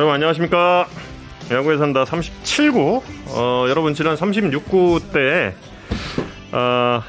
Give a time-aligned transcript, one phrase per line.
[0.00, 0.88] 여러분 안녕하십니까
[1.50, 5.54] 야구에 산다 37구 어, 여러분 지난 36구 때
[6.52, 7.02] 어,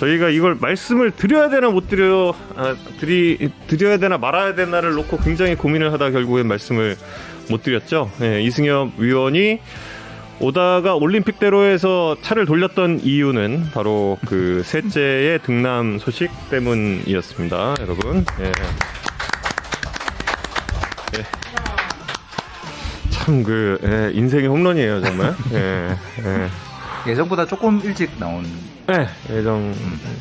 [0.00, 5.54] 저희가 이걸 말씀을 드려야 되나 못 드려 아, 드리 드려야 되나 말아야 되나를 놓고 굉장히
[5.54, 6.96] 고민을 하다 결국엔 말씀을
[7.50, 8.10] 못 드렸죠.
[8.20, 9.60] 예, 이승엽 위원이
[10.40, 18.24] 오다가 올림픽대로에서 차를 돌렸던 이유는 바로 그 셋째의 등남 소식 때문이었습니다, 여러분.
[18.40, 18.52] 예.
[23.28, 25.34] 참그 예, 인생의 홈런이에요, 정말.
[25.52, 27.10] 예, 예.
[27.10, 28.42] 예정보다 조금 일찍 나온.
[28.86, 29.74] 네, 예정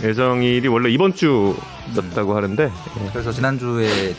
[0.04, 3.10] 예정일이 원래 이번 주였다고 하는데 예.
[3.14, 4.14] 그래서 지난 주에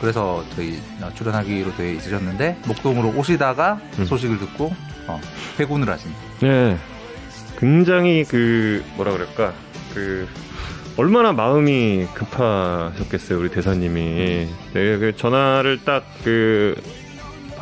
[0.00, 0.80] 그래서 저희
[1.14, 4.04] 출연하기로 되어 있으셨는데 목동으로 오시다가 음.
[4.04, 4.74] 소식을 듣고
[5.06, 5.20] 어,
[5.60, 6.10] 회군을 하신.
[6.40, 6.76] 네,
[7.60, 9.52] 굉장히 그 뭐라 그럴까
[9.94, 10.26] 그
[10.96, 16.74] 얼마나 마음이 급하셨겠어요 우리 대사님이 네, 그 전화를 딱 그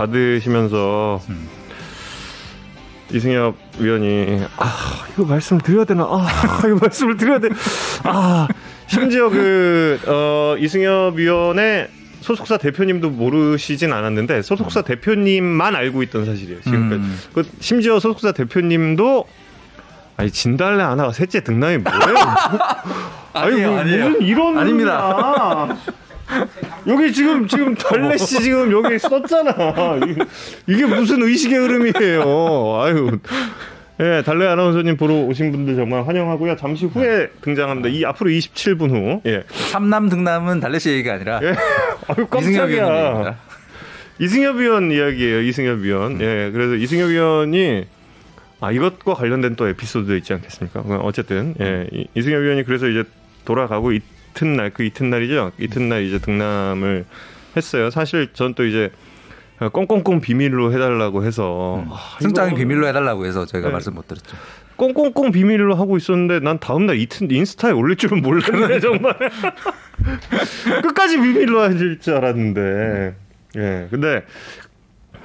[0.00, 1.48] 받으시면서 음.
[3.12, 6.26] 이승엽 위원이 아 이거 말씀을 드려야 되나 아
[6.66, 8.48] 이거 말씀을 드려야 돼아
[8.86, 11.88] 심지어 그 어, 이승엽 위원의
[12.20, 17.18] 소속사 대표님도 모르시진 않았는데 소속사 대표님만 알고 있던 사실이에요 지금까지 음.
[17.34, 19.26] 그 심지어 소속사 대표님도
[20.16, 22.16] 아니 진달래 하나가 셋째 등남이 뭐예요?
[23.32, 24.08] 아니에요, 뭐, 아니에요.
[24.10, 25.68] 무슨 이런 아닙니다.
[26.86, 29.52] 여기 지금 지금 달래 씨 지금 여기 썼잖아.
[30.66, 32.22] 이게, 무슨 의식의 흐름이에요.
[32.82, 33.18] 아유.
[34.00, 36.56] 예, 달래 아나운서님 보러 오신 분들 정말 환영하고요.
[36.56, 37.90] 잠시 후에 등장합니다.
[37.90, 39.20] 이 앞으로 27분 후.
[39.26, 39.44] 예.
[39.50, 41.48] 삼남 등남은 달래 씨 얘기가 아니라 예.
[42.08, 43.36] 아유 깜짝이야.
[44.18, 45.42] 이승엽 위원 이야기예요.
[45.42, 46.20] 이승엽 위원.
[46.22, 47.84] 예, 그래서 이승엽 위원이
[48.60, 50.80] 아 이것과 관련된 또 에피소드도 있지 않겠습니까?
[50.80, 53.04] 어, 어쨌든 예, 이- 이승엽 위원이 그래서 이제
[53.44, 53.92] 돌아가고
[54.30, 55.52] 이튿날 그 이튿날이죠.
[55.58, 57.04] 이튿날 이제 등남을
[57.56, 57.90] 했어요.
[57.90, 58.90] 사실 전 또 이제
[59.72, 63.72] 꽁꽁꽁 비밀로 해달라고 해서 아, 승장이 비밀로 해달라고 해서 저희가 네.
[63.72, 64.36] 말씀 못 드렸죠.
[64.76, 69.14] 꽁꽁꽁 비밀로 하고 있었는데 난 다음날 이튼 인스타에 올릴 줄은 몰랐네 정말
[70.82, 73.14] 끝까지 비밀로 해줄 줄 알았는데
[73.56, 74.24] 예 근데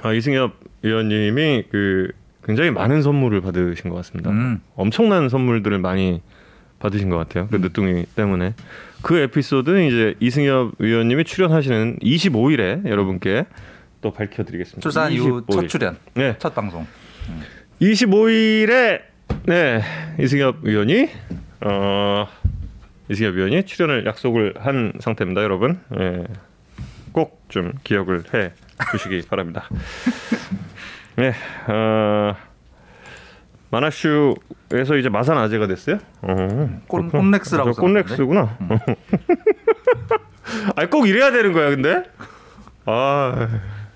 [0.02, 0.52] 아, 이승엽
[0.82, 2.10] 위원님이 그
[2.44, 4.60] 굉장히 많은 선물을 받으신 것 같습니다 음.
[4.74, 6.20] 엄청난 선물들을 많이
[6.78, 8.52] 받으신 것 같아요 그 늦둥이 때문에
[9.06, 13.46] 그 에피소드는 이제 이승엽 위원님이 출연하시는 25일에 여러분께
[14.00, 15.52] 또 밝혀드리겠습니다 출산 이후 25일.
[15.52, 16.34] 첫 출연, 네.
[16.40, 16.84] 첫 방송.
[17.80, 19.02] 25일에
[19.44, 19.82] 네
[20.18, 21.08] 이승엽 위원이
[21.60, 22.26] 어
[23.08, 25.78] 이승엽 위원이 출연을 약속을 한 상태입니다, 여러분.
[26.00, 26.24] 예.
[27.12, 28.52] 꼭 좀 기억을 해
[28.90, 29.68] 주시기 바랍니다.
[31.16, 31.32] 네,
[31.68, 32.34] 어,
[33.70, 35.98] 마나슈에서 이제 마산 아재가 됐어요.
[36.22, 38.58] 어, 꼰- 저 꼰렉스구나.
[40.76, 42.04] 아니 꼭 이래야 되는 거야, 근데?
[42.84, 43.48] 아,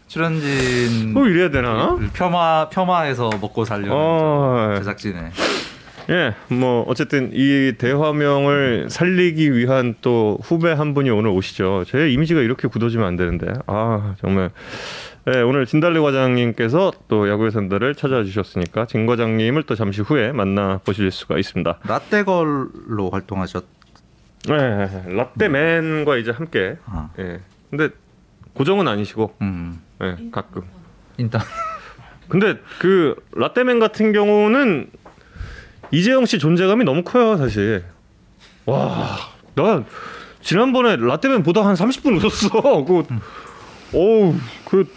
[0.09, 1.97] 출연진 꼭 이래야 되나?
[2.13, 5.31] 폄하 폄하해서 먹고 살려는 어, 저 제작진의
[6.11, 11.85] 예, 뭐 어쨌든 이 대화명을 살리기 위한 또 후배 한 분이 오늘 오시죠.
[11.87, 13.47] 제 이미지가 이렇게 굳어지면 안 되는데.
[13.69, 14.51] 아 정말.
[15.29, 20.81] 예, 오늘 진달래 과장님께서 또 야구의 산다를 찾아와 주셨으니까 진 과장님을 또 잠시 후에 만나
[20.85, 21.79] 보실 수가 있습니다.
[21.85, 23.65] 라떼걸로 활동하셨.
[24.49, 26.79] 예, 라떼맨과 이제 함께.
[26.87, 27.91] 아, 예, 근데
[28.55, 30.63] 고정은 아니시고, 음, 예, 가끔.
[31.19, 31.43] 일단
[32.29, 34.91] 근데 그 라떼맨 같은 경우는
[35.91, 37.85] 이재영 씨 존재감이 너무 커요, 사실.
[38.65, 39.19] 와,
[39.55, 39.85] 나
[40.41, 42.85] 지난번에 라떼맨 보다 한 30분 웃었어.
[42.87, 43.05] 그,
[43.93, 44.89] 어우, 그,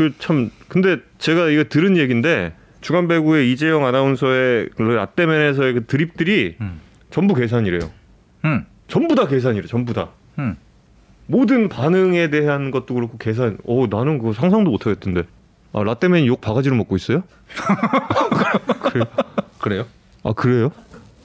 [0.00, 0.50] 그 참.
[0.68, 6.80] 근데 제가 이거 들은 얘기인데 주간 배구의 이재영 아나운서의 그 라떼맨에서의 그 드립들이 음.
[7.10, 7.90] 전부 계산이래요.
[8.46, 10.08] 음, 전부 다 계산이래, 전부 다.
[10.38, 10.56] 음.
[11.26, 13.58] 모든 반응에 대한 것도 그렇고 계산.
[13.64, 15.24] 오, 나는 그거 상상도 못 하겠던데.
[15.74, 17.22] 아, 라떼맨 욕 바가지로 먹고 있어요?
[18.80, 19.04] 그래요?
[19.58, 19.86] 그래요?
[20.22, 20.72] 아, 그래요?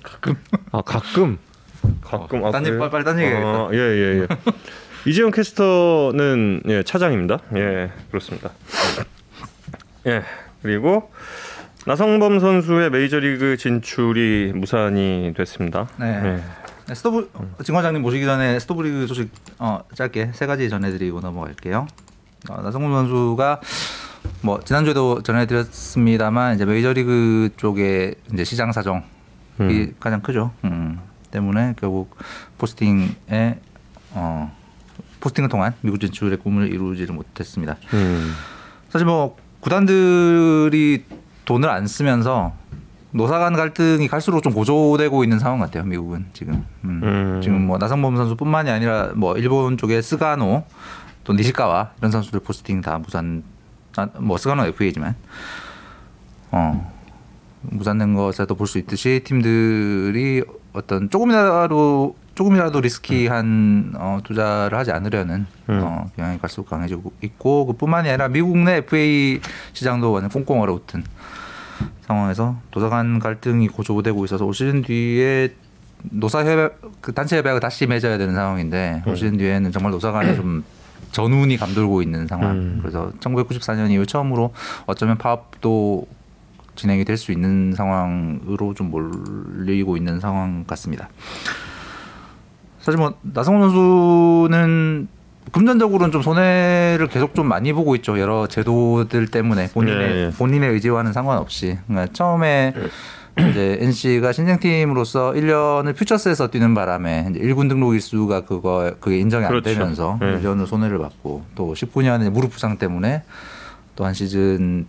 [0.04, 0.36] 가끔.
[0.74, 1.38] 아, 가끔.
[2.02, 2.44] 가끔.
[2.44, 2.78] 아, 딴 얘기?
[2.78, 3.34] 빨리 딴 얘기.
[3.34, 4.28] 아, 예, 예, 예.
[5.06, 7.40] 이재용 캐스터는 예, 차장입니다.
[7.56, 8.50] 예, 그렇습니다.
[10.08, 10.24] 예.
[10.64, 11.12] 그리고
[11.86, 15.88] 나성범 선수의 메이저리그 진출이 무산이 됐습니다.
[16.00, 16.08] 네.
[16.08, 16.44] 예.
[16.88, 17.32] 네, 스토브
[17.64, 19.30] 진 과장님 모시기 전에 스토브리그 소식
[19.60, 21.88] 어, 짧게 세 가지 전해드리고 넘어갈게요.
[22.50, 23.62] 어, 나성훈 선수가
[24.42, 29.02] 뭐 지난주에도 전해드렸습니다만 이제 메이저리그 쪽에 이제 시장 사정이
[29.60, 29.96] 음.
[30.00, 30.52] 가장 크죠.
[30.64, 31.00] 음,
[31.30, 32.16] 때문에 결국
[32.58, 33.60] posting에
[34.12, 34.56] 어,
[35.26, 37.78] posting을 통한 미국 진출의 꿈을 이루지를 못했습니다.
[37.94, 38.32] 음.
[38.90, 41.04] 사실 뭐 구단들이
[41.46, 42.54] 돈을 안 쓰면서
[43.10, 45.84] 노사 간 갈등이 갈수록 좀 고조되고 있는 상황 같아요.
[45.84, 46.64] 미국은 지금.
[46.84, 47.02] 음.
[47.04, 47.42] 음.
[47.42, 50.64] 지금 뭐 나성범 선수뿐만이 아니라 뭐 일본 쪽에 스가노
[51.24, 53.44] 또 니시카와 이런 선수들 포스팅 다 무산된
[53.98, 55.16] 아, 뭐 스가노 FA지만
[56.52, 56.94] 어
[57.62, 60.44] 무산된 것에도 볼 수 있듯이 팀들이
[60.74, 65.80] 어떤 조금이라도 조금이라도 risky한 어, 투자를 하지 않으려는 음.
[65.84, 69.40] 어, 경향이 갈수록 강해지고 있고 그뿐만이 아니라 미국 내 FA
[69.74, 71.04] 시장도 완전 꽁꽁 얼어붙은
[72.02, 75.54] 상황에서 노사간 갈등이 고조되고 있어서 올 시즌 뒤에
[76.12, 80.64] 노사 협약 그 단체 협약을 다시 맺어야 되는 상황인데 올 시즌 뒤에는 정말 노사간에 좀
[81.12, 82.52] 전운이 감돌고 있는 상황.
[82.52, 82.80] 음.
[82.82, 84.54] 그래서 1994년 이후 처음으로
[84.86, 86.06] 어쩌면 파업도
[86.76, 91.08] 진행이 될 수 있는 상황으로 좀 몰리고 있는 상황 같습니다.
[92.86, 95.08] 사실 뭐 나성훈 선수는
[95.52, 98.20] 금전적으로는 좀 손해를 계속 좀 많이 보고 있죠.
[98.20, 100.32] 여러 제도들 때문에 본인의 예, 예.
[100.38, 101.80] 본인의 의지와는 상관없이.
[101.88, 102.76] 그러니까 처음에
[103.50, 109.50] 이제 NC가 신생팀으로서 1년을 퓨처스에서 뛰는 바람에 이제 1군 등록 일수가 그거 그게 인정이 안
[109.50, 109.72] 그렇죠.
[109.74, 110.40] 되면서 예.
[110.40, 113.24] 1년을 손해를 받고 또 19년에 무릎 부상 때문에
[113.96, 114.86] 또 한 시즌을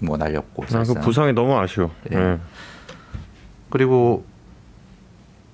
[0.00, 0.94] 뭐 날렸고 아, 그.
[1.00, 1.90] 부상이 너무 아쉬워.
[2.12, 2.16] 예.
[2.18, 2.38] 예.
[3.70, 4.24] 그리고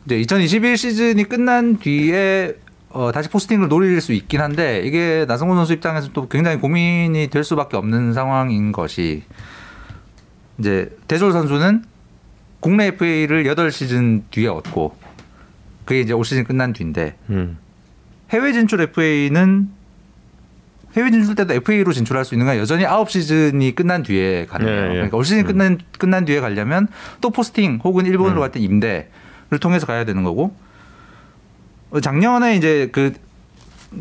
[0.06, 2.56] 이제 2021 시즌이 끝난 뒤에
[2.90, 7.44] 어, 다시 포스팅을 노릴 수 있긴 한데 이게 나성훈 선수 입장에서 또 굉장히 고민이 될
[7.44, 9.22] 수밖에 없는 상황인 것이
[10.58, 11.84] 이제 대졸 선수는
[12.60, 14.94] 국내 FA를 8시즌 뒤에 얻고
[15.84, 17.58] 그게 이제 올 시즌 끝난 뒤인데 음.
[18.30, 19.68] 해외 진출 FA는
[20.96, 24.82] 해외 진출 때도 FA로 진출할 수 있는 건 여전히 9시즌이 끝난 뒤에 가는 거예요.
[24.82, 24.92] 예, 예.
[24.94, 26.88] 그러니까 올 시즌 끝난 끝난 뒤에 가려면
[27.20, 28.40] 또 포스팅 혹은 일본으로 음.
[28.40, 29.08] 갈때 임대를
[29.58, 30.54] 통해서 가야 되는 거고
[31.90, 33.12] 어, 작년에 이제 그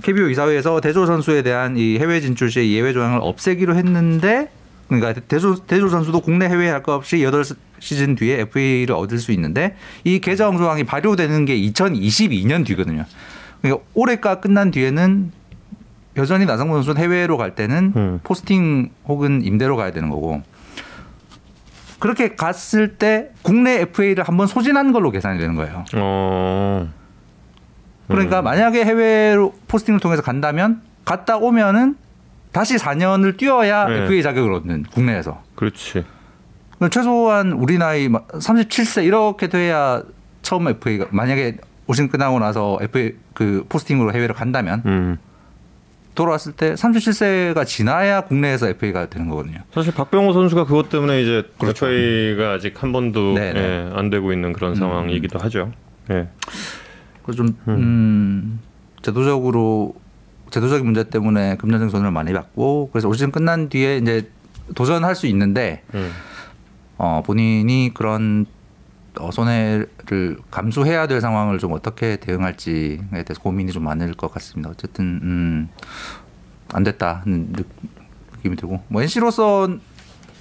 [0.03, 4.50] KBO 이사회에서 대조 선수에 대한 이 해외 진출 시의 예외 조항을 없애기로 했는데
[4.88, 9.75] 그러니까 대조 대조 선수도 국내 해외 할 것 없이 8시즌 뒤에 FA를 얻을 수 있는데
[10.03, 13.06] 이 개정 조항이 발효되는 게 2022년 뒤거든요.
[13.62, 15.31] 그러니까 올해가 끝난 뒤에는
[16.18, 18.19] 여전히 나성범 선수는 해외로 갈 때는 음.
[18.24, 20.42] 포스팅 혹은 임대로 가야 되는 거고
[22.01, 25.86] 그렇게 갔을 때 국내 FA를 한번 소진한 걸로 계산이 되는 거예요.
[25.95, 26.89] 어.
[28.07, 31.95] 그러니까 만약에 해외로 포스팅을 통해서 간다면 갔다 오면은
[32.51, 34.03] 다시 4년을 뛰어야 네.
[34.03, 35.44] FA 자격을 얻는 국내에서.
[35.53, 36.03] 그렇지.
[36.89, 40.01] 최소한 우리 나이 막 37세 이렇게 돼야
[40.42, 45.18] 처음 FA가 만약에 오신 끝나고 나서 FA 그 포스팅으로 해외로 간다면 음.
[46.15, 49.59] 돌아왔을 때 37세가 지나야 국내에서 FA가 되는 거거든요.
[49.73, 51.87] 사실 박병호 선수가 그것 때문에 이제 그렇죠.
[51.87, 53.59] FA가 아직 한 번도 네네.
[53.59, 54.75] 예, 안 되고 있는 그런 음.
[54.75, 55.71] 상황이기도 하죠.
[56.09, 56.27] 예.
[57.23, 58.59] 그래서 좀 음,
[59.01, 59.95] 제도적으로
[60.49, 64.29] 제도적인 문제 때문에 금전적 손해를 많이 받고 그래서 올 시즌 끝난 뒤에 이제
[64.75, 66.11] 도전할 수 있는데 음.
[66.97, 68.60] 어, 본인이 그런 어,
[69.31, 69.87] 손해를
[70.49, 74.69] 감수해야 될 상황을 좀 어떻게 대응할지에 대해서 고민이 좀 많을 것 같습니다.
[74.69, 75.69] 어쨌든 음,
[76.73, 77.63] 안 됐다는 느-
[78.37, 79.69] 느낌이 들고 뭐 NC로서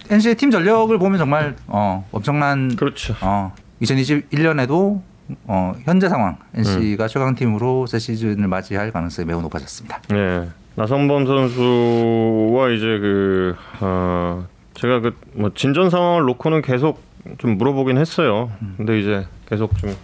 [0.09, 3.15] NC의 팀 전력을 보면 정말 어, 엄청난 그렇죠.
[3.21, 3.53] 어,
[3.83, 5.01] 2021년에도
[5.45, 6.59] 어, 현재 상황 음.
[6.59, 10.01] NC가 최강 팀으로 새 시즌을 맞이할 가능성이 매우 높아졌습니다.
[10.13, 10.49] 예.
[10.77, 17.01] 나성범 선수와 이제 그 어, 제가 그 뭐 진전 상황을 놓고는 계속
[17.39, 18.51] 좀 물어보긴 했어요.
[18.77, 19.95] 근데 이제 계속 좀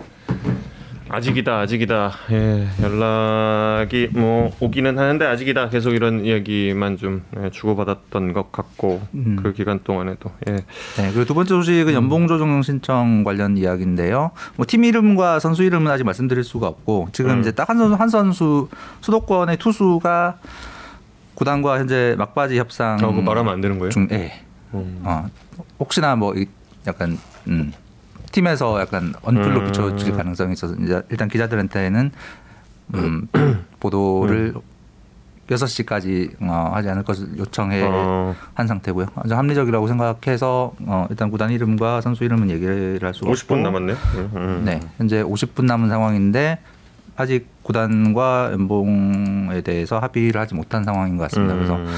[1.08, 2.11] 아직이다, 아직이다.
[2.32, 5.68] 예, 연락이 뭐 오기는 하는데 아직이다.
[5.68, 9.38] 계속 이런 이야기만 좀 예, 주고받았던 것 같고 음.
[9.40, 10.52] 그 기간 동안에도 예.
[10.56, 10.62] 네,
[11.12, 14.32] 그리고 두 번째 소식은 연봉 조정 신청 관련 이야기인데요.
[14.56, 17.40] 뭐 팀 이름과 선수 이름은 아직 말씀드릴 수가 없고 지금 음.
[17.40, 18.68] 이제 딱 한 선수 한 선수
[19.00, 20.38] 수도권의 투수가
[21.37, 23.90] 구단과 현재 막바지 협상 아, 그거 말하면 안 되는 거예요?
[23.90, 24.32] 중, 예.
[24.75, 25.00] 음.
[25.04, 25.26] 어,
[25.78, 26.46] 혹시나 뭐 이-
[26.87, 27.73] 약간 음,
[28.33, 29.66] 팀에서 약간 언플로 음.
[29.66, 32.11] 비춰질 가능성이 있어서 이제 일단 기자들한테는
[32.95, 33.28] 음,
[33.81, 34.55] 보도를
[35.49, 38.35] 6시까지 어, 하지 않을 것을 요청해 어.
[38.55, 39.07] 한 상태고요.
[39.14, 43.97] 아주 합리적이라고 생각해서 어, 일단 구단 이름과 선수 이름은 얘기를 할 수가 50분 없고 남았네요.
[44.16, 44.62] 음, 음.
[44.64, 46.59] 네, 현재 50분 남은 상황인데
[47.16, 51.55] 아직 구단과 연봉에 대해서 합의를 하지 못한 상황인 것 같습니다.
[51.55, 51.97] 그래서 음.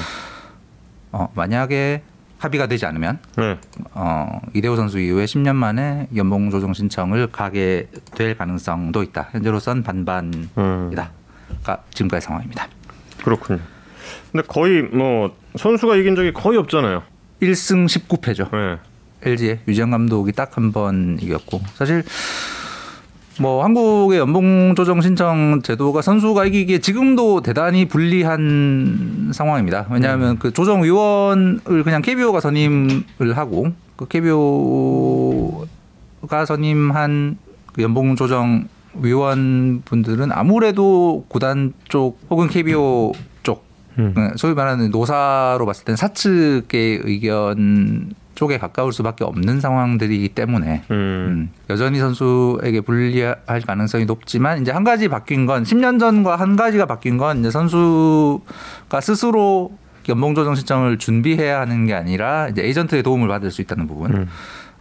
[1.11, 2.03] 어, 만약에
[2.39, 3.57] 합의가 되지 않으면 네.
[3.91, 9.29] 어, 이대호 선수 이후에 10년 만에 연봉 조정 신청을 가게 될 가능성도 있다.
[9.31, 10.49] 현재로선 반반이다.
[10.57, 10.91] 음.
[11.63, 12.67] 가 지금까지 상황입니다.
[13.23, 13.59] 그렇군요.
[14.31, 17.03] 근데 거의 뭐 선수가 이긴 적이 거의 없잖아요.
[17.41, 18.49] 1승 19패죠.
[18.51, 18.77] 네.
[19.21, 22.03] LG의 유지영 감독이 딱 한 번 이겼고 사실
[23.39, 29.87] 뭐 한국의 연봉 조정 신청 제도가 선수가 이기기에 지금도 대단히 불리한 상황입니다.
[29.89, 35.65] 왜냐하면 그 조정 위원을 그냥 KBO가 선임을 하고 그 KBO가
[36.45, 37.37] 선임한
[37.73, 43.63] 그 연봉 조정 위원분들은 아무래도 구단 쪽 혹은 KBO 쪽
[43.97, 44.13] 음.
[44.15, 50.95] 그 소위 말하는 노사로 봤을 땐 사측의 의견 쪽에 가까울 수밖에 없는 상황들이기 때문에 음.
[50.95, 56.85] 음, 여전히 선수에게 불리할 가능성이 높지만 이제 한 가지 바뀐 건 10년 전과 한 가지가
[56.85, 59.77] 바뀐 건 이제 선수가 스스로
[60.07, 64.13] 연봉 조정 신청을 준비해야 하는 게 아니라 이제 에이전트의 도움을 받을 수 있다는 부분.
[64.13, 64.27] 음.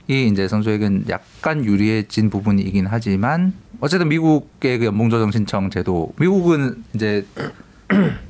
[0.06, 6.84] 이 이제 선수에겐 약간 유리해진 부분이긴 하지만 어쨌든 미국의 그 연봉 조정 신청 제도 미국은
[6.94, 7.26] 이제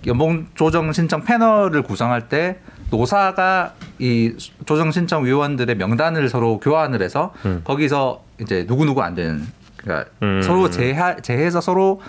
[0.07, 4.35] 연봉 조정 신청 패널을 구성할 때 노사가 이
[4.67, 7.61] 조정 신청 위원들의 명단을 서로 교환을 해서 음.
[7.65, 10.43] 거기서 이제 누구 누구 안 되는 그러니까 음.
[10.43, 12.01] 서로 제하, 제해서 서로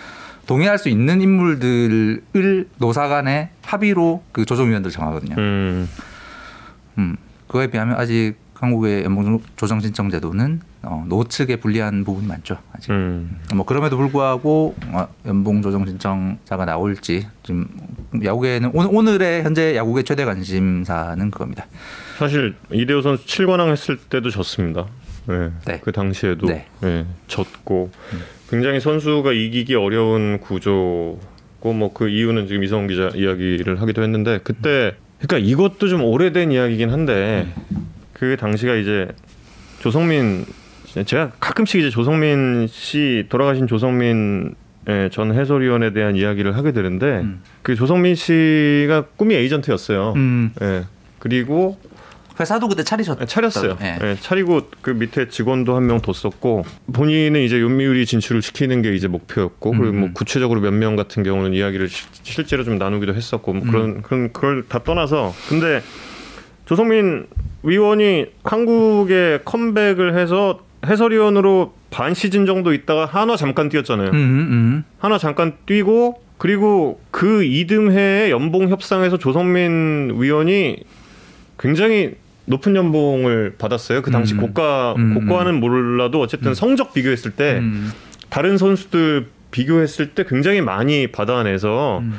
[0.47, 5.35] 동의할 수 있는 인물들을 노사 간의 합의로 그 조정위원들 정하거든요.
[5.37, 5.89] 음.
[6.97, 7.17] 음,
[7.47, 12.57] 그거에 비하면 아직 한국의 연봉 조정 신청 제도는 어, 노측에 불리한 부분이 많죠.
[12.73, 12.91] 아직.
[12.91, 13.39] 음.
[13.55, 17.67] 뭐 그럼에도 불구하고 어, 연봉 조정 신청자가 나올지 지금
[18.23, 21.67] 야구계는 오늘 오늘의 현재 야구계 최대 관심사는 그겁니다.
[22.17, 24.87] 사실 이대호 선수 7관왕 했을 때도 졌습니다.
[25.27, 25.51] 네.
[25.65, 25.79] 네.
[25.81, 26.65] 그 당시에도 네.
[26.81, 27.91] 네, 졌고
[28.49, 31.19] 굉장히 선수가 이기기 어려운 구조고
[31.61, 36.89] 뭐 그 이유는 지금 이성훈 기자 이야기를 하기도 했는데 그때 그러니까 이것도 좀 오래된 이야기긴
[36.89, 37.47] 한데
[38.19, 39.07] 그 당시가 이제
[39.79, 40.45] 조성민
[41.05, 44.55] 제가 가끔씩 이제 조성민 씨 돌아가신 조성민
[44.89, 47.41] 예, 전 해설위원에 대한 이야기를 하게 되는데 음.
[47.61, 50.13] 그 조성민 씨가 꿈이 에이전트였어요.
[50.15, 50.83] 음, 예.
[51.19, 51.77] 그리고
[52.39, 53.19] 회사도 그때 차리셨.
[53.19, 53.77] 네, 차렸어요.
[53.81, 53.99] 예.
[54.01, 59.07] 예, 차리고 그 밑에 직원도 한 명 뒀었고 본인은 이제 요미우리 진출을 시키는 게 이제
[59.07, 60.13] 목표였고 그리고 뭐 음.
[60.13, 63.71] 구체적으로 몇 명 같은 경우는 이야기를 시- 실제로 좀 나누기도 했었고 뭐 음.
[63.71, 65.81] 그런 그런 그걸 다 떠나서 근데
[66.69, 67.25] 조성민
[67.63, 74.11] 위원이 한국에 컴백을 해서 해설위원으로 반 시즌 정도 있다가 한화 잠깐 뛰었잖아요.
[74.11, 80.83] 음, 음, 하나 잠깐 뛰고 그리고 그 이듬해에 연봉 협상에서 조성민 위원이
[81.57, 82.13] 굉장히
[82.45, 84.03] 높은 연봉을 받았어요.
[84.03, 84.41] 그 당시 음.
[84.41, 85.27] 고가 음.
[85.27, 87.91] 고가는 몰라도 어쨌든 성적 비교했을 때 음,
[88.29, 92.13] 다른 선수들 비교했을 때 굉장히 많이 받아내서 음.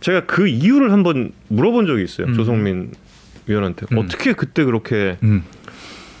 [0.00, 2.26] 제가 그 이유를 한번 물어본 적이 있어요.
[2.26, 2.34] 음.
[2.34, 2.90] 조성민
[3.46, 3.98] 위원한테 음.
[3.98, 5.44] 어떻게 그때 그렇게 음.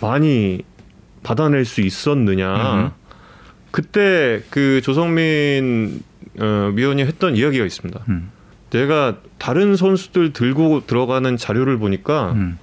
[0.00, 0.62] 많이
[1.22, 2.74] 받아낼 수 있었느냐.
[2.74, 2.90] 음.
[3.70, 6.02] 그때 그 조성민
[6.38, 8.00] 어, 위원이 했던 이야기가 있습니다.
[8.08, 8.30] 음,
[8.70, 12.58] 내가 다른 선수들 들고 들어가는 자료를 보니까 음.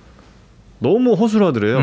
[0.79, 1.77] 너무 허술하더래요.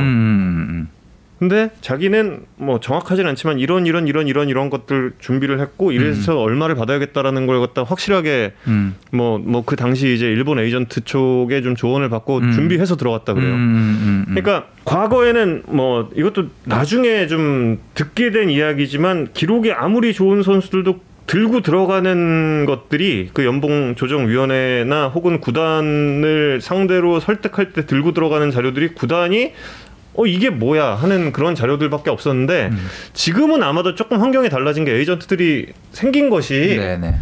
[1.40, 1.48] 음, 음, 음.
[1.50, 6.74] 근데 자기는 뭐 정확하진 않지만 이런 이런 이런 이런 이런 것들 준비를 했고 이래서 얼마를
[6.74, 8.94] 받아야겠다라는 걸 갖다 확실하게 음.
[9.12, 12.52] 뭐뭐 그 당시 이제 일본 에이전트 쪽에 좀 조언을 받고 음.
[12.52, 13.54] 준비해서 들어갔다 그래요.
[13.54, 14.34] 음, 음, 음.
[14.34, 22.66] 그러니까 과거에는 뭐 이것도 나중에 좀 듣게 된 이야기지만 기록이 아무리 좋은 선수들도 들고 들어가는
[22.66, 29.52] 것들이 그 연봉 조정 위원회나 혹은 구단을 상대로 설득할 때 들고 들어가는 자료들이 구단이
[30.20, 32.86] 어 이게 뭐야 하는 그런 자료들밖에 없었는데 음.
[33.14, 37.14] 지금은 아마도 조금 환경이 달라진 게 에이전트들이 생긴 것이 네, 네.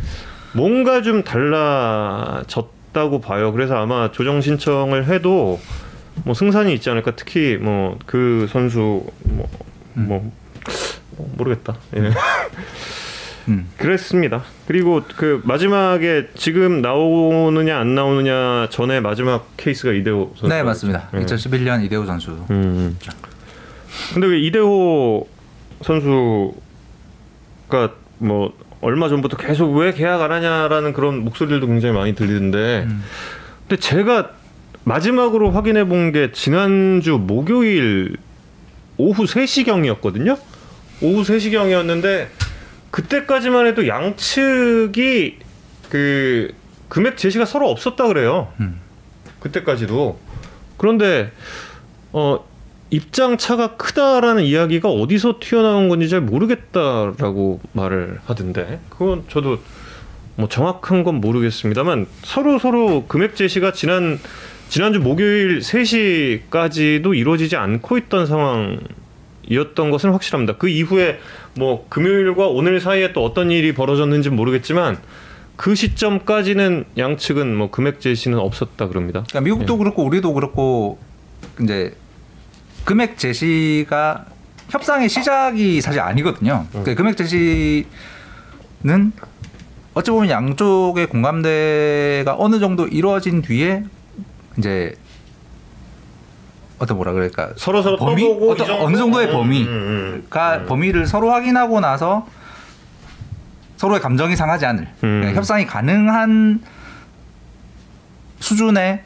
[0.53, 3.53] 뭔가 좀 달라졌다고 봐요.
[3.53, 5.61] 그래서 아마 조정 신청을 해도
[6.25, 7.13] 뭐 승산이 있지 않을까.
[7.15, 9.49] 특히 뭐 그 선수 뭐,
[9.95, 10.33] 뭐
[11.37, 11.77] 모르겠다.
[11.97, 12.11] 예.
[13.49, 13.69] 음.
[13.77, 14.43] 그랬습니다.
[14.67, 20.55] 그리고 그 마지막에 지금 나오느냐 안 나오느냐 전에 마지막 케이스가 이대호 선수.
[20.55, 21.09] 네, 맞습니다.
[21.15, 21.19] 예.
[21.21, 22.37] 2011년 이대호 선수.
[22.51, 22.97] 음.
[24.13, 25.27] 근데 그 이대호
[25.83, 26.53] 선수가
[28.19, 33.03] 뭐 얼마 전부터 계속 왜 계약 안 하냐라는 그런 목소리들도 굉장히 많이 들리는데 음.
[33.69, 34.31] 근데 제가
[34.85, 38.17] 마지막으로 확인해 본 게 지난주 목요일
[38.97, 40.39] 오후 3시경이었거든요.
[41.03, 42.27] 오후 3시경이었는데
[42.91, 45.39] 그때까지만 해도 양측이
[45.91, 46.55] 그
[46.89, 48.53] 금액 제시가 서로 없었다 그래요.
[48.61, 48.81] 음.
[49.41, 50.19] 그때까지도.
[50.77, 51.33] 그런데
[52.13, 52.45] 어
[52.91, 59.59] 입장 차가 크다라는 이야기가 어디서 튀어나온 건지 잘 모르겠다라고 말을 하던데 그건 저도
[60.37, 64.19] 뭐 정확한 건 모르겠습니다만 서로 서로 금액 제시가 지난
[64.69, 68.81] 지난주 목요일 3시까지도 이루어지지 않고 있던 상황
[69.49, 70.57] 이었던 것은 확실합니다.
[70.57, 71.19] 그 이후에
[71.57, 74.99] 뭐 금요일과 오늘 사이에 또 어떤 일이 벌어졌는지 는 모르겠지만
[75.57, 79.25] 그 시점까지는 양측은 뭐 금액 제시는 없었다 그럽니다.
[79.29, 79.79] 그러니까 미국도 예.
[79.79, 80.99] 그렇고 우리도 그렇고
[81.61, 81.95] 이제
[82.85, 84.27] 금액 제시가
[84.71, 86.67] 협상의 시작이 사실 아니거든요.
[86.75, 86.85] 음.
[86.85, 87.85] 그 금액 제시는
[89.95, 93.83] 어찌 보면 양쪽의 공감대가 어느 정도 이루어진 뒤에
[94.59, 94.95] 이제
[96.79, 98.23] 어떤 뭐라 그럴까 서로 서로 범위?
[98.23, 98.71] 떠보고 어떤?
[98.71, 100.67] 어느 정도의 음, 범위가 음, 음.
[100.69, 102.27] 범위를 서로 확인하고 나서
[103.77, 105.21] 서로의 감정이 상하지 않을 음.
[105.21, 106.63] 그러니까 협상이 가능한
[108.41, 109.03] 수준의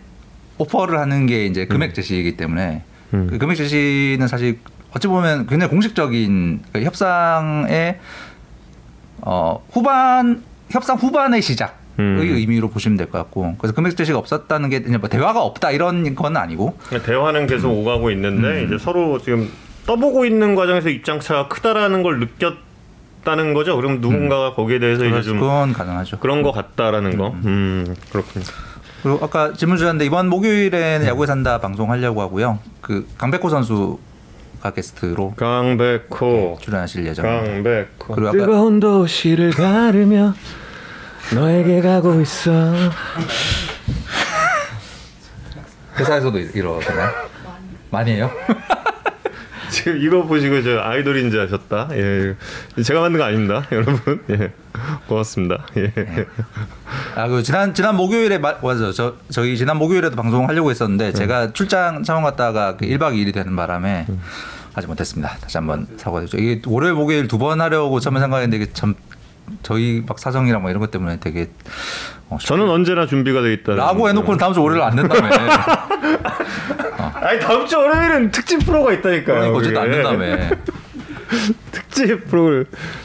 [0.58, 2.82] 오퍼를 하는 게 이제 금액 제시이기 때문에
[3.14, 3.26] 음.
[3.30, 4.58] 그 금액 제시는 사실
[4.94, 7.98] 어찌 보면 굉장히 공식적인 그 협상의
[9.22, 12.18] 어 후반 협상 후반의 시작의 음.
[12.20, 16.14] 의미로 보시면 될 것 같고 그래서 금액 제시가 없었다는 게 그냥 뭐 대화가 없다 이런
[16.14, 18.66] 건 아니고 대화는 계속 오가고 있는데 음.
[18.66, 19.48] 이제 서로 지금
[19.86, 23.76] 떠보고 있는 과정에서 입장차가 크다라는 걸 느꼈다는 거죠.
[23.76, 26.18] 그럼 누군가가 거기에 대해서 이제 좀 그건 가능하죠.
[26.18, 27.34] 그런 거 같다라는 거.
[27.44, 28.44] 음, 그렇군요.
[29.02, 32.60] 그리고 아까 질문 주셨는데 이번 목요일에는 야구에 산다 방송 하려고 하고요.
[32.80, 33.98] 그 강백호 선수
[34.62, 37.52] 가 게스트로 강백호, 출연하실 예정입니다.
[37.52, 38.14] 강백호.
[38.14, 40.34] 그리고 아까 뜨거운 도시를 가르며
[41.34, 42.50] 너에게 가고 있어.
[45.98, 47.10] 회사에서도 이러잖아요.
[47.90, 48.30] 많이 해요?
[49.70, 51.88] 지금 이거 보시고 저 아이돌인지 아셨다.
[51.92, 52.34] 예,
[52.82, 54.22] 제가 만든 거 아닙니다, 여러분.
[54.30, 54.52] 예,
[55.08, 55.64] 고맙습니다.
[55.78, 55.92] 예.
[57.14, 58.92] 아, 그 지난 지난 목요일에 마, 맞아.
[58.92, 63.56] 저 저희 지난 목요일에도 방송 하려고 했었는데 제가 출장 차원 갔다가 그 1박 2일이 되는
[63.56, 64.06] 바람에
[64.74, 65.36] 하지 못했습니다.
[65.40, 66.36] 다시 한번 사과드리죠.
[66.38, 68.94] 이게 월요일 목요일 두 번 하려고 처음에 생각했는데 이게 참
[69.62, 71.50] 저희 막 사정이랑 뭐 이런 것 때문에 되게
[72.28, 73.74] 어, 저는 언제나 준비가 돼 있다.
[73.74, 75.28] 라고 해놓고는 다음 주 월요일 안 된다며.
[77.14, 79.52] 아니 다음 주 월요일은 특집 프로가 있다니까요.
[79.52, 79.90] 그러니까 어쨌든 안.
[79.90, 80.56] 된다며.
[81.70, 82.64] 특집 프로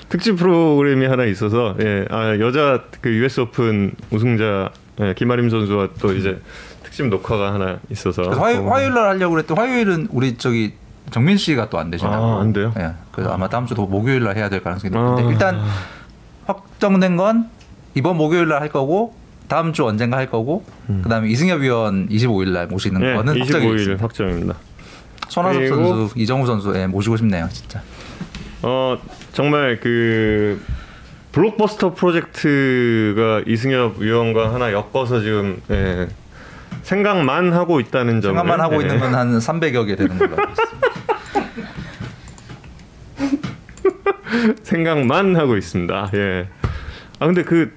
[0.09, 4.69] 특집 프로그램이 하나 있어서 예, 아 여자 그 US 오픈 우승자
[5.01, 6.41] 예, 김아림 선수와 또 이제
[6.83, 10.73] 특집 녹화가 하나 있어서 화요, 또 화요일 날 하려고 그랬더니 화요일은 우리 저기
[11.11, 12.21] 정민 씨가 또 안 되시나요?
[12.21, 12.73] 아, 안 돼요?
[12.79, 12.91] 예.
[13.11, 15.31] 그래서 아마 다음 주도 목요일 날 해야 될 가능성이 높은데 아.
[15.31, 15.61] 일단
[16.47, 17.49] 확정된 건
[17.95, 19.13] 이번 목요일 날 할 거고
[19.47, 20.63] 다음 주 언젠가 할 거고
[21.03, 24.03] 그다음에 이승엽 위원 25일 날 모시는 예, 거는 확정이 25일 있습니다.
[24.03, 24.55] 확정입니다.
[25.29, 27.81] 손아섭 선수, 이정우 선수 예, 모시고 싶네요, 진짜.
[28.63, 28.97] 어
[29.33, 30.61] 정말 그
[31.31, 36.07] 블록버스터 프로젝트가 이승엽 위원과 하나 엮어서 지금 예,
[36.83, 40.51] 생각만 하고 있다는 점을 생각만 하고 예, 있는 건 한 300여 개 되는 걸로 알고
[40.51, 40.87] 있습니다.
[44.63, 46.11] 생각만 하고 있습니다.
[46.15, 46.47] 예.
[47.19, 47.73] 아 근데 그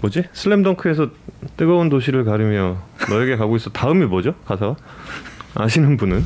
[0.00, 0.24] 뭐지?
[0.32, 1.08] 슬램덩크에서
[1.56, 2.78] 뜨거운 도시를 가르며
[3.08, 3.70] 너에게 가고 있어.
[3.70, 4.34] 다음이 뭐죠?
[4.46, 4.76] 가사가?
[5.54, 6.24] 아시는 분은?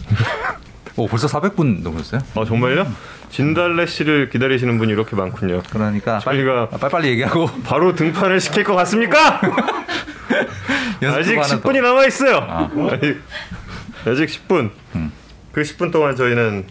[0.96, 2.20] 오, 벌써 400분 넘었어요?
[2.34, 2.86] 아 정말요?
[3.30, 5.62] 진달래 씨를 기다리시는 분이 이렇게 많군요.
[5.70, 9.40] 그러니까 빨리, 저희가- 아, 빨리 빨리 얘기하고 바로 등판을 시킬 것 같습니까?
[11.02, 11.60] 아직 연습 하나 더.
[11.60, 12.36] 10분이 남아 있어요.
[12.48, 12.70] 아.
[14.06, 14.70] 아직 10분.
[14.96, 15.12] 음.
[15.52, 16.64] 그 10분 동안 저희는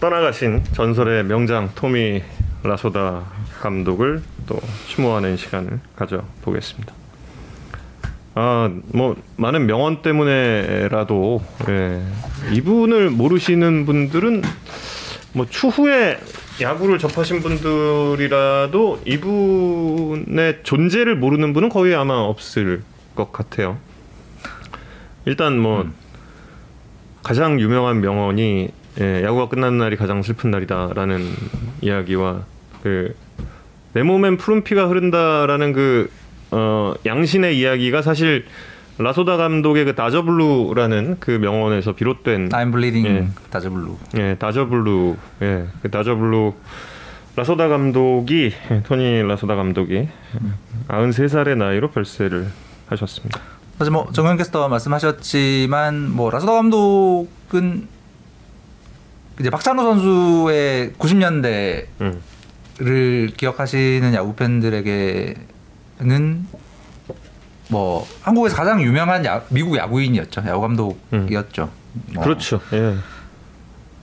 [0.00, 2.22] 떠나가신 전설의 명장 토미
[2.62, 3.24] 라소다
[3.60, 6.94] 감독을 또 추모하는 시간을 가져보겠습니다.
[8.34, 12.00] 아, 뭐 많은 명언 때문에라도 예,
[12.52, 14.42] 이분을 모르시는 분들은
[15.32, 16.18] 뭐 추후에
[16.60, 22.84] 야구를 접하신 분들이라도 이분의 존재를 모르는 분은 거의 아마 없을
[23.16, 23.78] 것 같아요.
[25.24, 25.90] 일단 뭐
[27.24, 31.20] 가장 유명한 명언이 예, 야구가 끝나는 날이 가장 슬픈 날이다라는
[31.82, 32.44] 이야기와
[32.82, 33.14] 그
[33.98, 36.10] 내 몸엔 푸른 피가 흐른다라는 그
[36.50, 38.44] 어, 양신의 이야기가 사실
[38.98, 43.28] 라소다 감독의 그 다저블루라는 그 명언에서 비롯된 I'm bleeding 예.
[43.50, 43.96] 다저블루.
[44.18, 46.54] 예, 다저블루, 예, 그 다저블루
[47.36, 50.08] 라소다 감독이 예, 토니 라소다 감독이
[50.88, 52.46] 93살의 나이로 별세를
[52.88, 53.40] 하셨습니다.
[53.78, 57.97] 사실 뭐 정현 캐스터 말씀하셨지만 뭐 라소다 감독은
[59.40, 62.20] 이제 박찬호 선수의 90년대를 음.
[63.36, 65.38] 기억하시는 야구 팬들에게는
[67.68, 70.42] 뭐 한국에서 가장 유명한 야, 미국 야구인이었죠.
[70.46, 71.70] 야구 감독이었죠.
[72.14, 72.60] 뭐 그렇죠.
[72.72, 72.96] 예.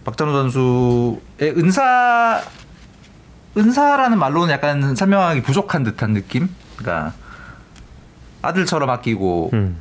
[0.05, 2.41] 박찬호 선수의 은사
[3.57, 6.49] 은사라는 말로는 약간 설명하기 부족한 듯한 느낌.
[6.77, 7.13] 그러니까
[8.41, 9.77] 아들처럼 아끼고 음.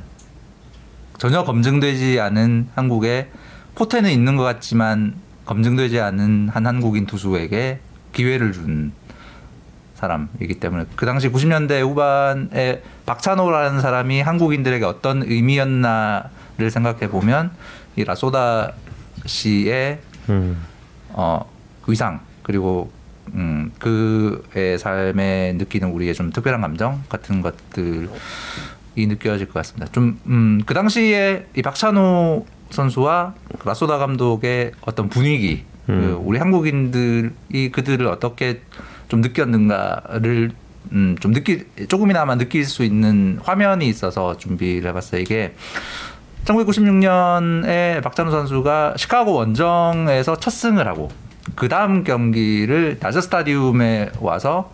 [1.17, 3.29] 전혀 검증되지 않은 한국에
[3.75, 7.79] 포텐은 있는 것 같지만 검증되지 않은 한 한국인 투수에게
[8.13, 8.91] 기회를 준
[9.95, 17.51] 사람이기 때문에 그 당시 90년대 후반에 박찬호라는 사람이 한국인들에게 어떤 의미였나를 생각해 보면
[17.95, 18.73] 이 라소다
[19.25, 20.63] 씨의 음.
[21.09, 21.49] 어,
[21.87, 22.91] 위상 그리고
[23.33, 28.07] 음, 그의 삶에 느끼는 우리의 좀 특별한 감정 같은 것들이
[28.95, 29.87] 느껴질 것 같습니다.
[29.91, 36.21] 좀 음, 그 당시에 이 박찬호 선수와 라소다 감독의 어떤 분위기, 그 음.
[36.23, 38.61] 우리 한국인들이 그들을 어떻게
[39.07, 40.51] 좀 느꼈는가를
[40.91, 45.21] 음, 좀 느끼 조금이나마 느낄 수 있는 화면이 있어서 준비를 해봤어요.
[45.21, 45.53] 이게
[46.45, 51.09] 1996년에 박찬호 선수가 시카고 원정에서 첫 승을 하고
[51.55, 54.71] 그 다음 경기를 다저 스타디움에 와서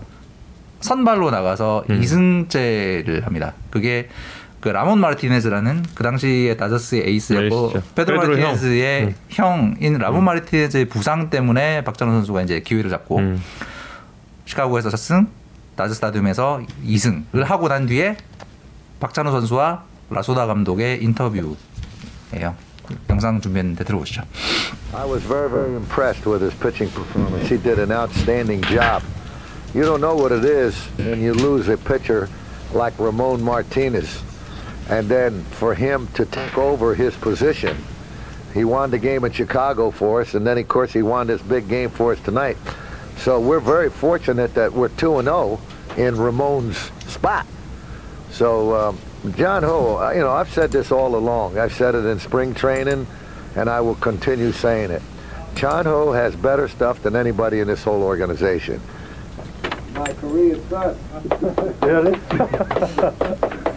[0.81, 2.01] 선발로 나가서 음.
[2.01, 3.53] 이승제를 합니다.
[3.69, 4.09] 그게
[4.61, 7.83] 그 라몬 마르티네즈라는 그 당시에 다저스의 에이스였고 에이스죠.
[7.95, 9.75] 페드로 마르티네즈의 형.
[9.79, 13.41] 형인 라몬 마르티네즈의 부상 때문에 박찬호 선수가 이제 기회를 잡고 음.
[14.45, 15.27] 시카고에서 첫 승,
[15.75, 18.17] 다저 스타디움에서 2승을 하고 난 뒤에
[18.99, 21.55] 박찬호 선수와 라소다 감독의 인터뷰예요.
[23.09, 24.21] 영상 준비했는데 들어보시죠.
[24.93, 27.49] I was very, very impressed with his pitching performance.
[27.49, 29.01] He did an outstanding job.
[29.73, 32.27] You don't know what it is when you lose a pitcher
[32.75, 34.21] like Ramon Martinez.
[34.89, 37.77] And then for him to take over his position,
[38.53, 41.41] he won the game in Chicago for us, and then, of course, he won this
[41.41, 42.57] big game for us tonight.
[43.17, 45.59] So we're very fortunate that we're 2 0
[45.97, 47.45] in Ramon's spot.
[48.31, 48.99] So, um,
[49.35, 51.57] John Ho, uh, you know, I've said this all along.
[51.57, 53.05] I've said it in spring training,
[53.55, 55.01] and I will continue saying it.
[55.55, 58.81] John Ho has better stuff than anybody in this whole organization.
[59.93, 60.97] My Korean son.
[61.81, 62.17] really?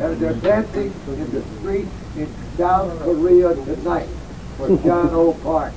[0.00, 2.28] and they're dancing in the street in
[2.58, 4.08] South Korea tonight
[4.56, 5.72] for John Ho Park.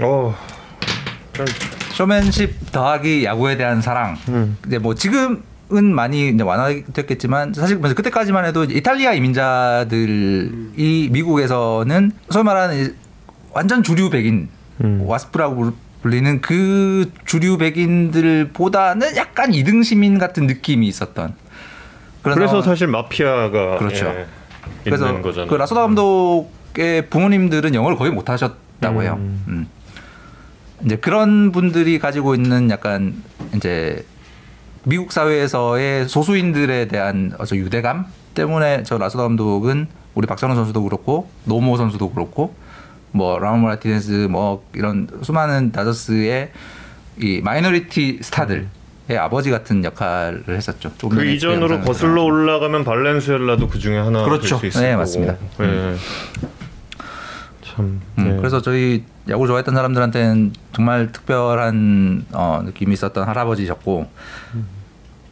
[0.00, 0.34] 어.
[1.94, 4.16] 쇼맨십 더하기 야구에 대한 사랑.
[4.28, 4.56] 음.
[4.66, 10.50] 이제 뭐 지금 은 많이 이제 완화됐겠지만 사실 뭐 그때까지만 해도 이탈리아 이민자들이
[11.12, 12.94] 미국에서는 소위 말하는 이
[13.52, 14.48] 완전 주류 백인
[14.82, 15.02] 음.
[15.06, 21.34] 와스프라고 불리는 그 주류 백인들보다는 약간 이등 시민 같은 느낌이 있었던.
[22.22, 24.06] 그래서 사실 마피아가 그렇죠.
[24.06, 24.26] 예,
[24.84, 25.48] 그래서 거잖아요.
[25.48, 29.16] 그 라소다 감독의 부모님들은 영어를 거의 못 하셨다고 해요.
[29.18, 29.44] 음.
[29.48, 29.68] 음.
[30.84, 33.22] 이제 그런 분들이 가지고 있는 약간
[33.54, 34.04] 이제
[34.84, 41.76] 미국 사회에서의 소수인들에 대한 어저 유대감 때문에 저 라소다 감독은 우리 박찬호 선수도 그렇고 노모
[41.76, 42.54] 선수도 그렇고
[43.12, 46.50] 뭐 라몬 마르티네스 뭐 이런 수많은 다저스의
[47.18, 48.68] 이 minority 스타들
[49.10, 50.92] 의 아버지 같은 역할을 했었죠.
[51.10, 54.58] 그 이전으로 거슬러 올라가면 발렌수엘라도 그 중에 하나 그렇죠.
[54.60, 54.98] 될수 있을 네, 거고.
[55.00, 55.36] 맞습니다.
[55.62, 55.96] 예.
[57.64, 58.00] 참.
[58.18, 58.36] 음, 예.
[58.36, 64.06] 그래서 저희 야구 좋아했던 사람들한테는 정말 특별한 어, 느낌이 있었던 할아버지셨고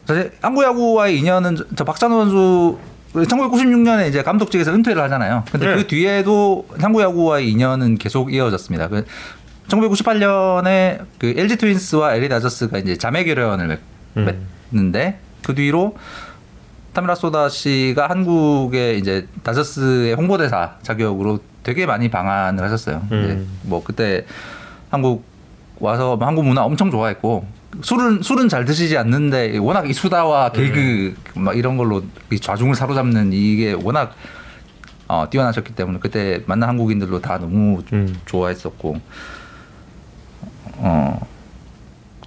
[0.05, 2.77] 사실 한국 야구와의 인연은 저- 저 박찬호 선수
[3.13, 5.43] 1996년에 이제 감독직에서 은퇴를 하잖아요.
[5.51, 5.75] 근데 네.
[5.75, 8.89] 그 뒤에도 한국 야구와의 인연은 계속 이어졌습니다.
[9.69, 13.79] 그 1998년에 그 LG 트윈스와 LA 다저스가 이제 자매 결연을 맺-
[14.17, 14.41] 음.
[14.71, 15.95] 맺는데 그 뒤로
[16.93, 23.05] 타미라 소다 씨가 한국의 이제 다저스의 홍보대사 자격으로 되게 많이 방한을 하셨어요.
[23.11, 23.23] 음.
[23.23, 24.25] 이제 뭐 그때
[24.89, 25.23] 한국
[25.79, 27.45] 와서 뭐 한국 문화 엄청 좋아했고
[27.83, 31.43] 술은 술은 잘 드시지 않는데 워낙 이 수다와 개그 음.
[31.43, 34.15] 막 이런 걸로 이 좌중을 사로잡는 이게 워낙
[35.07, 38.15] 어, 뛰어나셨기 때문에 그때 만난 한국인들로 다 너무 음.
[38.25, 38.99] 좋아했었고.
[40.81, 41.27] 어,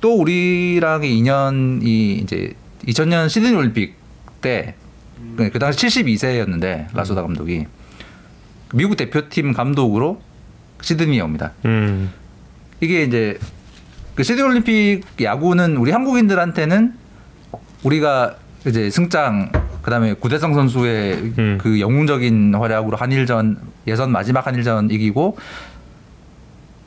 [0.01, 2.55] 또 우리랑의 인연이 이제
[2.87, 3.97] 2000년 시드니 올림픽
[4.41, 4.75] 때,
[5.37, 7.67] 그, 그 당시 72세였는데, 라소다 감독이.
[8.75, 10.21] 미국 대표팀 감독으로
[10.81, 11.53] 시드니에 옵니다.
[11.65, 12.13] 음.
[12.81, 13.39] 이게 이제,
[14.15, 16.95] 그 시드니 올림픽 야구는 우리 한국인들한테는
[17.85, 18.37] 우리가
[18.67, 21.59] 이제 승장, 그 다음에 구대성 선수의 음.
[21.61, 25.37] 그 영웅적인 활약으로 한일전, 예선 마지막 한일전 이기고,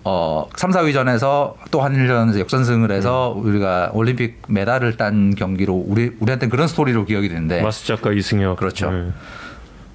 [0.07, 3.43] 어, 3, 4위전에서 또 한일전에서 역전승을 해서 음.
[3.43, 8.51] 우리가 올림픽 메달을 딴 경기로 우리 우리한테는 그런 스토리로 기억이 되는데 마스 작가 이승엽.
[8.51, 8.55] 네.
[8.55, 8.91] 그렇죠.
[8.93, 9.11] 예.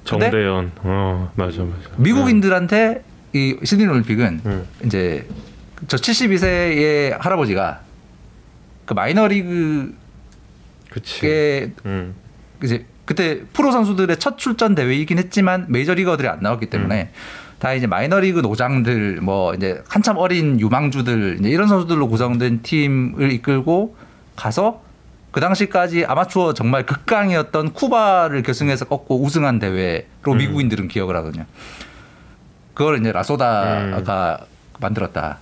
[0.02, 0.72] 정대현.
[0.82, 1.90] 어, 맞아 맞아.
[1.96, 4.66] 미국인들한테 이 시드니 올림픽은 음.
[4.84, 5.28] 이제
[5.86, 7.80] 저 72세의 할아버지가
[8.86, 9.92] 그 마이너리그에
[10.90, 11.72] 그치.
[11.86, 12.16] 음.
[12.64, 17.12] 이제 그때 프로 선수들의 첫 출전 대회이긴 했지만 메이저리거들이 안 나왔기 때문에
[17.60, 23.94] 다 이제 마이너리그 노장들 뭐 이제 한참 어린 유망주들 이제 이런 선수들로 구성된 팀을 이끌고
[24.34, 24.82] 가서
[25.30, 31.44] 그 당시까지 아마추어 정말 극강이었던 쿠바를 결승에서 꺾고 우승한 대회로 미국인들은 기억을 하거든요.
[32.72, 34.38] 그걸 이제 라소다가
[34.80, 35.38] 만들었다.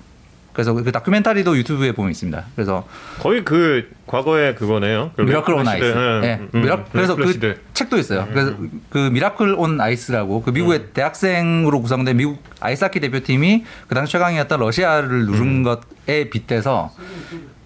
[0.58, 2.46] 그래서 그 다큐멘터리도 유튜브에 보면 있습니다.
[2.56, 2.84] 그래서
[3.20, 5.12] 거의 그 과거의 그거네요.
[5.14, 5.84] 그 Miracle on Ice.
[5.84, 6.26] 예.
[6.26, 7.46] 예, 음, 미라, 그래서 Miracle 그 시대.
[7.50, 7.56] 음.
[7.74, 8.26] 책도 있어요.
[8.28, 8.56] 그래서
[8.90, 15.26] 그 Miracle on Ice라고 그 미국의 대학생으로 구성된 미국 아이스하키 대표팀이 그 당시 최강이었던 러시아를
[15.26, 15.62] 누른 음.
[15.62, 16.90] 것에 빗대서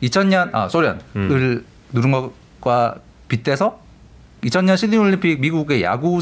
[0.02, 1.64] 2000년 아 소련을 음.
[1.92, 2.96] 누른 것과
[3.28, 3.80] 빗대서
[4.44, 6.20] 2000년 시드니 올림픽 미국의 야구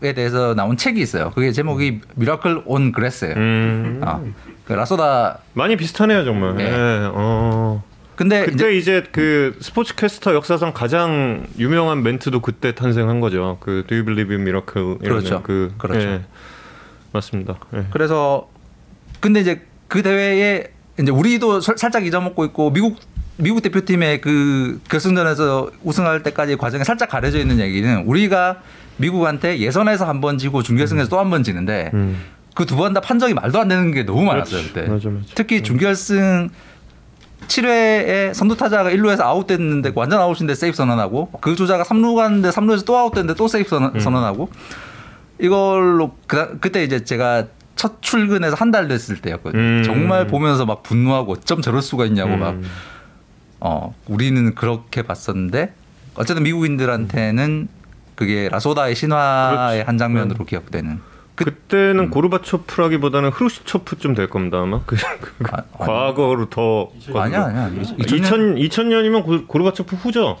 [0.00, 1.30] 우승에 대해서 나온 책이 있어요.
[1.34, 3.34] 그게 제목이 Miracle on Grass예요.
[3.36, 4.00] 음.
[4.02, 4.20] 아,
[4.64, 6.56] 그 라소다 많이 비슷하네요 정말.
[6.56, 6.64] 네.
[6.64, 7.10] 예.
[7.12, 7.82] 어.
[8.16, 13.58] 근데 그때 이제 이제, 그 스포츠 캐스터 역사상 가장 유명한 멘트도 그때 탄생한 거죠.
[13.60, 14.98] 그 Do you believe in miracle?
[14.98, 15.42] 그렇죠.
[15.42, 16.06] 그 그렇죠.
[16.08, 16.20] 예.
[17.12, 17.58] 맞습니다.
[17.74, 17.84] 예.
[17.90, 18.48] 그래서
[19.20, 20.68] 근데 이제 그 대회에
[21.00, 22.98] 이제 우리도 설- 살짝 잊어먹고 있고 미국
[23.36, 28.60] 미국 대표팀의 그 결승전에서 우승할 때까지 과정에 살짝 가려져 있는 얘기는 우리가
[29.00, 32.20] 미국한테 예선에서 한 번 지고 준결승에서 또 한 번 지는데 음.
[32.54, 34.62] 그두 번 다 판정이 말도 안 되는 게 너무 많았어요.
[34.64, 34.82] 그때.
[34.82, 35.24] 맞아, 맞아.
[35.34, 36.50] 특히 준결승
[37.46, 42.96] 7회에 선두 타자가 1루에서 아웃됐는데 완전 아웃인데 세이프 선언하고 그 주자가 3루 갔는데 3루에서 또
[42.98, 44.00] 아웃됐는데 또 세이프 선언, 음.
[44.00, 44.50] 선언하고
[45.40, 49.60] 이걸로 그, 그때 이제 제가 첫 출근해서 한 달 됐을 때였거든요.
[49.60, 49.82] 음.
[49.84, 52.62] 정말 보면서 막 분노하고 어쩜 저럴 수가 있냐고 막 음.
[53.60, 55.72] 어, 우리는 그렇게 봤었는데
[56.16, 57.68] 어쨌든 미국인들한테는
[58.20, 59.86] 그게 라소다의 신화의 그렇지.
[59.86, 60.44] 한 장면으로 음.
[60.44, 61.00] 기억되는.
[61.34, 64.94] 그, 그때는 고르바초프라기보다는 흐루시초프쯤 될 겁니다 아마 그,
[65.38, 65.86] 그 아, 아니.
[65.88, 67.70] 과거로 더 아니야 아니야.
[67.98, 70.38] 2000 2000년이면 고, 고르바초프 후죠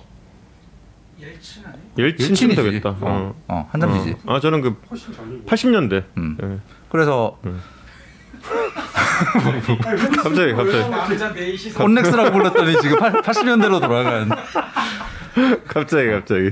[1.98, 2.56] 옐친쯤 옐친이지.
[2.56, 3.34] 되겠다 어, 어.
[3.48, 4.16] 어, 한참 뒤지.
[4.26, 4.34] 어.
[4.34, 4.76] 아 저는 그
[5.46, 6.36] 80년대 음.
[6.42, 6.58] 예.
[6.90, 7.38] 그래서
[10.22, 14.30] 갑자기 갑자기 콘넥스라고 불렀더니 지금 80년대로 돌아간.
[15.68, 16.50] 갑자기 갑자기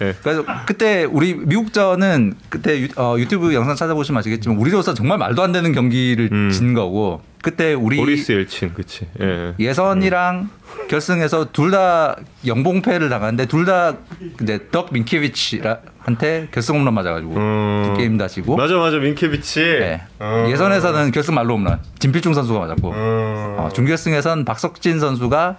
[0.00, 0.14] 예.
[0.22, 5.52] 그래서 그때 우리 미국전은 그때 유, 어, 유튜브 영상 찾아보시면 아시겠지만 우리로서 정말 말도 안
[5.52, 6.50] 되는 경기를 음.
[6.50, 9.54] 진 거고 그때 우리 보리스 옐친 그치 예.
[9.60, 10.48] 예선이랑
[10.88, 13.94] 결승에서 둘 다 영봉패를 당하는데 둘 다
[14.40, 15.60] 이제 덕 민케비치
[16.06, 17.82] 한테 결승 홈런 맞아가지고 음.
[17.84, 20.02] 두 게임 다 지고 맞아 맞아 민케비치 네.
[20.20, 20.46] 어.
[20.48, 23.56] 예선에서는 결승 말로 홈런 진필중 선수가 맞았고 음.
[23.58, 25.56] 어, 준결승에선 박석진 선수가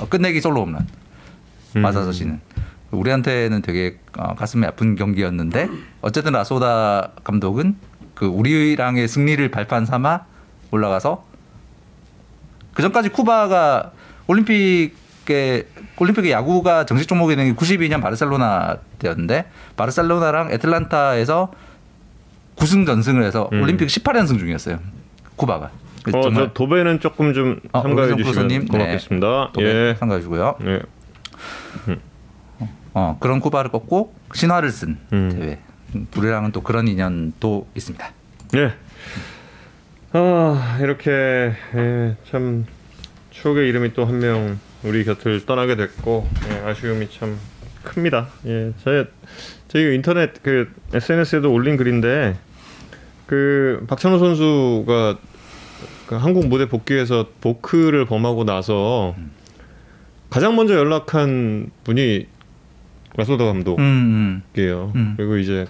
[0.00, 0.86] 어, 끝내기 솔로 홈런
[1.74, 1.82] 음.
[1.82, 2.40] 맞아서 지는
[2.92, 5.68] 우리한테는 되게 어, 가슴이 아픈 경기였는데
[6.00, 7.74] 어쨌든 라소다 감독은
[8.14, 10.26] 그 우리랑의 승리를 발판 삼아
[10.70, 11.24] 올라가서
[12.72, 13.90] 그 전까지 쿠바가
[14.28, 15.66] 올림픽에
[16.02, 21.52] 올림픽의 야구가 정식 종목이 된 게 92년 바르셀로나 때였는데 바르셀로나랑 애틀란타에서
[22.56, 23.62] 9승 전승을 해서 음.
[23.62, 24.78] 올림픽 18연승 중이었어요.
[25.36, 25.70] 쿠바가.
[26.12, 29.50] 어, 저 도배는 조금 좀 어, 참가해 주시면 프로님, 고맙겠습니다.
[29.52, 29.94] 또 예.
[29.98, 30.56] 상가해 주고요.
[30.64, 30.82] 예.
[32.94, 35.30] 어, 그런 쿠바를 꺾고 신화를 쓴 음.
[35.32, 35.58] 대회.
[35.94, 38.10] 음, 우리랑은 또 그런 인연도 있습니다.
[38.56, 38.72] 예.
[40.12, 41.10] 아 이렇게
[41.74, 42.66] 예, 참
[43.30, 47.38] 추억의 이름이 또 한 명 우리 곁을 떠나게 됐고 예, 아쉬움이 참
[47.82, 48.28] 큽니다.
[48.46, 49.08] 예, 제
[49.68, 52.36] 저희 인터넷 그 SNS에도 올린 글인데
[53.26, 55.18] 그 박찬호 선수가
[56.06, 59.14] 그 한국 무대 복귀해서 보크를 범하고 나서
[60.30, 62.26] 가장 먼저 연락한 분이
[63.16, 63.78] 라소다 감독.
[63.78, 64.92] 음, 게요.
[64.94, 65.14] 음.
[65.16, 65.66] 그리고 이제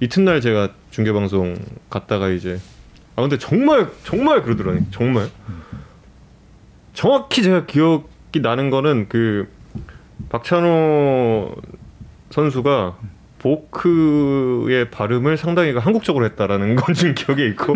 [0.00, 1.56] 이튿날 제가 중계 방송
[1.88, 2.58] 갔다가 이제
[3.16, 4.80] 아 근데 정말 정말 그러더라니.
[4.90, 5.28] 정말
[6.94, 9.48] 정확히 제가 기억이 나는 거는 그
[10.30, 11.54] 박찬호
[12.30, 12.96] 선수가
[13.40, 17.74] 보크의 발음을 상당히 그 한국적으로 했다라는 건좀 기억에 있고.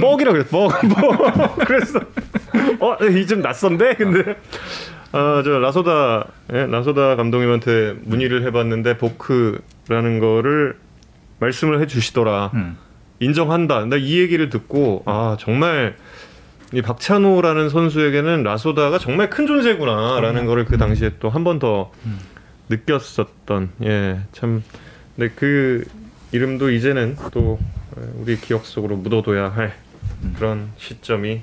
[0.00, 1.56] 뻑이라 그랬어 뻑, 뻑.
[1.66, 2.00] 그래서
[2.80, 3.94] 어이좀 낯선데?
[3.94, 4.36] 근데.
[5.14, 10.76] 아 저 라소다 예, 라소다 감독님한테 문의를 해봤는데 보크라는 거를
[11.38, 12.50] 말씀을 해주시더라.
[12.54, 12.78] 음.
[13.20, 13.84] 인정한다.
[13.84, 15.96] 나 이 얘기를 듣고 아 정말
[16.72, 21.90] 이 박찬호라는 선수에게는 라소다가 정말 큰 존재구나라는 거를 그 당시에 또 한 번 더
[22.68, 24.62] 느꼈었던 예 참
[25.16, 25.84] 근데 그
[26.32, 27.58] 이름도 이제는 또
[28.16, 29.74] 우리 기억 속으로 묻어둬야 할
[30.36, 31.42] 그런 시점이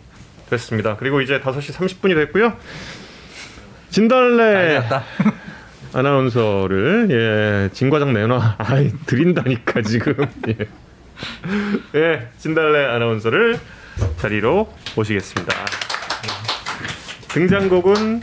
[0.50, 0.96] 됐습니다.
[0.98, 2.54] 그리고 이제 5시 30분이 됐고요.
[3.92, 4.82] 진달래.
[5.94, 10.16] 아나운서를 예 진과장 내놔 아이 드린다니까 지금
[10.48, 10.58] 예.
[11.96, 13.60] 예 진달래 아나운서를
[14.18, 15.56] 자리로 모시겠습니다
[17.30, 18.22] 등장곡은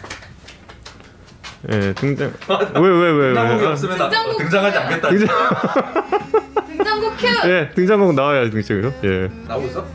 [1.72, 2.32] 예 등장
[2.74, 5.08] 왜 왜 왜왜 없으면 등장곡 등장하지 않겠다.
[5.08, 5.28] 등장
[6.76, 7.26] 등장곡 큐.
[7.50, 9.28] 예 등장곡 나와야 등장이요 예.
[9.48, 9.86] 나오고 있어?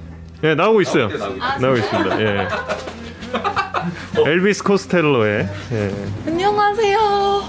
[0.43, 1.45] 예 나오고 있어요 나오고 있어.
[1.45, 2.47] 아, 나오고 있습니다 예
[4.31, 5.91] 엘비스 코스텔로의 예.
[6.27, 7.43] 안녕하세요.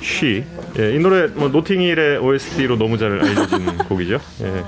[0.00, 0.44] 쉬.
[0.78, 4.20] 예, 이 노래 뭐 노팅힐의 OST로 너무 잘 알려진 곡이죠.
[4.42, 4.62] 예.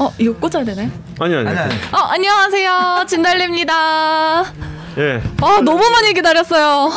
[0.00, 0.88] 어 이거 꽂아야 되나요?
[1.20, 1.46] 아니 아니.
[1.48, 1.74] 아니 아니.
[1.92, 4.44] 어 안녕하세요 진달래입니다.
[4.96, 5.22] 예.
[5.42, 6.90] 아 너무 많이 기다렸어요.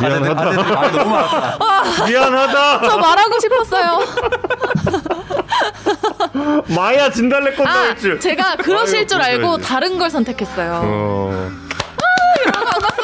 [0.00, 0.40] 미안하다.
[0.50, 2.06] 아재들 말 너무 많았다.
[2.08, 2.80] 미안하다.
[2.88, 4.00] 저 말하고 싶었어요.
[6.74, 8.18] 마야 진달래 건아 나올 줄.
[8.20, 9.58] 제가 그러실 아유, 줄 알고.
[9.58, 10.80] 다른 걸 선택했어요.
[10.82, 11.50] 어.
[12.52, 12.95] 반갑습니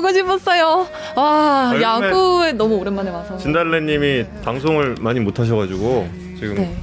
[0.00, 0.86] 보고 싶었어요.
[1.14, 3.36] 와 야구에 너무 오랜만에 와서.
[3.36, 6.08] 진달래님이 방송을 많이 못 하셔가지고
[6.38, 6.74] 지금 네.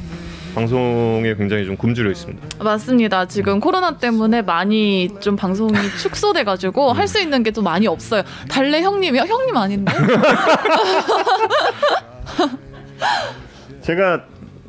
[0.54, 2.64] 방송에 굉장히 좀 굶주려 있습니다.
[2.64, 3.26] 맞습니다.
[3.26, 8.22] 지금 코로나 때문에 많이 좀 방송이 축소돼가지고 할수 있는 게 또 많이 없어요.
[8.50, 9.24] 달래 형님이요?
[9.24, 9.92] 형님 아닌데?
[13.82, 14.24] 제가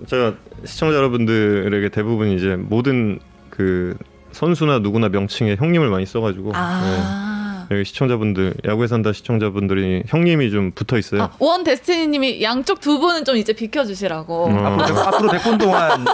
[0.06, 0.34] 저
[0.64, 3.18] 시청자 여러분들에게 대부분 이제 모든
[3.50, 3.94] 그
[4.32, 6.80] 선수나 누구나 명칭에 형님을 많이 써가지고 아.
[6.82, 7.37] 네.
[7.70, 11.22] 여기 시청자분들 야구에 산다 시청자분들이 형님이 좀 붙어 있어요.
[11.24, 14.46] 아, 원 데스티니님이 양쪽 두 분은 좀 이제 비켜주시라고.
[14.48, 14.58] 음.
[14.66, 16.04] 앞으로, 백- 앞으로 100분 동안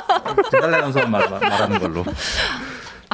[0.62, 2.04] 아나운서만 말, 말하는 걸로.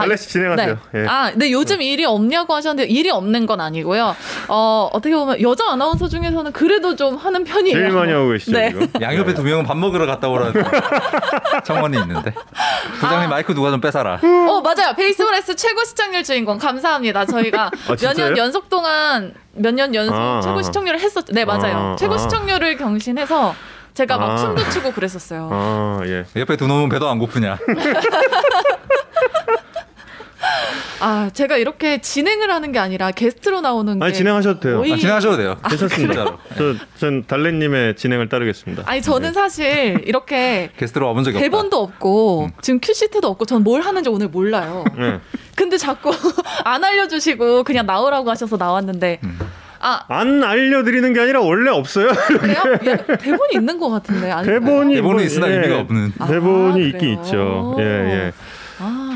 [0.01, 0.79] 달래 씨 진행하세요.
[0.93, 1.01] 네.
[1.03, 1.07] 예.
[1.07, 4.15] 아, 근데 요즘 일이 없냐고 하셨는데 일이 없는 건 아니고요.
[4.49, 7.77] 어, 어떻게 보면 여자 아나운서 중에서는 그래도 좀 하는 편이에요.
[7.77, 8.71] 제일 많이 하고 계시죠 네.
[8.71, 8.89] 지금.
[9.01, 10.53] 양옆에 두 명은 밥 먹으러 갔다 오라는
[11.65, 12.33] 청원이 있는데.
[13.01, 14.21] 부장님 마이크 누가 좀 뺏어라.
[14.23, 14.95] 어, 맞아요.
[14.97, 17.27] 베이스볼에스 최고 시청률 주인공 감사합니다.
[17.27, 18.29] 저희가 몇 진짜요?
[18.31, 20.63] 년 연속 동안 몇 년 연속 아, 최고 아.
[20.63, 21.33] 시청률을 했었죠.
[21.33, 21.77] 네, 맞아요.
[21.93, 22.19] 아, 최고 아.
[22.19, 23.55] 시청률을 경신해서
[23.95, 24.37] 제가 막 아.
[24.37, 25.49] 춤도 추고 그랬었어요.
[25.53, 26.25] 아 예.
[26.37, 27.59] 옆에 두 놈은 배도 안 고프냐.
[31.01, 34.77] 아, 제가 이렇게 진행을 하는 게 아니라 게스트로 나오는 게 아니 진행하셔도 돼요.
[34.79, 35.57] 거의- 아, 진행하셔도 돼요.
[35.69, 36.15] 괜찮습니다.
[36.15, 36.39] 진짜로.
[36.99, 38.83] 저전 달래님의 진행을 따르겠습니다.
[38.87, 41.45] 아니 저는 사실 이렇게 게스트로 와본 적이 없다.
[41.45, 44.85] 대본도 없고 지금 큐시트도 없고 전 뭘 하는지 오늘 몰라요.
[44.97, 45.21] 네.
[45.55, 46.11] 근데 자꾸
[46.65, 49.39] 안 알려주시고 그냥 나오라고 하셔서 나왔는데 음.
[49.83, 52.09] 아 안 알려드리는 게 아니라 원래 없어요.
[52.41, 52.57] 그래요?
[52.87, 54.61] 야, 대본이 있는 것 같은데 아닌가요?
[54.61, 56.13] 대본이 대본은 뭐, 있으나 의미가 없는.
[56.19, 57.23] 아, 대본이 있긴 그래요?
[57.23, 57.77] 있죠.
[57.79, 58.33] 예 예.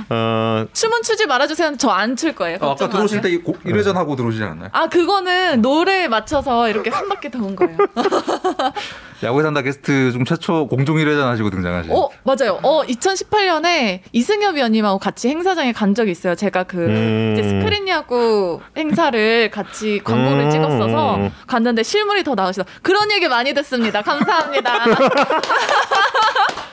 [0.08, 1.76] 아, 어, 춤은 추지 말아주세요.
[1.76, 2.58] 저 안 출 거예요.
[2.60, 3.38] 어, 아까 들어오실 마세요.
[3.38, 4.68] 때곡 1회전 하고 들어오시지 않았나요?
[4.72, 7.76] 아 그거는 노래에 맞춰서 이렇게 한 바퀴 도는 거예요.
[9.22, 11.92] 야구에 산다 게스트 중 최초 공중 1회전 하시고 등장하신.
[11.92, 12.58] 어 맞아요.
[12.62, 16.34] 어 2018년에 이승엽 위원님하고 같이 행사장에 간 적이 있어요.
[16.34, 17.34] 제가 그 음.
[17.36, 20.50] 이제 스크린 야구 행사를 같이 광고를 음.
[20.50, 22.64] 찍었어서 갔는데 실물이 더 나으시다.
[22.82, 24.02] 그런 얘기 많이 듣습니다.
[24.02, 24.84] 감사합니다.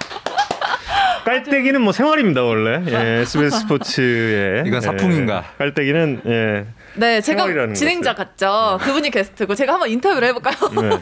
[1.25, 2.81] 깔때기는 뭐 생활입니다 원래.
[2.87, 5.43] 예, SBS 스포츠의 이건 사풍인가?
[5.53, 6.65] 예, 깔때기는 예.
[6.95, 8.79] 네, 제가 진행자 같죠.
[8.81, 10.55] 그분이 게스트고 제가 한번 인터뷰를 해볼까요?
[10.81, 10.97] 네.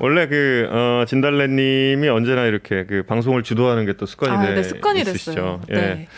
[0.00, 4.62] 원래 그 어, 진달래님이 언제나 이렇게 그 방송을 주도하는 게 또 습관이 아, 돼 네,
[4.62, 5.30] 습관이 있으시죠.
[5.32, 5.60] 됐어요.
[5.70, 5.74] 예.
[5.74, 6.08] 네.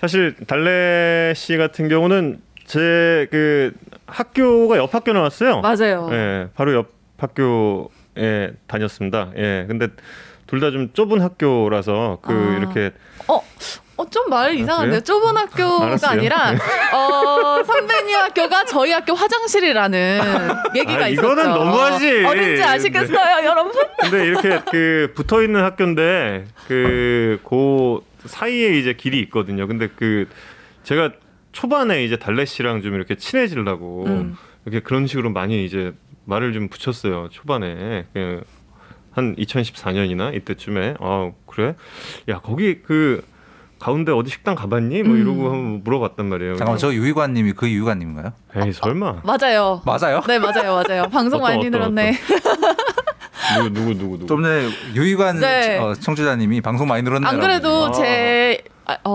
[0.00, 3.72] 사실 달래 씨 같은 경우는 제 그
[4.06, 5.60] 학교가 옆 학교 나왔어요.
[5.60, 6.08] 맞아요.
[6.12, 9.30] 예, 바로 옆 학교에 다녔습니다.
[9.36, 9.88] 예, 근데
[10.46, 12.58] 둘 다 좀 좁은 학교라서 그 아.
[12.58, 12.92] 이렇게
[13.28, 13.42] 어,
[13.96, 15.00] 어, 좀 말 이상한데요.
[15.00, 16.10] 좁은 학교가 알았어요.
[16.10, 16.50] 아니라,
[16.92, 20.20] 어, 선배님 학교가 저희 학교 화장실이라는
[20.76, 21.32] 얘기가 아, 있었죠.
[21.32, 22.24] 이거는 너무하지.
[22.24, 23.72] 어 딘지 아시겠어요, 여러분?
[24.02, 29.66] 근데 이렇게 그 붙어 있는 학교인데 그고 사이에 이제 길이 있거든요.
[29.66, 30.28] 근데 그
[30.82, 31.12] 제가
[31.52, 34.36] 초반에 이제 달래 씨랑 좀 이렇게 친해지려고 음.
[34.66, 37.28] 이렇게 그런 식으로 많이 이제 말을 좀 붙였어요.
[37.30, 38.42] 초반에 그
[39.16, 41.74] 한 2014년이나 이때쯤에 아 그래?
[42.28, 43.24] 야 거기 그
[43.78, 45.02] 가운데 어디 식당 가봤니?
[45.02, 45.20] 뭐 음.
[45.20, 46.56] 이러고 한번 물어봤단 말이에요.
[46.56, 48.32] 잠깐만 저 유희관님이 그 유희관님인가요?
[48.56, 49.80] 에이 설마 맞아요.
[49.86, 50.20] 맞아요?
[50.26, 51.02] 네, 맞아요, 맞아요.
[51.12, 52.18] 방송 어떤, 많이 어떤, 들었네.
[53.56, 55.78] 누구 누구 누구 누구 좀 전에 유희관 네.
[55.78, 57.26] 어, 청취자님이 방송 많이 늘었네.
[57.26, 57.92] 안 그래도 아.
[57.92, 58.45] 제 아,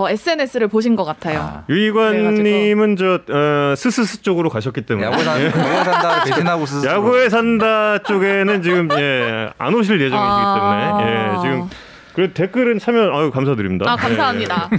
[0.04, 1.40] 어, SNS를 보신 것 같아요.
[1.40, 6.92] 아, 유희관님은 저 어, 스스스 쪽으로 가셨기 때문에 야구에 산- 야구에 산다 배신하고 스스로.
[6.92, 10.98] 야구에 산다 쪽에는 지금 예, 안 오실 예정이시기 아.
[10.98, 11.70] 때문에 예, 지금
[12.14, 13.90] 그 댓글은 참여 아유 감사드립니다.
[13.92, 14.70] 아, 감사합니다.
[14.74, 14.78] 예.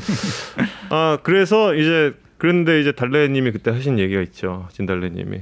[0.90, 4.66] 아 그래서 이제 그런데 이제 달래님이 그때 하신 얘기가 있죠.
[4.72, 5.38] 진달래님이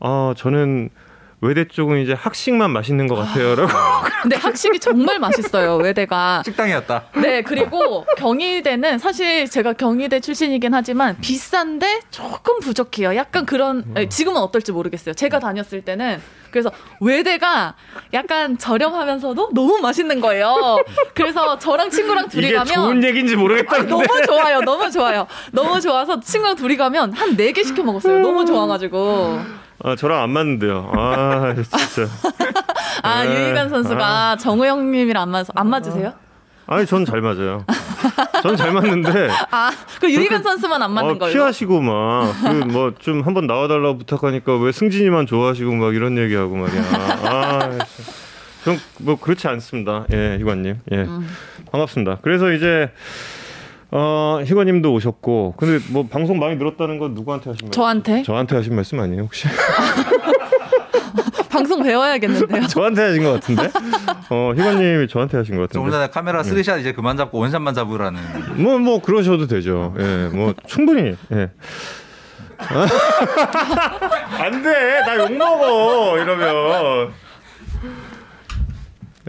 [0.00, 0.88] 아 저는
[1.40, 3.70] 외대 쪽은 이제 학식만 맛있는 것 같아요라고.
[4.22, 6.42] 근데 학식이 정말 맛있어요, 외대가.
[6.44, 7.04] 식당이었다.
[7.22, 13.14] 네, 그리고 경희대는 사실 제가 경희대 출신이긴 하지만 비싼데 조금 부족해요.
[13.14, 15.14] 약간 그런 아니, 지금은 어떨지 모르겠어요.
[15.14, 16.20] 제가 다녔을 때는
[16.50, 17.74] 그래서 외대가
[18.14, 20.78] 약간 저렴하면서도 너무 맛있는 거예요.
[21.14, 23.82] 그래서 저랑 친구랑 둘이 이게 가면 좋은 얘기인지 모르겠다.
[23.86, 24.60] 너무 좋아요.
[24.62, 25.26] 너무 좋아요.
[25.52, 28.18] 너무 좋아서 친구랑 둘이 가면 한 네 개 시켜 먹었어요.
[28.20, 29.38] 너무 좋아가지고.
[29.84, 30.90] 아 저랑 안 맞는데요.
[30.94, 32.08] 아 진짜.
[33.02, 33.44] 아, 네.
[33.46, 36.12] 유희관 선수가 정우영님이랑 안 맞아서 안 맞으세요?
[36.66, 37.64] 아니 전 잘 맞아요.
[38.42, 41.32] 전 잘 맞는데 아, 그 유희관 선수만 안 맞는 어, 걸로.
[41.32, 46.82] 피하시고 막 그 뭐 좀 한번 나와달라고 부탁하니까 왜 승진이만 좋아하시고 막 이런 얘기하고 말이야.
[47.24, 47.78] 아,
[48.64, 50.04] 전뭐 그렇지 않습니다.
[50.12, 50.80] 예, 희관님.
[50.92, 51.28] 예, 음.
[51.70, 52.18] 반갑습니다.
[52.22, 52.90] 그래서 이제
[53.90, 57.70] 어 희관님도 오셨고, 근데 뭐 방송 많이 늘었다는 건 누구한테 하신 말씀?
[57.70, 59.48] 저한테 저한테 하신 말씀 아니에요 혹시?
[61.50, 62.66] 방송 배워야겠는데요.
[62.68, 63.70] 저한테 하신 것 같은데?
[64.30, 65.90] 어 희관님이 저한테 하신 것좀 같은데.
[65.90, 68.20] 전에 카메라 쓰리샷 이제 그만 잡고 원샷만 잡으라는.
[68.62, 69.94] 뭐 뭐 그러셔도 되죠.
[69.98, 71.16] 예, 뭐 충분히.
[71.32, 71.50] 예.
[72.58, 72.88] 안
[74.62, 75.00] 돼.
[75.06, 76.18] 나 욕 먹어.
[76.18, 77.12] 이러면.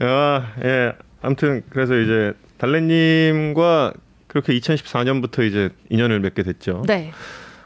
[0.03, 0.93] 야, 예.
[1.21, 3.93] 아무튼 그래서 이제 달래님과
[4.29, 6.83] 그렇게 2014년부터 이제 인연을 맺게 됐죠.
[6.87, 7.11] 네.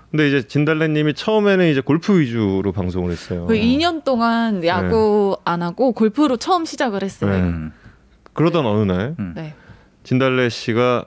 [0.09, 3.45] 근데 이제 진달래님이 처음에는 이제 골프 위주로 방송을 했어요.
[3.47, 7.31] 그 2년 동안 야구 안 하고 골프로 처음 시작을 했어요.
[7.31, 7.41] 네.
[7.41, 7.71] 음.
[8.33, 9.33] 그러던 어느 날 음.
[9.35, 9.53] 네.
[10.03, 11.05] 진달래 씨가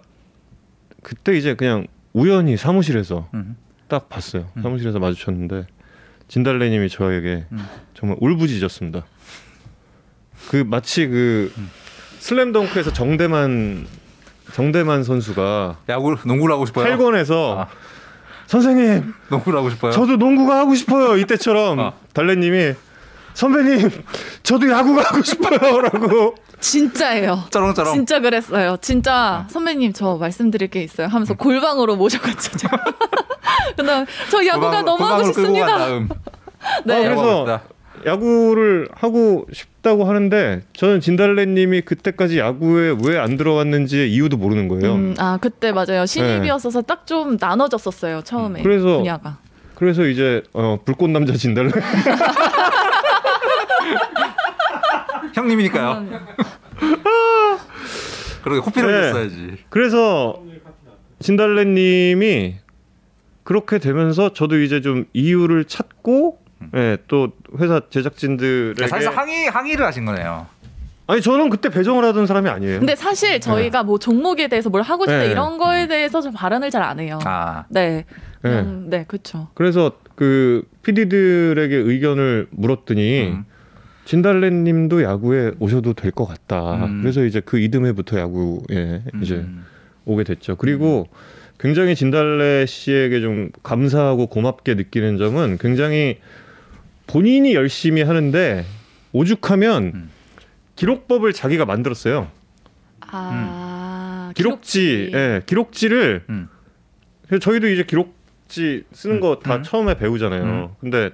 [1.03, 3.57] 그때 이제 그냥 우연히 사무실에서 음.
[3.89, 4.49] 딱 봤어요.
[4.61, 5.67] 사무실에서 마주쳤는데
[6.29, 7.65] 진달래님이 저에게 음.
[7.95, 9.07] 정말 울부짖었습니다.
[10.51, 11.71] 그 마치 그 음.
[12.19, 13.87] 슬램덩크에서 정대만
[14.53, 16.87] 정대만 선수가 야구 농구를 하고 싶어요.
[16.97, 17.67] 8권에서 아.
[18.47, 19.93] 선생님 농구를 하고 싶어요.
[19.93, 21.93] 저도 농구가 하고 싶어요 이때처럼 아.
[22.13, 22.75] 달래님이
[23.35, 23.91] 선배님
[24.43, 27.45] 저도 야구가 하고 싶어요라고 진짜예요.
[27.51, 27.93] 쩌렁쩌렁.
[27.95, 28.77] 진짜 그랬어요.
[28.81, 31.09] 진짜 선배님 저 말씀드릴 게 있어요.
[31.09, 32.69] 하면서 골방으로 모셔갔죠.
[33.77, 35.89] 그다음 저 야구가 고방으로- 너무 하고 싶습니다.
[36.85, 36.95] 네.
[36.95, 37.61] 아, 그래서.
[38.07, 44.95] 야구를 하고 싶 다고 하는데 저는 진달래님이 그때까지 야구에 왜 안 들어갔는지 이유도 모르는 거예요.
[44.97, 46.05] 음, 아 그때 맞아요.
[46.07, 48.63] 신입이었어서 딱좀 나눠졌었어요 처음에 네.
[48.65, 49.39] 그래서- 분야가.
[49.77, 51.71] 그래서 이제 어, 불꽃 남자 진달래
[55.35, 55.93] 형님이니까요.
[55.93, 56.11] 음.
[58.43, 59.09] 그러게 코피를 네.
[59.09, 59.57] 줬어야지.
[59.69, 60.43] 그래서
[61.21, 62.57] 진달래님이
[63.45, 66.39] 그렇게 되면서 저도 이제 좀 이유를 찾고
[66.75, 70.47] 예, 또 회사 제작진들에게 사실상 항의 항의를 하신 거네요.
[71.09, 72.79] 아니 저는 그때 배정을 하던 사람이 아니에요.
[72.81, 75.31] 근데 사실 저희가 뭐 종목에 대해서 뭘 하고 싶다 네.
[75.31, 77.19] 이런 거에 대해서 좀 발언을 잘 안 해요.
[77.25, 78.05] 아 네.
[78.43, 78.51] 네.
[78.61, 79.49] 음, 네, 그렇죠.
[79.55, 83.45] 그래서 그 PD들에게 의견을 물었더니 음.
[84.05, 86.75] 진달래님도 야구에 오셔도 될 것 같다.
[86.87, 87.03] 음.
[87.03, 89.65] 그래서 이제 그 이듬해부터 야구에 이제 음.
[90.05, 90.57] 오게 됐죠.
[90.57, 91.09] 그리고
[91.59, 96.19] 굉장히 진달래 씨에게 좀 감사하고 고맙게 느끼는 점은 굉장히
[97.07, 98.65] 본인이 열심히 하는데
[99.13, 100.11] 오죽하면 음.
[100.75, 102.29] 기록법을 자기가 만들었어요.
[103.01, 106.49] 아, 기록지, 예, 기록지를 음.
[107.27, 109.63] 그래서 저희도 이제 기록지 쓰는 거다 음.
[109.63, 110.43] 처음에 배우잖아요.
[110.43, 110.69] 음.
[110.81, 111.11] 근데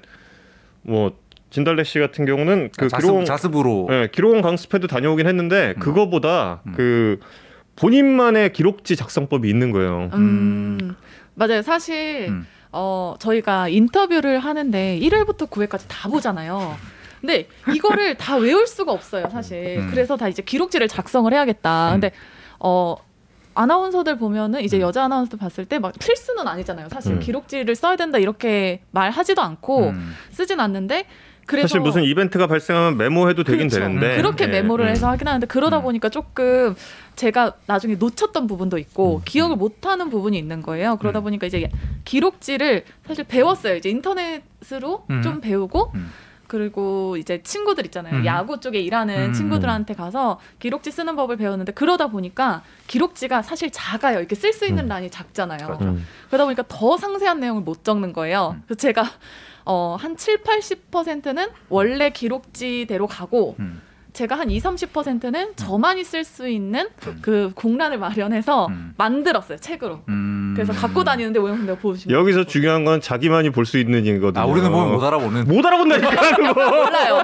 [0.83, 1.17] 뭐
[1.51, 5.81] 진달래 씨 같은 경우는 그 자습, 기록 자습 으로 예, 기록원 강습회도 다녀오긴 했는데 음.
[5.81, 6.73] 그거보다 음.
[6.75, 7.21] 그
[7.77, 10.11] 본인만의 기록지 작성법이 있는 거예요.
[10.15, 10.95] 음,
[11.35, 11.63] 맞아요.
[11.63, 12.47] 사실 음.
[12.73, 16.75] 어 저희가 인터뷰를 하는데 1회부터 9회까지 다 보잖아요.
[17.21, 19.79] 근데 이거를 다 외울 수가 없어요, 사실.
[19.79, 19.89] 음.
[19.91, 21.91] 그래서 다 이제 기록지를 작성을 해야겠다.
[21.91, 21.93] 음.
[22.01, 22.13] 근데
[22.59, 22.97] 어
[23.55, 24.81] 아나운서들 보면은 이제 음.
[24.83, 26.89] 여자 아나운서들 봤을 때 막 필수는 아니잖아요.
[26.89, 27.21] 사실 음.
[27.21, 30.15] 기록지를 써야 된다 이렇게 말하지도 않고 음.
[30.31, 31.05] 쓰진 않는데
[31.47, 33.81] 그래서 사실 무슨 이벤트가 발생하면 메모해도 되긴 그렇죠.
[33.81, 34.91] 되는데 그렇게 예, 메모를 음.
[34.91, 35.83] 해서 하긴 하는데 그러다 음.
[35.83, 36.75] 보니까 조금
[37.17, 39.23] 제가 나중에 놓쳤던 부분도 있고 음.
[39.25, 40.97] 기억을 못하는 부분이 있는 거예요.
[40.97, 41.25] 그러다 음.
[41.25, 41.71] 보니까 이제
[42.05, 43.77] 기록지를 사실 배웠어요.
[43.77, 45.23] 이제 인터넷으로 음.
[45.23, 46.11] 좀 배우고 음.
[46.53, 48.15] 그리고 이제 친구들 있잖아요.
[48.15, 48.27] 음.
[48.27, 49.33] 야구 쪽에 일하는 음.
[49.33, 54.19] 친구들한테 가서 기록지 쓰는 법을 배웠는데 그러다 보니까 기록지가 사실 작아요.
[54.19, 54.89] 이렇게 쓸 수 있는 음.
[54.89, 55.65] 란이 작잖아요.
[55.67, 55.85] 그렇죠.
[55.85, 56.07] 음.
[56.29, 58.57] 그러다 보니까 더 상세한 내용을 못 적는 거예요.
[58.57, 58.63] 음.
[58.67, 59.05] 그래서 제가
[59.65, 63.81] 어, 한 7, 80%는 원래 기록지대로 가고 음.
[64.13, 67.19] 제가 한 2, 30%는 저만이 쓸 수 있는 음.
[67.23, 68.93] 그 공란을 마련해서 음.
[68.99, 70.03] 만들었어요, 책으로.
[70.09, 70.53] 음.
[70.55, 74.43] 그래서 갖고 다니는데 오늘 내가 보시면 여기서 중요한 건 자기만이 볼 수 있는 이거든요.
[74.43, 75.45] 아 우리는 보면 못 알아보는.
[75.47, 76.53] 못 알아본다니까 그거.
[76.71, 77.23] 몰라요.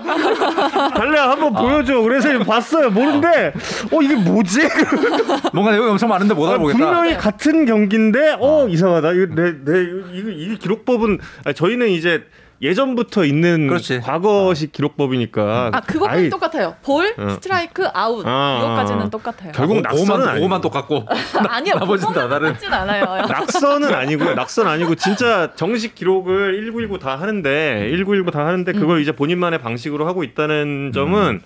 [0.94, 2.00] 달래야 한번 보여줘.
[2.00, 2.88] 그래서 이거 봤어요.
[2.90, 3.52] 모르는데
[3.92, 4.60] 어 이게 뭐지?
[5.52, 6.78] 뭔가 내용이 엄청 많은데 못 아, 알아보겠다.
[6.78, 7.16] 분명히 네.
[7.18, 9.12] 같은 경기인데 어 이상하다.
[9.12, 12.24] 이거 내 내 이거 이게 기록법은 아니, 저희는 이제
[12.60, 14.00] 예전부터 있는 그렇지.
[14.00, 16.74] 과거식 기록법이니까 아, 그것만 아예 똑같아요.
[16.82, 17.28] 볼, 어.
[17.30, 18.24] 스트라이크, 아웃.
[18.26, 19.10] 아, 이것까지는 아.
[19.10, 19.52] 똑같아요.
[19.52, 21.06] 결국 오- 낙선은 오만 똑같고.
[21.48, 21.74] 아니요.
[21.78, 22.48] 나머지는 다 다른.
[22.48, 23.04] 똑같진 않아요.
[23.28, 24.34] 낙선은 아니고요.
[24.34, 29.02] 낙선 아니고 진짜 정식 기록을 1919 다 하는데 1919 다 하는데 그걸 음.
[29.02, 31.40] 이제 본인만의 방식으로 하고 있다는 점은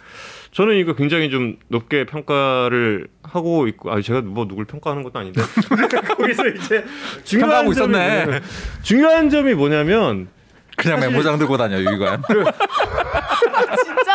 [0.53, 5.41] 저는 이거 굉장히 좀 높게 평가를 하고 있고 아 제가 뭐 누굴 평가하는 것도 아닌데
[6.17, 6.85] 거기서 이제
[7.25, 8.25] 중요한 점이 있었네.
[8.25, 8.43] 뭐냐면,
[8.83, 10.29] 중요한 점이 뭐냐면
[10.77, 12.23] 그냥 메모장 들고 다녀 유이관.
[13.85, 14.13] 진짜?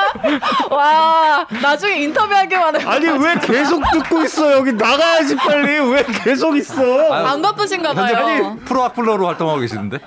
[0.70, 2.90] 와, 나중에 인터뷰하기만 해요.
[2.90, 6.82] 아니 왜 계속 듣고 있어 여기 나가야지 빨리 왜 계속 있어
[7.14, 8.58] 아유, 안 바쁘신가 현재 봐요.
[8.66, 10.00] 프로 악플러로 활동하고 계시는데.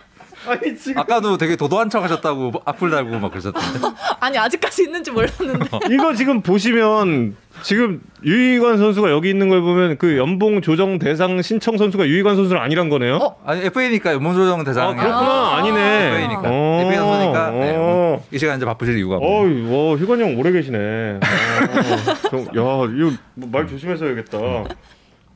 [0.47, 3.89] 아니 지금 아까도 되게 도도한 척 하셨다고 악플 달고 막 그러셨던데.
[4.21, 5.67] 아니, 아직까지 있는지 몰랐는데.
[5.91, 11.77] 이거 지금 보시면 지금 유희관 선수가 여기 있는 걸 보면 그 연봉 조정 대상 신청
[11.77, 13.17] 선수가 유희관 선수는 아니란 거네요.
[13.17, 13.37] 어?
[13.45, 15.03] 아니 FA니까 연봉 조정 아 대상이야.
[15.03, 15.57] 그렇구나 아.
[15.59, 16.07] 아니네.
[16.09, 16.43] FA니까.
[16.47, 16.81] 어.
[16.87, 17.81] FA 선수니까 네, 어.
[17.81, 19.17] 오늘 이 시간 이제 바쁘실 이유가.
[19.17, 20.79] 어이, 와, 휴관 형 오래 계시네.
[21.21, 24.39] 어, 좀, 야, 이거 뭐말 조심해서 해야겠다.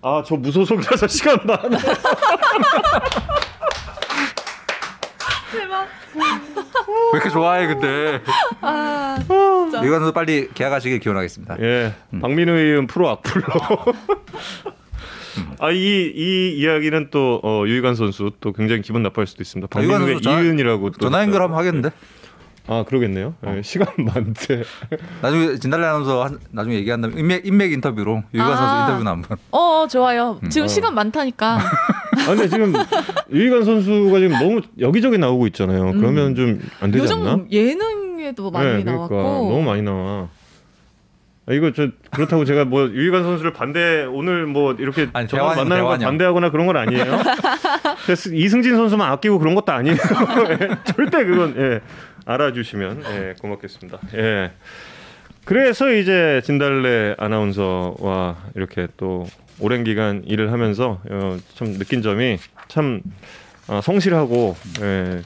[0.03, 1.79] 아, 저 무소속이라서 시간 많아.
[6.15, 8.21] 왜 이렇게 좋아해 근데.
[8.61, 9.19] 아,
[9.99, 11.57] 선수 빨리 계약하시길 기원하겠습니다.
[11.61, 12.21] 예, 음.
[12.21, 13.45] 박민우 의원 프로 악플로.
[15.59, 19.67] 아, 이, 이 이야기는 또, 어, 유희관 선수 또 굉장히 기분 나빠할 수도 있습니다.
[19.71, 20.99] 아, 박민우의 이은이라고 또.
[20.99, 21.91] 전화 연결하면 하겠는데.
[22.67, 23.35] 아, 그러겠네요.
[23.47, 24.63] 예, 시간 많대.
[25.21, 28.57] 나중에 진달래 아나운서 한- 나중에 얘기한다면 인맥 인맥 인터뷰로 유이관 아.
[28.57, 29.37] 선수 인터뷰나 한번.
[29.51, 30.41] 어, 좋아요.
[30.43, 30.49] 음.
[30.49, 30.69] 지금 어.
[30.69, 31.59] 시간 많다니까.
[31.61, 32.73] 아, 근데 지금
[33.31, 35.93] 유희관 선수가 지금 너무 여기저기 나오고 있잖아요.
[35.93, 37.45] 그러면 좀 안 되지 요즘 않나?
[37.51, 40.29] 예능에도 많이 네, 나왔고 그러니까 너무 많이 나와.
[41.47, 45.65] 아, 이거 저 그렇다고 제가 뭐 유희관 선수를 반대 오늘 뭐 이렇게 아니, 저랑 대환영,
[45.65, 46.09] 만나는 걸 대환영.
[46.09, 47.05] 반대하거나 그런 건 아니에요.
[48.07, 49.97] 그래서 이승진 선수만 아끼고 그런 것도 아니에요.
[50.49, 51.81] 예, 절대 그건 예,
[52.25, 53.99] 알아주시면 예, 고맙겠습니다.
[54.15, 54.53] 예.
[55.45, 59.27] 그래서 이제 진달래 아나운서와 이렇게 또
[59.61, 63.03] 오랜 기간 일을 하면서 어, 참 느낀 점이 참
[63.69, 65.23] 어, 성실하고 예,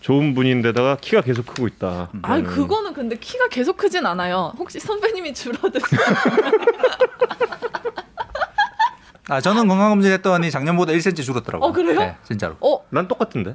[0.00, 2.10] 좋은 분인데다가 키가 계속 크고 있다.
[2.14, 2.44] 음.
[2.44, 4.52] 그거는 근데 키가 계속 크진 않아요.
[4.58, 6.00] 혹시 선배님이 줄어드세요?
[9.28, 11.68] 아 저는 건강검진 했더니 작년보다 1cm 줄었더라고요.
[11.68, 11.98] 어, 그래요?
[12.00, 12.56] 네, 진짜로.
[12.60, 12.84] 어?
[12.90, 13.54] 난 똑같은데.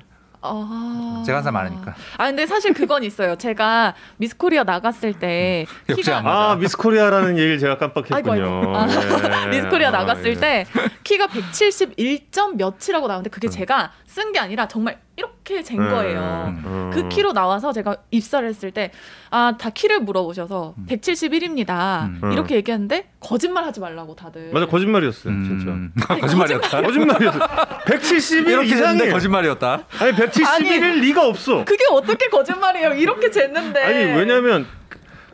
[0.51, 1.23] 아...
[1.25, 1.95] 제가 한살 많으니까.
[2.17, 3.35] 아 근데 사실 그건 있어요.
[3.35, 6.21] 제가 미스코리아 나갔을 때 역시 키가.
[6.23, 8.15] 아 미스코리아라는 얘기를 제가 깜빡했군요.
[8.15, 8.75] 아이고, 아이고.
[8.75, 9.49] 아, 예.
[9.49, 10.35] 미스코리아 아, 나갔을 예.
[10.35, 10.65] 때
[11.03, 13.31] 키가 171점 몇이라고 나오는데 음.
[13.31, 16.53] 그게 제가 쓴 게 아니라 정말 이렇게 잰 음, 거예요.
[16.63, 16.91] 음.
[16.93, 18.91] 그 키로 나와서 제가 입사를 했을 때
[19.29, 22.31] 아 다 키를 물어보셔서 171입니다 음.
[22.31, 26.15] 이렇게 얘기하는데 거짓말 하지 말라고 다들 맞아 거짓말이었어요 음, 진짜.
[26.15, 26.81] 거짓말이었다.
[26.81, 27.39] 거짓말이었어.
[27.85, 29.83] 171 이렇게 됐는데 거짓말이었다.
[29.99, 31.65] 아니 171일 리가 없어.
[31.65, 34.65] 그게 어떻게 거짓말이에요 이렇게 쟀는데 아니 왜냐면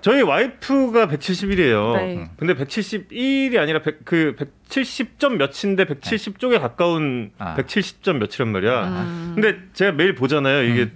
[0.04, 1.96] 저희 와이프가 171이에요.
[1.96, 2.30] 네.
[2.36, 4.36] 근데 171이 아니라 100, 그
[4.68, 7.56] 170점 몇인데 170 쪽에 가까운 아.
[7.56, 8.84] 170점 몇이란 말이야.
[8.84, 9.32] 음.
[9.36, 10.64] 근데 제가 매일 보잖아요.
[10.64, 10.92] 이게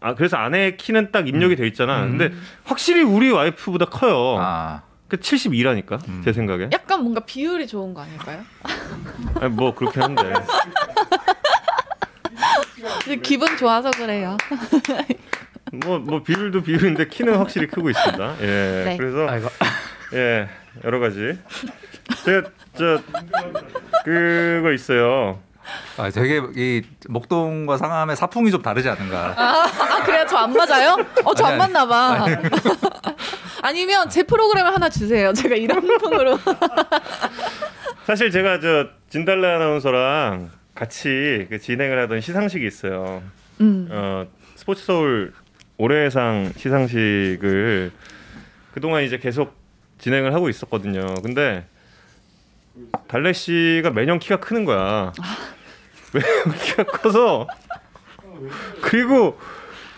[0.00, 2.04] 아 그래서 아내 키는 딱 입력이 돼 있잖아.
[2.04, 2.16] 음.
[2.16, 2.34] 근데
[2.64, 4.38] 확실히 우리 와이프보다 커요.
[4.40, 6.22] 아, 그 72라니까 음.
[6.24, 6.70] 제 생각에.
[6.72, 8.40] 약간 뭔가 비율이 좋은 거 아닐까요?
[9.38, 10.32] 아니, 뭐 그렇게 한데.
[13.04, 14.38] 근데 기분 좋아서 그래요.
[15.72, 18.36] 뭐, 뭐 비율도 비율인데 키는 확실히 크고 있습니다.
[18.40, 18.46] 예.
[18.86, 18.96] 네.
[18.96, 19.48] 그래서 아이고.
[20.14, 20.48] 예
[20.84, 21.38] 여러 가지.
[22.24, 23.00] 제가 저
[24.04, 25.40] 그거 있어요.
[25.96, 29.34] 아, 되게 이 목동과 상암의 사풍이 좀 다르지 않은가.
[29.36, 30.24] 아, 그래요?
[30.28, 30.96] 저 안 맞아요?
[31.24, 31.72] 어, 저안 아니, 아니.
[31.72, 32.26] 맞나 봐.
[33.62, 35.32] 아니면 제 프로그램을 하나 주세요.
[35.32, 36.38] 제가 이런 풍으로.
[38.06, 43.22] 사실 제가 저 진달래 아나운서랑 같이 그 진행을 하던 시상식이 있어요.
[43.60, 43.88] 음.
[43.90, 45.32] 어 스포츠 서울
[45.78, 47.92] 올해상 시상식을
[48.72, 49.54] 그동안 이제 계속
[49.98, 51.14] 진행을 하고 있었거든요.
[51.22, 51.66] 근데
[53.08, 55.12] 달래 씨가 매년 키가 크는 거야.
[56.12, 57.46] 매년 키가 커서
[58.82, 59.38] 그리고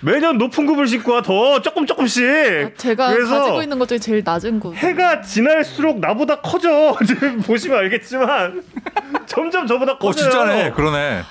[0.01, 2.25] 매년 높은 굽을 신고 와 더 조금 조금씩.
[2.25, 4.75] 아, 제가 그래서 가지고 있는 것 중에 제일 낮은 곳.
[4.77, 6.97] 해가 지날수록 나보다 커져.
[7.05, 8.63] 지금 보시면 알겠지만
[9.27, 10.31] 점점 저보다 어, 커져요.
[10.31, 10.71] 진짜네.
[10.71, 11.23] 그러네.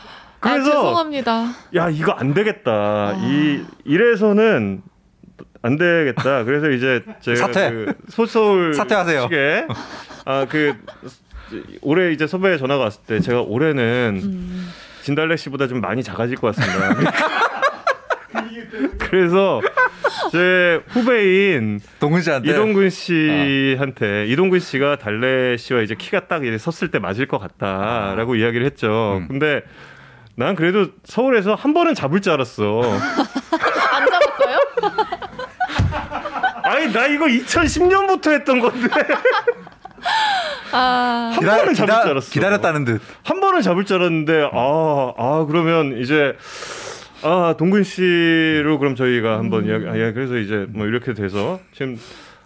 [0.42, 1.46] 아, 그래서 죄송합니다.
[1.76, 3.14] 야 이거 안 되겠다.
[3.18, 4.82] 이 이래서는
[5.62, 6.44] 안 되겠다.
[6.44, 7.72] 그래서 이제 제가 사퇴.
[7.72, 9.30] 그 소서울 사퇴하세요.
[10.26, 10.76] 아그
[11.82, 14.70] 올해 이제 섭외 전화가 왔을 때 제가 올해는 음.
[15.02, 17.12] 진달래 씨보다 좀 많이 작아질 것 같습니다.
[19.00, 19.62] 그래서
[20.32, 26.92] 제 후배인 동근 씨한테 이동근 씨한테 이동근 씨가 달래 씨와 이제 키가 딱 이제 섰을
[26.92, 29.20] 때 맞을 것 같다라고 이야기를 했죠.
[29.22, 29.28] 음.
[29.30, 29.64] 근데
[30.40, 32.82] 난 그래도 서울에서 한 번은 잡을 줄 알았어.
[32.84, 34.60] 안 잡았어요?
[36.64, 38.88] 아니 나 이거 2010년부터 했던 건데
[40.72, 42.30] 아, 한 기다, 번은 잡을 기다, 줄 알았어.
[42.32, 43.02] 기다렸다는 듯.
[43.24, 46.38] 한 번은 잡을 줄 알았는데 아, 아 그러면 이제
[47.24, 52.00] 아 동근 씨로 그럼 저희가 한번 이야기 아, 예, 그래서 이제 뭐 이렇게 돼서 지금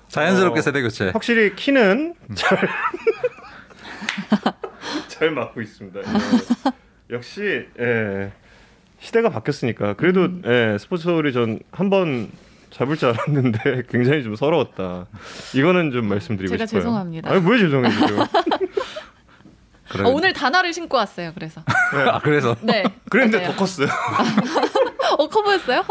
[0.08, 1.10] 자연스럽게 어, 세대 교체.
[1.10, 2.58] 확실히 키는 잘
[5.10, 6.00] 잘 맞고 있습니다.
[7.12, 7.16] 예.
[7.16, 8.32] 역시 예.
[9.00, 12.30] 시대가 바뀌었으니까 그래도 예, 스포츠 서울이 전 한 번
[12.72, 15.08] 잡을 줄 알았는데 굉장히 좀 서러웠다.
[15.54, 16.82] 이거는 좀 말씀드리고 제가 싶어요.
[16.82, 17.30] 죄송합니다.
[17.30, 17.92] 아니 왜 죄송해요?
[19.90, 20.04] 그래.
[20.06, 21.34] 어, 오늘 단화를 신고 왔어요.
[21.34, 21.62] 그래서.
[21.68, 22.84] 아, 그래서 네.
[23.10, 23.46] 그랬는데.
[23.46, 23.88] 더 컸어요.
[25.20, 25.84] 어, 커 보였어요?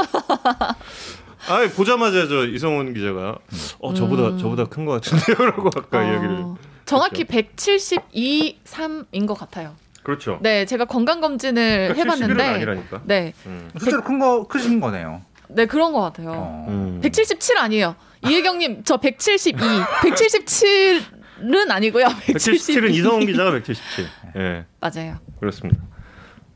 [1.48, 3.38] 아 보자마자 저 이성훈 기자가
[3.80, 4.38] 어 저보다 음.
[4.38, 6.44] 저보다 큰 것 같은데요라고 아까 어, 이야기를
[6.86, 9.74] 정확히 172, 3인 것 같아요.
[10.02, 10.38] 그렇죠.
[10.42, 13.02] 네, 제가 건강 검진을 그러니까 71은 해봤는데, 아니라니까.
[13.04, 13.70] 네, 음.
[13.78, 15.22] 실제로 큰 거 크신 거네요.
[15.48, 16.32] 네 그런 것 같아요.
[16.34, 16.66] 어.
[16.68, 17.00] 음.
[17.02, 17.96] 177 아니에요.
[18.24, 22.06] 이혜경님 저 172, 177은 아니고요.
[22.26, 24.06] 177은 이성훈 기자가 177.
[24.36, 25.18] 예, 맞아요.
[25.40, 25.82] 그렇습니다.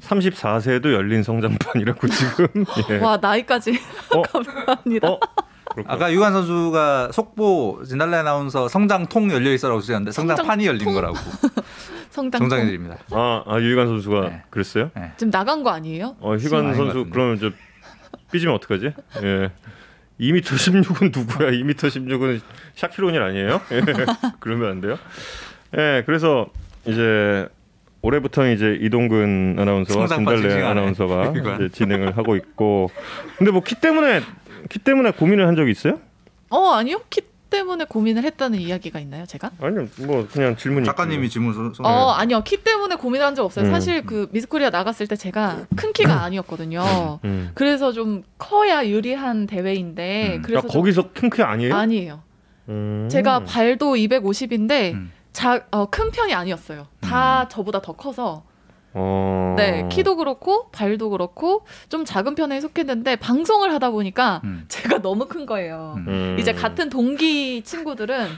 [0.02, 2.64] 34세도 열린 성장판이라고 지금.
[2.90, 2.98] 예.
[2.98, 3.78] 와 나이까지
[4.14, 4.22] 어?
[4.22, 5.08] 감사합니다.
[5.08, 5.18] 어?
[5.74, 5.94] 그렇구나.
[5.94, 10.92] 아까 유관 선수가 속보 진달래 아나운서 성장통 열려 있어라고 쓰셨는데 성장판이 열린?
[10.94, 11.14] 거라고
[12.66, 12.96] 드립니다.
[13.10, 14.42] 아, 아 유희관 선수가 네.
[14.50, 14.90] 그랬어요?
[15.16, 16.16] 지금 나간 거 아니에요?
[16.20, 17.06] 어, 희관 것 선수.
[17.10, 17.50] 그러면 저
[18.30, 18.92] 삐지면 어떡하지?
[19.22, 19.50] 예.
[20.20, 21.50] 2m 16은 누구야?
[21.50, 22.40] 2m 16은
[22.76, 23.60] 샤키로닐 아니에요?
[23.72, 23.80] 예.
[24.38, 24.96] 그러면 안 돼요.
[25.76, 26.46] 예, 그래서
[26.86, 27.48] 이제
[28.00, 30.62] 올해부터 이제 이동근 아나운서와 진달래.
[30.62, 31.32] 아나운서가.
[31.56, 32.90] 이제 진행을 하고 있고
[33.38, 34.20] 근데 뭐 키 때문에
[34.68, 36.00] 키 때문에 고민을 한 적이 있어요?
[36.50, 39.50] 어 아니요 키 때문에 고민을 했다는 이야기가 있나요 제가?
[39.60, 41.72] 아니요 뭐 그냥 질문이 작가님이 질문 써.
[41.74, 43.66] 써- 어 아니요 키 때문에 고민을 한적 없어요.
[43.66, 43.70] 음.
[43.70, 47.20] 사실 그 미스코리아 나갔을 때 제가 큰 키가 아니었거든요.
[47.24, 47.50] 음.
[47.54, 50.42] 그래서 좀 커야 유리한 대회인데 음.
[50.42, 51.74] 그래서 야, 좀- 거기서 큰 키 아니에요?
[51.74, 52.22] 아니에요.
[52.68, 53.08] 음.
[53.10, 55.12] 제가 발도 250인데 음.
[55.32, 56.86] 자, 어, 큰 편이 아니었어요.
[57.00, 58.44] 다 저보다 더 커서
[58.94, 59.54] 어...
[59.56, 64.64] 네 키도 그렇고 발도 그렇고 좀 작은 편에 속했는데 방송을 하다 보니까 음.
[64.68, 65.94] 제가 너무 큰 거예요.
[65.98, 66.04] 음.
[66.08, 66.36] 음.
[66.38, 68.28] 이제 같은 동기 친구들은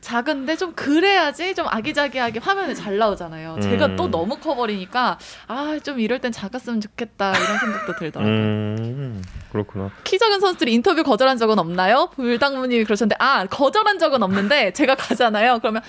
[0.00, 3.58] 작은데 좀 그래야지 좀 아기자기하게 화면에 잘 나오잖아요.
[3.60, 3.96] 제가 음.
[3.96, 8.32] 또 너무 커버리니까 아 좀 이럴 땐 작았으면 좋겠다 이런 생각도 들더라고요.
[8.34, 9.90] 음, 그렇구나.
[10.04, 12.10] 키 작은 선수들이 인터뷰 거절한 적은 없나요?
[12.14, 15.58] 불당무님이 그러셨는데 아 거절한 적은 없는데 제가 가잖아요.
[15.58, 15.84] 그러면 아,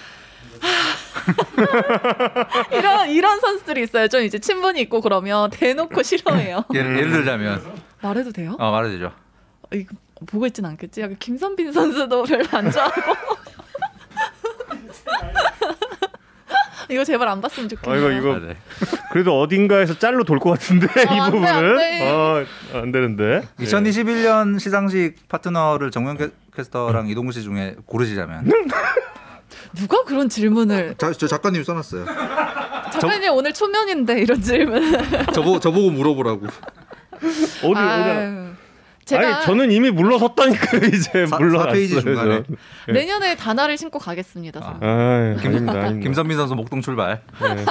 [2.72, 4.08] 이런 이런 선수들이 있어요.
[4.08, 6.64] 좀 이제 친분이 있고 그러면 대놓고 싫어해요.
[6.74, 7.62] 예를, 예를 들자면
[8.02, 8.56] 말해도 돼요?
[8.60, 9.12] 어 말해주죠.
[9.74, 9.96] 이거
[10.26, 11.02] 보고 있진 않겠지.
[11.02, 13.38] 약간 김선빈 선수도 별로 안 좋아하고.
[16.90, 18.12] 이거 제발 안 봤으면 아 좋겠네요.
[18.12, 18.56] 이거 이거 아, 네.
[19.12, 22.10] 그래도 어딘가에서 짤로 돌 것 같은데 이안 돼, 부분은 안 돼.
[22.10, 22.46] 어,
[22.76, 23.42] 안 되는데.
[23.60, 28.50] 2021년 시상식 파트너를 캐- 캐스터랑 이동구 씨 중에 고르시자면
[29.76, 32.06] 누가 그런 질문을 자, 저 작가님 써놨어요.
[32.94, 34.82] 작가님 오늘 초면인데 이런 질문.
[35.34, 36.48] 저보 저보고 물어보라고.
[37.18, 38.48] 어디 어디?
[39.06, 42.02] 제가 아니 저는 이미 물러섰다니까요 이제 사- 물러났어요.
[42.02, 42.44] 중간에.
[42.86, 42.92] 저.
[42.92, 44.60] 내년에 단화를 신고 가겠습니다.
[44.62, 44.80] 아.
[44.82, 46.04] 아, 아닙니다, 아닙니다.
[46.04, 47.22] 김선민 선수 목동 출발.
[47.42, 47.66] 네.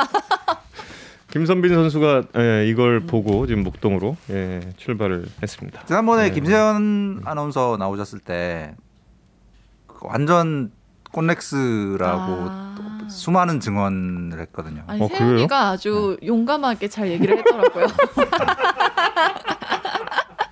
[1.31, 5.85] 김선빈 선수가 예, 이걸 보고 지금 목동으로 예, 출발을 했습니다.
[5.85, 6.31] 지난번에 네.
[6.31, 10.71] 김세현 아나운서 나오셨을 때그 완전
[11.17, 12.75] 꼰렉스라고 아.
[12.77, 14.83] 또 수많은 증언을 했거든요.
[14.87, 17.87] 아니 어, 세연이가 아주 용감하게 잘 얘기를 했더라고요.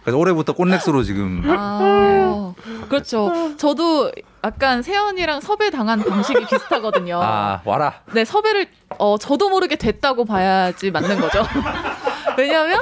[0.02, 2.52] 그래서 올해부터 꼰렉스로 지금 아,
[2.88, 3.56] 그렇죠.
[3.56, 4.12] 저도
[4.42, 7.20] 약간 세연이랑 섭외 당한 방식이 비슷하거든요.
[7.22, 8.00] 아 와라.
[8.12, 11.42] 네, 섭외를 어 저도 모르게 됐다고 봐야지 맞는 거죠.
[12.36, 12.80] 왜냐하면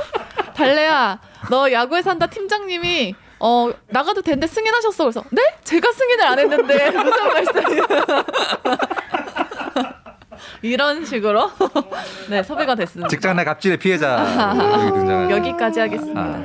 [0.54, 1.20] 달래야
[1.50, 3.14] 너 야구에 산다 팀장님이
[3.44, 5.02] 어 나가도 되는데 승인하셨어.
[5.04, 5.42] 그래서 네?
[5.64, 7.86] 제가 승인을 안 했는데 무슨 말씀이에요?
[10.62, 11.50] 이런 식으로
[12.30, 13.08] 네 섭외가 됐습니다.
[13.08, 14.24] 직장 내 갑질의 피해자
[15.28, 15.32] 여기.
[15.34, 16.20] 여기까지 하겠습니다.
[16.20, 16.42] 아,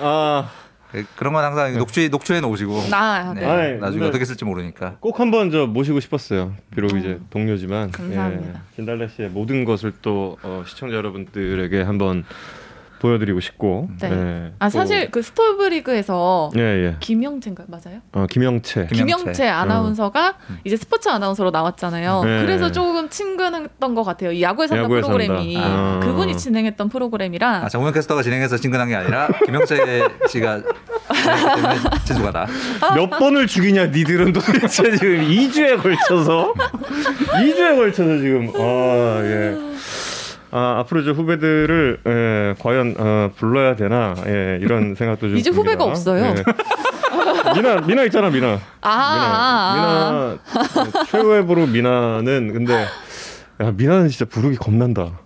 [0.00, 0.48] 아,
[0.92, 3.40] 그- 그런 건 항상 녹취 녹취해 놓으시고 아, 네.
[3.40, 4.96] 네, 아이, 나중에 어떻게 쓸지 모르니까.
[5.00, 6.54] 꼭 한번 저 모시고 싶었어요.
[6.74, 8.48] 비록 이제 동료지만 감사합니다.
[8.48, 12.24] 예, 진달래 씨의 모든 것을 또 어, 시청자 여러분들에게 한번
[13.04, 13.88] 보여드리고 싶고.
[14.00, 14.10] 네.
[14.10, 16.96] 예, 아 또- 사실 그 스토브리그에서 예 예.
[17.00, 17.66] 김영채인가요?
[17.68, 18.00] 맞아요?
[18.12, 18.86] 어, 김영채.
[18.90, 19.04] 김영채.
[19.16, 22.22] 김영채 아나운서가 이제 스포츠 아나운서로 나왔잖아요.
[22.24, 22.40] 네.
[22.42, 24.32] 그래서 조금 친근했던 것 같아요.
[24.32, 25.68] 이 야구에 산다 야구에 프로그램이 산다.
[25.68, 26.00] 아.
[26.02, 31.74] 그분이 진행했던 프로그램이라 아, 정우영 캐스터가 진행해서 친근한 게 아니라 김영채 씨가 때문에
[32.06, 32.46] 친숙하다.
[32.94, 39.74] 몇 번을 죽이냐 니들은 도대체 지금 2주에 걸쳐서 2주에 걸쳐서 지금 아 예.
[40.56, 45.72] 아 앞으로 저 후배들을 예, 과연 어, 불러야 되나 예, 이런 생각도 좀 이제 듭니다.
[45.72, 46.26] 후배가 없어요.
[46.26, 47.54] 예.
[47.56, 48.60] 미나 미나 있잖아 미나.
[48.80, 52.86] 아, 아, 미나 미나 최후의 부로 미나는 근데
[53.60, 55.18] 야 미나는 진짜 부르기 겁난다.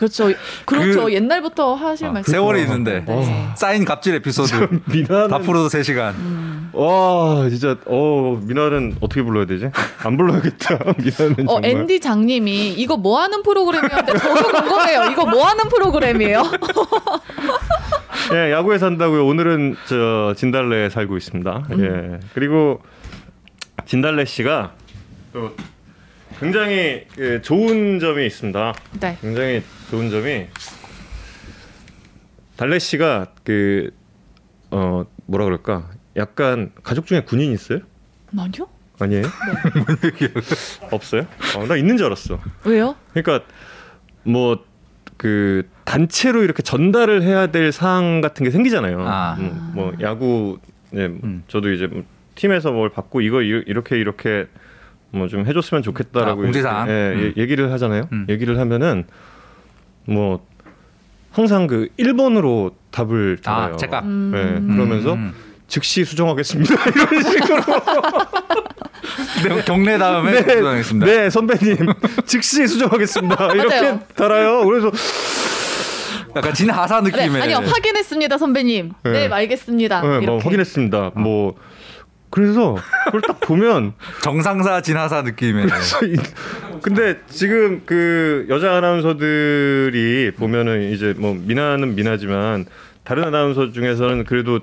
[0.00, 0.32] 그렇죠.
[0.64, 1.04] 그렇죠.
[1.04, 2.32] 그- 옛날부터 하실 아, 말씀.
[2.32, 3.52] 세월이 있는데 네.
[3.54, 6.70] 쌓인 갑질 에피소드 미나는 다 풀어도 3 시간.
[6.72, 9.70] 와 진짜 어 미나는 어떻게 불러야 되지?
[10.02, 10.78] 안 불러야겠다.
[10.98, 11.64] 미나는 어, 정말.
[11.70, 15.10] 앤디 장님이 이거 뭐 하는 프로그램이었는데 저도 궁금해요.
[15.12, 16.42] 이거 뭐 하는 프로그램이에요?
[18.32, 19.26] 예, 야구에 산다고요.
[19.26, 21.64] 오늘은 저 진달래에 살고 있습니다.
[21.78, 22.20] 예.
[22.34, 22.80] 그리고
[23.84, 24.72] 진달래 씨가
[25.34, 25.52] 또
[26.38, 28.72] 굉장히 예, 좋은 점이 있습니다.
[29.00, 29.18] 네.
[29.20, 30.46] 굉장히 좋은 점이
[32.56, 33.90] 달래 씨가 그
[34.72, 35.90] 어 뭐라 그럴까?
[36.16, 37.80] 약간 가족 중에 군인 있어요?
[38.38, 38.68] 아니요?
[39.00, 39.24] 아니에요?
[40.92, 41.26] 없어요?
[41.56, 42.38] 어, 나 있는 줄 알았어.
[42.64, 42.94] 왜요?
[43.12, 43.44] 그러니까
[44.24, 44.58] 뭐
[45.16, 49.04] 그 단체로 이렇게 전달을 해야 될 사항 같은 게 생기잖아요.
[49.06, 49.36] 아.
[49.38, 50.58] 음, 뭐 야구
[50.92, 51.42] 네, 음.
[51.46, 52.04] 저도 이제 뭐
[52.36, 54.46] 팀에서 뭘 받고 이거 이- 이렇게 이렇게
[55.10, 56.88] 뭐 좀 해줬으면 좋겠다라고 아, 공지사항?
[56.88, 57.34] 이렇게, 예, 음.
[57.36, 58.08] 예, 얘기를 하잖아요.
[58.12, 58.26] 음.
[58.30, 59.04] 얘기를 하면은
[60.04, 60.44] 뭐
[61.32, 63.76] 항상 그 1번으로 답을 아, 잡아요.
[63.76, 64.00] 제가.
[64.00, 64.30] 음.
[64.32, 65.34] 네, 그러면서 음.
[65.68, 66.74] 즉시 수정하겠습니다.
[66.90, 67.62] 이런 식으로.
[69.56, 71.06] 네, 경례 다음에 수정하겠습니다.
[71.06, 71.76] 네, 선배님
[72.26, 73.52] 즉시 수정하겠습니다.
[73.54, 73.98] 이렇게.
[74.16, 74.64] 달아요.
[74.66, 74.90] 그래서
[76.36, 78.92] 약간 진하사 네, 느낌의 아니요 확인했습니다 선배님.
[79.04, 79.10] 네.
[79.10, 80.00] 네, 알겠습니다.
[80.02, 80.26] 네, 이렇게.
[80.26, 81.12] 뭐 확인했습니다.
[81.14, 81.54] 뭐
[82.30, 82.76] 그래서
[83.06, 85.66] 그걸 딱 보면 정상사 진하사 느낌의
[86.82, 92.66] 근데 지금 그 여자 아나운서들이 보면은 이제 뭐 미나는 미나지만
[93.04, 94.60] 다른 아나운서 중에서는 그래도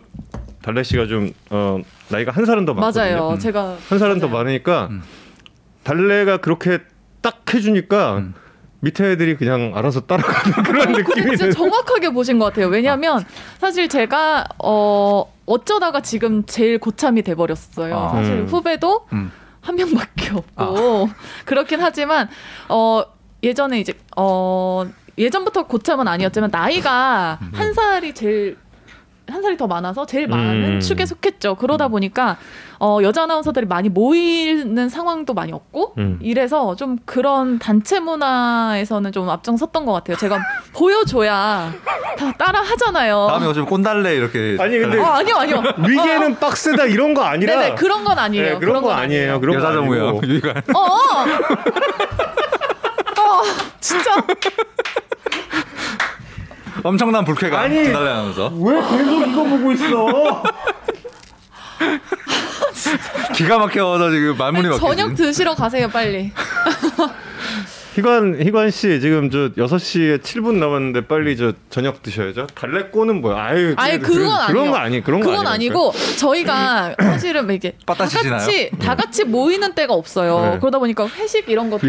[0.62, 3.04] 달래 씨가 좀 어, 나이가 한 살은 더 많거든요.
[3.04, 3.38] 맞아요.
[3.38, 4.44] 제가 한 살은 더 맞아요.
[4.44, 5.02] 많으니까 음.
[5.84, 6.80] 달래가 그렇게
[7.22, 8.34] 딱 해주니까 음.
[8.80, 12.68] 밑에 애들이 그냥 알아서 따라가는 그런 근데 느낌이 진짜 정확하게 보신 것 같아요.
[12.68, 13.26] 왜냐하면
[13.60, 17.98] 사실 제가 어 어쩌다가 지금 제일 고참이 돼 버렸어요.
[17.98, 18.10] 아.
[18.10, 18.46] 사실 음.
[18.48, 19.32] 후배도 음.
[19.62, 21.10] 한 명밖에 없고
[21.46, 22.30] 그렇긴 하지만
[22.70, 23.04] 어
[23.44, 24.86] 예전에 이제 어
[25.18, 28.58] 예전부터 고참은 아니었지만 나이가 한 살이 제일
[29.30, 30.80] 한 살이 더 많아서 제일 많은 음.
[30.80, 31.56] 축에 속했죠.
[31.56, 32.38] 그러다 보니까
[32.80, 36.20] 어 여자 아나운서들이 많이 모이는 상황도 많이 없고 음.
[36.22, 40.18] 이래서 좀 그런 단체 문화에서는 좀 앞장섰던 것 같아요.
[40.18, 40.40] 제가
[40.74, 41.74] 보여줘야
[42.18, 43.28] 다 따라 하잖아요.
[43.30, 45.64] 다음에 오시면 꼰달래 이렇게 아니, 근데 어, 아니요, 아니요.
[45.86, 48.54] 위계는 빡세다 이런 거 아니라 네네 그런 건 아니에요.
[48.54, 49.40] 네, 그런, 거 아니에요.
[49.40, 50.22] 그런 거 여자 정우요.
[50.24, 50.80] 유희관 어.
[53.20, 53.44] 어,
[53.80, 54.12] 진짜.
[56.88, 57.94] 엄청난 불쾌감 아니.
[57.94, 60.44] 아나운서 왜 계속 이거 보고 있어?
[63.36, 66.32] 기가 막혀서 지금 말문이 막히지 저녁 드시러 가세요, 빨리.
[67.98, 72.46] 희관 희관 씨 지금 저 6시에 7분 남았는데 빨리 저 저녁 드셔야죠.
[72.54, 73.36] 달래꼬는 뭐야?
[73.44, 74.48] 아유, 아니 그건 아니에요.
[74.48, 75.48] 그런 거 아니 그런 거 그건.
[75.48, 77.96] 아니고 저희가 사실은 이게 다?
[77.96, 80.52] 같이 다 같이 모이는 때가 없어요.
[80.54, 80.60] 네.
[80.60, 81.88] 그러다 보니까 회식 이런 것도.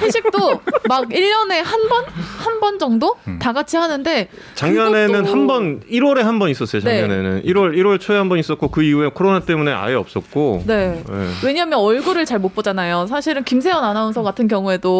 [0.00, 2.04] 회식도 막 1년에 한 번?
[2.38, 3.14] 한 번 정도?
[3.38, 6.82] 다 같이 하는데 작년에는 그것도- 한번 1월에 한 번 있었어요.
[6.82, 7.00] 네.
[7.02, 10.64] 작년에는 1월 1월 초에 한 번 있었고 그 이후에 코로나 때문에 아예 없었고.
[10.66, 11.02] 네.
[11.08, 11.28] 네.
[11.44, 13.06] 왜냐하면 얼굴을 잘 못 보잖아요.
[13.06, 14.95] 사실은 김세현 아나운서 같은 경우에도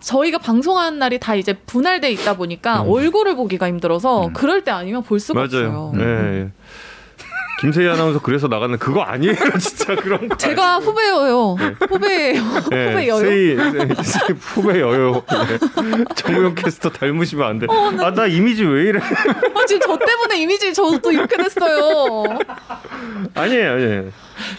[0.00, 2.90] 저희가 방송하는 날이 다 이제 분할돼 있다 보니까 음.
[2.90, 4.32] 얼굴을 보기가 힘들어서 음.
[4.32, 5.90] 그럴 때 아니면 볼 수가 맞아요.
[5.92, 5.92] 없어요.
[5.94, 6.04] 네.
[6.04, 6.48] 예.
[7.60, 10.36] 김세희 아나운서 그래서 나가는 그거 아니에요, 진짜 그런 거.
[10.36, 11.56] 제가 후배예요.
[11.88, 12.42] 후배예요.
[12.70, 13.16] 네, 후배예요.
[13.18, 15.22] 세희, 세희, 세희 후배여요.
[15.30, 16.04] 네.
[16.16, 17.68] 정우영 캐스터 닮으시면 안 돼.
[17.70, 18.98] 아, 나 이미지 왜 이래?
[18.98, 22.24] 아, 지금 저 때문에 이미지 저도 이렇게 됐어요.
[23.34, 24.04] 아니에요, 아니에요.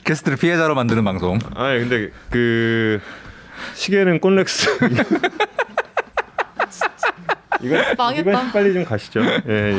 [0.05, 3.01] 게스트를 피해자로 만드는 방송 아니 근데 그
[3.75, 4.69] 시계는 꼰렉스.
[7.61, 8.31] 이거 망했다.
[8.31, 9.21] 이거 빨리 좀 가시죠.
[9.23, 9.77] 예, 예.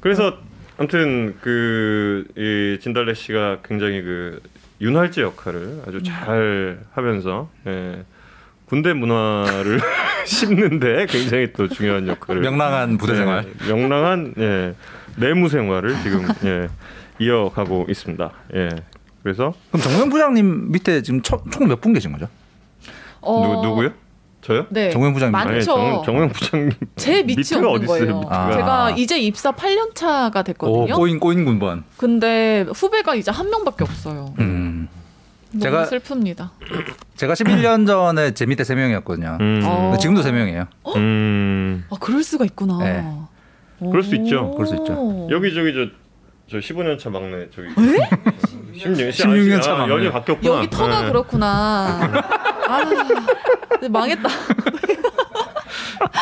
[0.00, 0.38] 그래서
[0.78, 4.40] 아무튼 그 이 진달래 씨가 굉장히 그
[4.80, 8.02] 윤활제 역할을 아주 잘 하면서 예.
[8.66, 9.80] 군대 문화를
[10.26, 14.74] 심는데 굉장히 또 중요한 역할을 명랑한 부대 생활 예, 명랑한 예,
[15.16, 16.68] 내무 생활을 지금 예,
[17.18, 18.30] 이어가고 있습니다.
[18.54, 18.68] 예.
[19.22, 22.28] 그래서 그럼 정우영 부장님 밑에 지금 총 몇 분 계신 거죠?
[23.26, 23.90] 어, 누, 누구요?
[24.42, 24.66] 저요?
[24.70, 24.90] 네.
[24.90, 25.32] 정우영 부장님.
[25.32, 25.50] 많죠.
[25.50, 28.22] 아니, 정, 정우영 부장님 제 밑이 밑에가 없는 어디 있어요.
[28.28, 28.52] 아.
[28.52, 30.94] 제가 이제 입사 8년 차가 오 됐거든요.
[30.94, 31.82] 꼬인 꼬인 군번.
[31.96, 34.34] 근데 후배가 이제 한 명밖에 없어요.
[34.38, 34.88] 음.
[35.52, 36.50] 너무 제가- 슬픕니다.
[37.16, 39.38] 제가 11년 전에 제 밑에 세 명이었거든요.
[39.40, 39.80] 음, 어.
[39.84, 40.66] 근데 지금도 세 명이에요.
[40.96, 41.84] 음.
[41.90, 42.78] 아 그럴 수가 있구나.
[42.78, 43.04] 네.
[43.80, 44.50] 그럴 수 있죠.
[44.50, 44.54] 오.
[44.54, 45.28] 그럴 수 있죠.
[45.30, 45.86] 여기 저기 저,
[46.50, 47.68] 저 15년 차 막내 저기
[48.76, 49.12] 에?
[49.12, 49.92] 16, 16년 차 막내.
[49.94, 50.54] 연이 바뀌었구나.
[50.56, 51.08] 여기 터가 네.
[51.08, 52.00] 그렇구나.
[52.68, 54.28] 아, 망했다.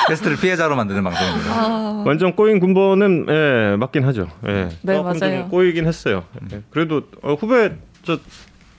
[0.08, 1.50] 게스트를 피해자로 만드는 방송입니다.
[1.52, 4.28] 아, 완전 꼬인 군번은 예, 맞긴 하죠.
[4.46, 4.68] 예.
[4.82, 5.48] 네, 맞아요.
[5.48, 6.24] 꼬이긴 했어요.
[6.52, 6.62] 예.
[6.70, 7.72] 그래도 어, 후배
[8.04, 8.18] 저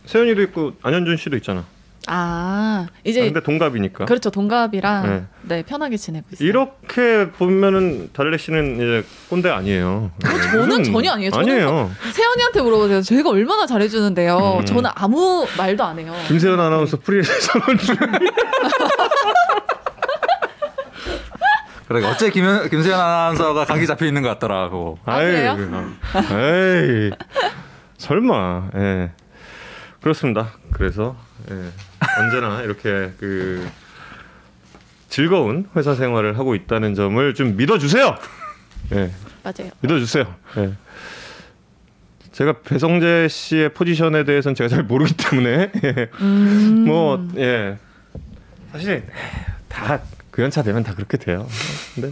[0.05, 1.65] 세연이도 있고 안현준 씨도 있잖아.
[2.07, 4.05] 아 아, 이제 근데 동갑이니까.
[4.05, 5.23] 그렇죠 동갑이랑 네.
[5.43, 5.63] 네.
[5.63, 6.47] 편하게 지내고 있어요.
[6.47, 10.11] 이렇게 보면은 달래 씨는 이제 꼰대 아니에요.
[10.51, 11.31] 저는 전혀 아니에요.
[11.31, 11.91] 저는 아니에요.
[12.13, 13.01] 세연이한테 물어보세요.
[13.01, 14.57] 제가 얼마나 잘해주는데요.
[14.59, 14.65] 음.
[14.65, 16.13] 저는 아무 말도 안 해요.
[16.27, 17.95] 김세현 아나운서 프리랜서는 줄.
[21.87, 24.97] 그러게 어째 김, 김세현 아나운서가 감기 잡혀 있는 것 같더라고.
[25.05, 25.55] 아, 그래요?
[26.15, 27.11] 에이,
[27.97, 28.69] 설마.
[28.75, 29.11] 예.
[30.01, 30.53] 그렇습니다.
[30.71, 31.15] 그래서
[31.51, 31.69] 예.
[32.19, 33.67] 언제나 이렇게 그
[35.09, 38.15] 즐거운 회사 생활을 하고 있다는 점을 좀 믿어주세요.
[38.93, 39.11] 예,
[39.43, 39.71] 맞아요.
[39.81, 40.35] 믿어주세요.
[40.57, 40.73] 예.
[42.31, 46.09] 제가 배성재 씨의 포지션에 대해서는 제가 잘 모르기 때문에 예.
[46.21, 46.83] 음.
[46.85, 47.77] 뭐 예.
[48.71, 49.05] 사실
[49.69, 49.99] 다
[50.35, 51.47] 그 연차 되면 다 그렇게 돼요.
[51.95, 52.11] 근데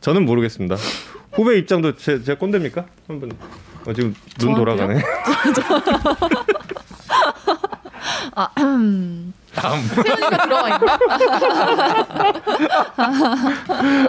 [0.00, 0.76] 저는 모르겠습니다.
[1.30, 2.86] 후배 입장도 제, 제 꼰대입니까?
[3.06, 3.32] 한번
[3.86, 4.54] 어, 지금 눈?
[4.54, 4.94] 돌아가네.
[8.34, 9.32] 아, 음.
[9.54, 9.80] 다음.
[9.82, 10.98] 세연이가 들어와 있나?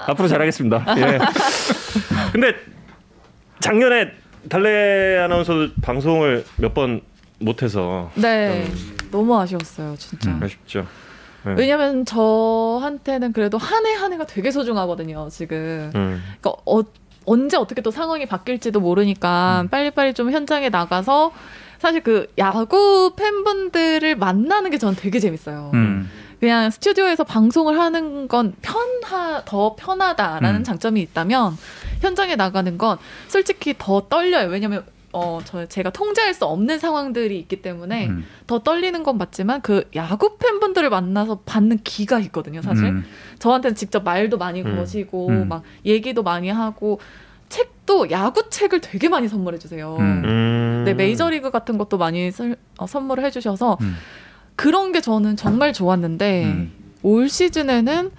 [0.07, 0.85] 앞으로 잘하겠습니다.
[0.97, 1.19] 예.
[2.31, 2.55] 근데
[3.59, 4.11] 작년에
[4.49, 7.01] 달래 아나운서 방송을 몇 번
[7.39, 8.69] 못해서 네,
[9.11, 10.29] 너무 아쉬웠어요, 진짜.
[10.29, 10.39] 음.
[10.43, 10.85] 아쉽죠.
[11.47, 11.53] 예.
[11.57, 15.91] 왜냐면 저한테는 그래도 한 해 한 해가 되게 소중하거든요, 지금.
[15.95, 16.21] 음.
[16.39, 16.81] 그러니까 어,
[17.25, 19.67] 언제 어떻게 또 상황이 바뀔지도 모르니까 음.
[19.69, 21.31] 빨리빨리 좀 현장에 나가서
[21.81, 25.71] 사실 그 야구 팬분들을 만나는 게 저는 되게 재밌어요.
[25.73, 26.07] 음.
[26.39, 30.63] 그냥 스튜디오에서 방송을 하는 건 편하 더 편하다라는 음.
[30.63, 31.57] 장점이 있다면
[32.01, 34.49] 현장에 나가는 건 솔직히 더 떨려요.
[34.49, 38.25] 왜냐면 어, 저 제가 통제할 수 없는 상황들이 있기 때문에 음.
[38.45, 42.85] 더 떨리는 건 맞지만 그 야구 팬분들을 만나서 받는 기가 있거든요, 사실.
[42.85, 43.05] 음.
[43.39, 44.75] 저한테는 직접 말도 많이 음.
[44.75, 45.47] 거시고 음.
[45.49, 46.99] 막 얘기도 많이 하고
[47.49, 49.97] 책도 야구 책을 되게 많이 선물해 주세요.
[50.81, 50.83] 음.
[50.83, 50.85] 음.
[50.85, 53.95] 네, 메이저리그 같은 것도 많이 설- 어, 선물을 해주셔서 음.
[54.55, 56.71] 그런 게 저는 정말 좋았는데 음.
[57.03, 58.11] 올 시즌에는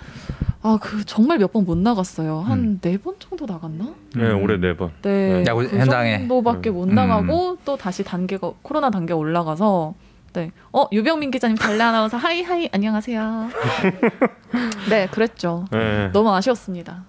[0.65, 2.45] 아 그 정말 몇 번 못 나갔어요.
[2.47, 2.79] 음.
[2.81, 3.95] 한네 번 정도 나갔나?
[4.15, 4.93] 네, 올해 네 번.
[5.03, 6.19] 네, 야구 그 현장에.
[6.19, 6.95] 정도밖에 못 음.
[6.95, 9.95] 나가고 또 다시 단계가 코로나 단계 올라가서
[10.35, 13.49] 네, 어 유병민 기자님 달래 아나운서 hi hi 안녕하세요.
[14.89, 15.67] 네, 그랬죠.
[15.73, 17.05] 네, 너무 아쉬웠습니다.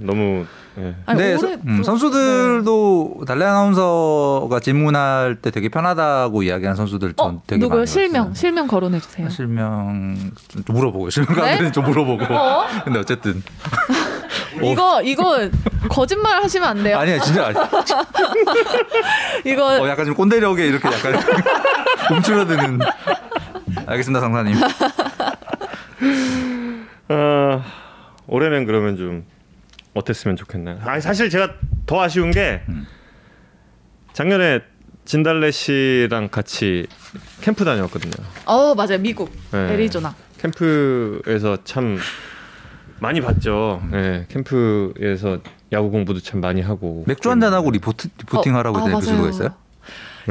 [0.00, 0.44] 너무
[0.78, 0.94] 예.
[1.06, 7.14] 아니, 네, 서- 음, 또- 선수들도 달래 아나운서가 질문할 때 되게 편하다고 이야기하는 선수들 네.
[7.16, 7.78] 전어 되게 누구요?
[7.80, 8.34] 많이 실명 봤어요.
[8.34, 9.28] 실명 거론해 주세요.
[9.28, 10.16] 실명
[10.64, 11.72] 좀 물어보고 실명가들은 네?
[11.72, 12.32] 좀 물어보고.
[12.32, 12.64] 어?
[12.84, 13.42] 근데 어쨌든
[14.62, 15.48] 이거 이거
[15.88, 16.98] 거짓말 하시면 안 돼요.
[16.98, 17.58] 아니야 진짜 아니-
[19.44, 21.14] 이거 어, 약간 좀 꼰대력에 이렇게 약간
[22.12, 22.78] 움츠러드는.
[23.86, 24.54] 알겠습니다 상사님.
[27.10, 27.62] 어,
[28.26, 29.24] 올해는 그러면 좀
[29.98, 30.78] 어땠으면 좋겠나요?
[30.82, 31.54] 아니 사실 제가
[31.86, 32.86] 더 아쉬운 게 음.
[34.12, 34.60] 작년에
[35.04, 36.86] 진달래 씨랑 같이
[37.40, 38.12] 캠프 다녔거든요.
[38.46, 39.72] 어 맞아요 미국 네.
[39.72, 40.14] 애리조나.
[40.38, 41.98] 캠프에서 참
[43.00, 43.82] 많이 봤죠.
[43.92, 45.38] 예, 캠프에서
[45.72, 48.90] 야구 공부도 참 많이 하고 맥주 한잔 하고 리포트 리포팅 어, 하라고 아.
[48.90, 49.54] 에피소드가 있어요?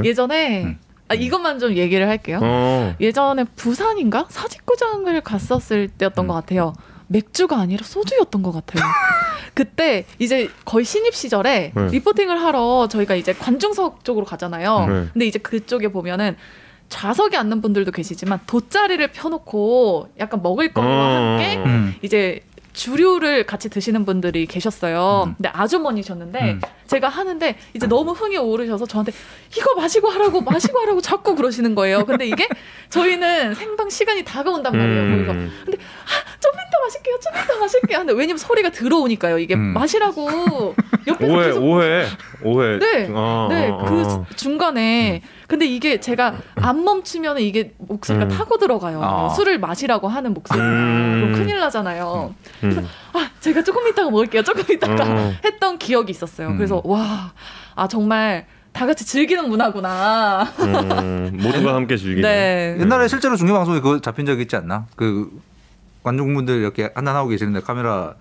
[0.03, 0.79] 예전에 음.
[1.09, 2.39] 아, 이것만 좀 얘기를 할게요.
[2.41, 6.27] 어, 예전에 부산인가 사직구장을 갔었을 때였던 음.
[6.27, 6.73] 것 같아요.
[7.07, 8.83] 맥주가 아니라 소주였던 것 같아요.
[9.53, 11.87] 그때 이제 거의 신입 시절에 네.
[11.89, 14.85] 리포팅을 하러 저희가 이제 관중석 쪽으로 가잖아요.
[14.87, 15.07] 네.
[15.13, 16.35] 근데 이제 그쪽에 보면은
[16.89, 21.37] 좌석에 앉는 분들도 계시지만 돗자리를 펴놓고 약간 먹을 거와 어.
[21.37, 21.95] 함께 음.
[22.01, 22.41] 이제
[22.73, 25.25] 주류를 같이 드시는 분들이 계셨어요.
[25.27, 25.33] 음.
[25.35, 26.61] 근데 아주머니셨는데 음.
[26.87, 29.11] 제가 하는데 이제 너무 흥이 오르셔서 저한테
[29.55, 32.05] 이거 마시고 하라고 마시고 하라고 자꾸 그러시는 거예요.
[32.05, 32.47] 근데 이게
[32.89, 35.11] 저희는 생방 시간이 다가온단 말이에요.
[35.11, 37.19] 거기서 음, 좀 이따 마실게요.
[37.19, 37.97] 좀 이따 마실게요.
[37.99, 39.37] 근데 왜냐면 소리가 들어오니까요.
[39.39, 39.73] 이게 음.
[39.73, 40.75] 마시라고
[41.07, 42.05] 옆에서 오해 계속 오해
[42.43, 42.79] 오해.
[42.79, 44.25] 네, 어, 네, 어, 그 어.
[44.35, 48.29] 중간에 근데 이게 제가 안 멈추면 이게 목소리가 음.
[48.29, 49.01] 타고 들어가요.
[49.01, 49.29] 아.
[49.29, 50.59] 술을 마시라고 하는 목소리.
[50.59, 51.21] 음.
[51.21, 52.33] 그럼 큰일 나잖아요.
[52.63, 52.87] 음.
[53.17, 54.43] 아, 제가 조금 이따가 먹을게요.
[54.43, 55.33] 조금 이따가 어.
[55.43, 56.49] 했던 기억이 있었어요.
[56.49, 56.57] 음.
[56.57, 57.33] 그래서 와,
[57.75, 60.43] 아 정말 다 같이 즐기는 문화구나.
[60.59, 62.21] 음, 모두가 함께 즐기는.
[62.21, 62.77] 네.
[62.79, 64.85] 옛날에 실제로 중계 방송에 그거 잡힌 적 있지 않나?
[64.95, 65.29] 그
[66.03, 68.13] 관중분들 이렇게 한잔 하고 계시는데 카메라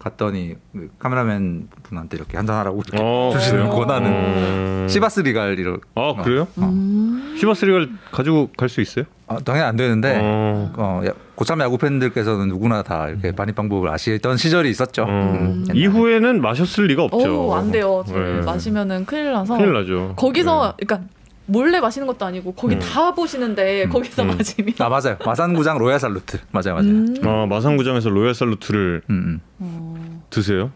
[0.00, 3.70] 갔더니 그 카메라맨 분한테 이렇게 한잔 하라고 이렇게 어, 주시는 그래요?
[3.74, 4.86] 권한은 음.
[4.88, 5.78] 시바스 리갈 이런.
[5.94, 6.48] 아 그래요?
[6.58, 7.36] 음.
[7.38, 9.04] 시바스 리갈 가지고 갈 수 있어요?
[9.26, 10.72] 아, 당연히 안 되는데 어.
[10.76, 15.02] 어, 야- 고참 야구 팬들께서는 누구나 다 이렇게 반입 방법을 아시던 시절이 있었죠.
[15.02, 15.06] 어.
[15.08, 15.66] 음.
[15.74, 17.48] 이후에는 마셨을 리가 없죠.
[17.48, 18.02] 오, 안 돼요.
[18.08, 18.40] 네.
[18.42, 19.56] 마시면은 큰일 나서.
[19.56, 20.14] 큰일 나죠.
[20.16, 21.08] 거기서 그러니까
[21.46, 22.80] 몰래 마시는 것도 아니고 거기 음.
[22.80, 24.36] 다 보시는데 거기서 음.
[24.36, 24.74] 마시면.
[24.78, 25.16] 아 맞아요.
[25.24, 26.88] 마산구장 Royal Salute 맞아요, 맞아요.
[26.88, 27.06] 음.
[27.08, 27.14] 음.
[27.14, 27.28] 네.
[27.28, 29.40] 아 마산구장에서 Royal Salute를 음.
[29.58, 30.24] 어.
[30.30, 30.70] 드세요?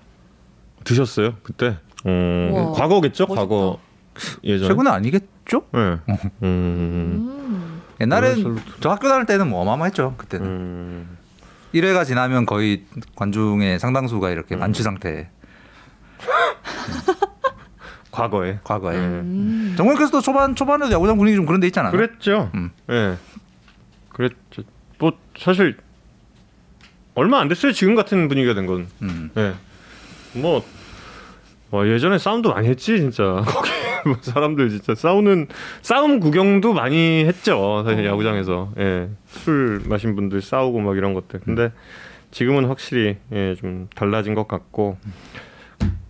[0.85, 1.79] 드셨어요 그때?
[2.05, 3.27] 어, 과거겠죠?
[3.27, 3.43] 멋있다.
[3.43, 3.79] 과거
[4.45, 4.69] 예전.
[4.69, 5.65] 최근은 아니겠죠?
[5.73, 5.81] 네.
[6.11, 6.33] 음.
[6.43, 7.83] 음.
[8.01, 8.59] 옛날엔.
[8.81, 10.15] 저 학교 다닐 때는 뭐 어마어마했죠.
[10.19, 11.19] 그때는 음.
[11.75, 12.85] 1회가 지나면 거의
[13.17, 15.31] 관중의 상당수가 이렇게 만취 상태.
[18.15, 18.61] 과거에.
[18.63, 18.97] 과거에.
[18.97, 19.75] 음.
[19.77, 21.91] 정국께서도 초반 초반에도 야구장 분위기 좀 그런 데 있잖아.
[21.91, 22.51] 그랬죠.
[22.55, 22.71] 음.
[22.91, 23.17] 예.
[24.11, 24.63] 그랬죠.
[24.99, 25.77] 뭐 사실
[27.17, 27.73] 얼마 안 됐어요.
[27.73, 28.87] 지금 같은 분위기가 된 건.
[29.03, 29.31] 음.
[29.37, 29.55] 예.
[30.35, 30.65] 뭐
[31.71, 33.43] 와, 예전에 싸움도 많이 했지 진짜.
[33.45, 33.71] 거기
[34.07, 35.49] 뭐 사람들 진짜 싸우는
[35.83, 37.83] 싸움 구경도 많이 했죠.
[37.85, 38.11] 사실 어.
[38.13, 38.73] 야구장에서.
[38.79, 39.09] 예.
[39.27, 41.41] 술 마신 분들 싸우고 막 이런 것들.
[41.41, 41.73] 근데
[42.31, 44.99] 지금은 확실히 예, 좀 달라진 것 같고.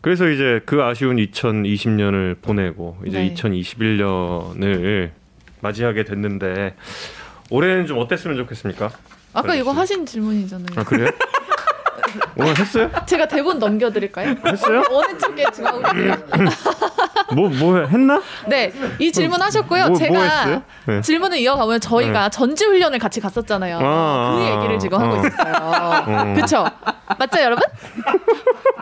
[0.04, 3.32] 그래서 이제 그 아쉬운 2020년을 보내고 이제 네.
[3.32, 5.12] 2021년을
[5.62, 6.74] 맞이하게 됐는데
[7.48, 8.90] 올해는 좀 어땠으면 좋겠습니까?
[9.32, 9.72] 아까 이거.
[9.72, 10.66] 하신 질문이잖아요.
[10.76, 11.08] 아 그래요?
[12.36, 12.90] 오늘 했어요?
[13.06, 14.34] 제가 대본 넘겨드릴까요?
[14.46, 14.82] 했어요?
[14.92, 16.14] 어느 쪽에 지금 하고?
[17.34, 18.20] 뭐 뭐 했나?
[18.46, 19.80] 네, 이 질문 하셨고요.
[19.84, 20.62] 뭐- 뭐 제가 했어요?
[20.86, 21.00] 네.
[21.00, 23.78] 질문을 이어가면 저희가 전지 훈련을 같이 갔었잖아요.
[23.82, 25.26] 아, 그 얘기를 지금 하고 아.
[25.26, 26.04] 있었어요.
[26.24, 26.34] 음.
[26.34, 26.66] 그렇죠?
[27.18, 27.62] 맞죠, 여러분?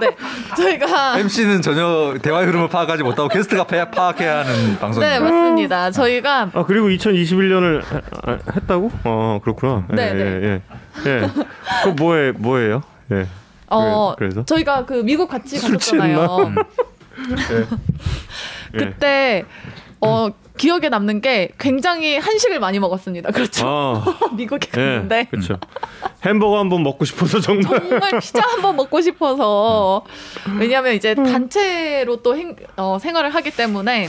[0.01, 0.11] 네,
[0.57, 5.20] 저희가 MC는 전혀 대화의 흐름을 파악하지 못하고 게스트가 파- 파악해야 하는 네 방송입니다.
[5.20, 5.90] 맞습니다.
[5.90, 7.82] 저희가 아 그리고 2021년을
[8.57, 8.90] 했다고?
[9.05, 9.86] 어 그렇구나.
[9.93, 10.62] 예, 네, 예, 네.
[11.07, 11.11] 예.
[11.11, 11.30] 예.
[11.84, 12.82] 그 뭐에 뭐예요?
[13.12, 13.26] 예.
[13.68, 14.45] 어 그래서?
[14.45, 16.55] 저희가 그 미국 같이 술 갔었잖아요.
[17.51, 17.55] 예.
[18.74, 18.78] 예.
[18.78, 19.45] 그때
[20.01, 23.30] 어 기억에 남는 게 굉장히 한식을 많이 먹었습니다.
[23.30, 23.64] 그렇죠.
[23.66, 24.05] 아,
[24.36, 25.59] 미국에 예, 갔는데 그렇죠.
[26.24, 27.80] 햄버거 한 번 먹고 싶어서 정말.
[27.80, 30.05] 정말 피자 한 번 먹고 싶어서
[30.59, 34.09] 왜냐하면 이제 단체로 또 행, 어, 생활을 하기 때문에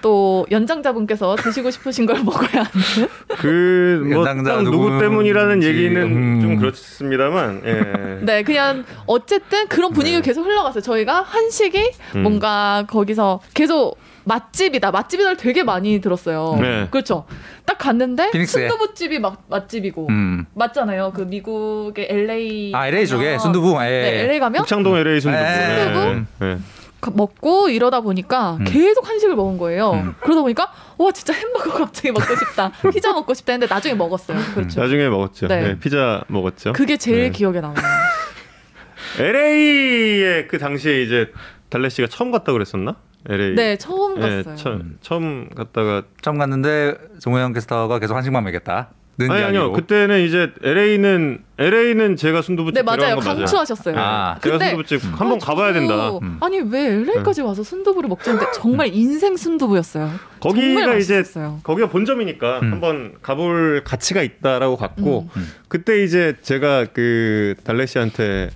[0.00, 6.40] 또 연장자분께서 드시고 싶으신 걸 먹어야 하는 그뭐 누구 때문이라는 얘기는 음.
[6.40, 7.62] 좀 그렇습니다만.
[7.64, 8.24] 예.
[8.24, 10.24] 네 그냥 어쨌든 그런 분위기가 네.
[10.26, 12.22] 계속 흘러갔어요 저희가 한식이 음.
[12.22, 13.96] 뭔가 거기서 계속
[14.28, 16.86] 맛집이다 맛집이다 되게 많이 들었어요 네.
[16.90, 17.26] 그렇죠
[17.64, 18.68] 딱 갔는데 피닉스에.
[18.68, 20.46] 순두부집이 막 맛집이고 음.
[20.54, 23.76] 맞잖아요 그 미국의 LA 아 LA 쪽에 가면- 순두부.
[23.82, 23.86] 예.
[23.88, 25.42] 네 LA 가면 북창동 LA 순두부.
[25.42, 26.24] 에.
[26.42, 26.46] 예.
[26.46, 26.58] 예.
[27.00, 28.64] 가- 먹고 이러다 보니까 음.
[28.64, 29.92] 계속 한식을 먹은 거예요.
[29.92, 30.14] 음.
[30.20, 34.36] 그러다 보니까 와 진짜 햄버거 갑자기 먹고 싶다, 피자 먹고 싶다 했는데 나중에 먹었어요.
[34.54, 34.80] 그렇죠.
[34.80, 35.46] 나중에 먹었죠.
[35.46, 35.62] 네.
[35.68, 36.72] 예, 피자 먹었죠.
[36.72, 37.30] 그게 제일 네.
[37.30, 37.76] 기억에 남아요.
[39.18, 41.30] LA에 그 당시에 이제
[41.70, 42.96] 달래 씨가 처음 갔다 그랬었나?
[43.28, 43.54] LA.
[43.54, 44.56] 네 처음 예, 갔어요.
[44.56, 48.90] 처, 처음 갔다가 처음 갔는데 정우영 캐스터가 계속 한식만 먹겠다.
[49.20, 49.72] 는 아니 아니요 이야기로.
[49.72, 52.98] 그때는 이제 LA는 LA는 제가 순두부집 네 맞아요.
[52.98, 53.38] 데려간 거 맞아요.
[53.38, 53.96] 강추하셨어요.
[53.98, 54.38] 아.
[54.40, 55.12] 제가 근데 순두부집 음.
[55.14, 56.10] 한번 아, 가봐야 된다.
[56.22, 56.36] 음.
[56.40, 60.08] 아니 왜 LA까지 와서 순두부를 먹자는데 정말 인생 순두부였어요.
[60.38, 61.24] 거기가 이제.
[61.64, 62.72] 거기가 본점이니까 음.
[62.74, 65.48] 한번 가볼 가치가 있다라고 갔고 음.
[65.66, 68.50] 그때 이제 제가 그 달래 씨한테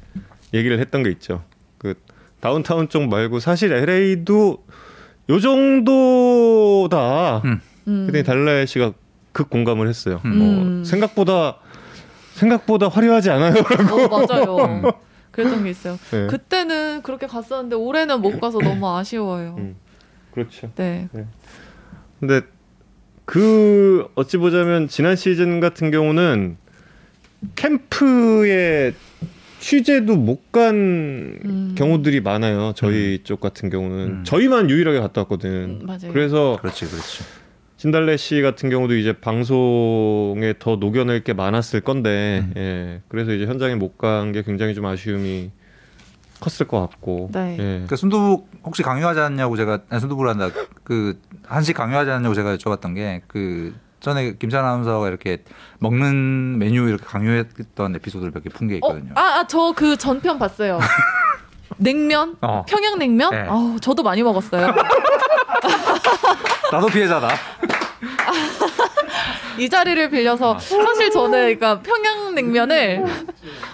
[0.54, 1.42] 얘기를 했던 게 있죠.
[2.42, 4.64] 그 다운타운 쪽 말고 사실 LA도
[5.30, 7.38] 요 정도다.
[7.44, 7.60] 음.
[7.86, 8.06] 음.
[8.06, 8.92] 그때 달래 씨가
[9.30, 10.20] 극 공감을 했어요.
[10.24, 10.30] 음.
[10.30, 10.84] 어, 음.
[10.84, 11.58] 생각보다
[12.34, 13.54] 생각보다 화려하지 않아요.
[13.60, 14.82] 어, 맞아요.
[15.30, 15.96] 그랬던 게 있어요.
[16.10, 16.26] 네.
[16.26, 19.54] 그때는 그렇게 갔었는데 올해는 못 가서 너무 아쉬워요.
[19.58, 19.76] 음.
[20.32, 20.72] 그렇죠.
[20.74, 21.08] 네.
[22.18, 22.40] 근데
[23.24, 26.56] 그 어찌 보자면 지난 시즌 같은 경우는
[27.54, 28.94] 캠프에
[29.62, 30.74] 취재도 못간
[31.44, 31.74] 음.
[31.78, 32.72] 경우들이 많아요.
[32.74, 34.24] 저희 쪽 같은 경우는 음.
[34.24, 35.78] 저희만 유일하게 갔다 왔거든.
[35.82, 36.12] 음, 맞아요.
[36.12, 37.22] 그래서 그렇지, 그렇지.
[37.76, 42.52] 진달래 씨 같은 경우도 이제 방송에 더 녹여낼 게 많았을 건데, 음.
[42.56, 43.00] 예.
[43.08, 45.52] 그래서 이제 현장에 못 간 게 굉장히 좀 아쉬움이
[46.40, 47.52] 컸을 것 같고, 네.
[47.52, 47.56] 예.
[47.56, 50.50] 그러니까 순두부 혹시 강요하지 않냐고 제가 아니, 순두부란다.
[50.82, 53.72] 그 한식 강요하지 않냐고 제가 여쭤봤던 게 그
[54.02, 55.42] 전에 김찬 아나운서가 이렇게
[55.78, 59.12] 먹는 메뉴 이렇게 강요했던 에피소드를 몇 개 푼게 어, 있거든요.
[59.14, 60.78] 아, 저 그 전편 봤어요.
[61.78, 62.36] 냉면?
[62.42, 62.64] 어.
[62.68, 63.30] 평양냉면?
[63.30, 63.46] 네.
[63.48, 64.74] 아우, 저도 많이 먹었어요.
[66.72, 67.28] 나도 피해자다.
[69.58, 73.04] 이 자리를 빌려서 사실 저는 그러니까 평양냉면을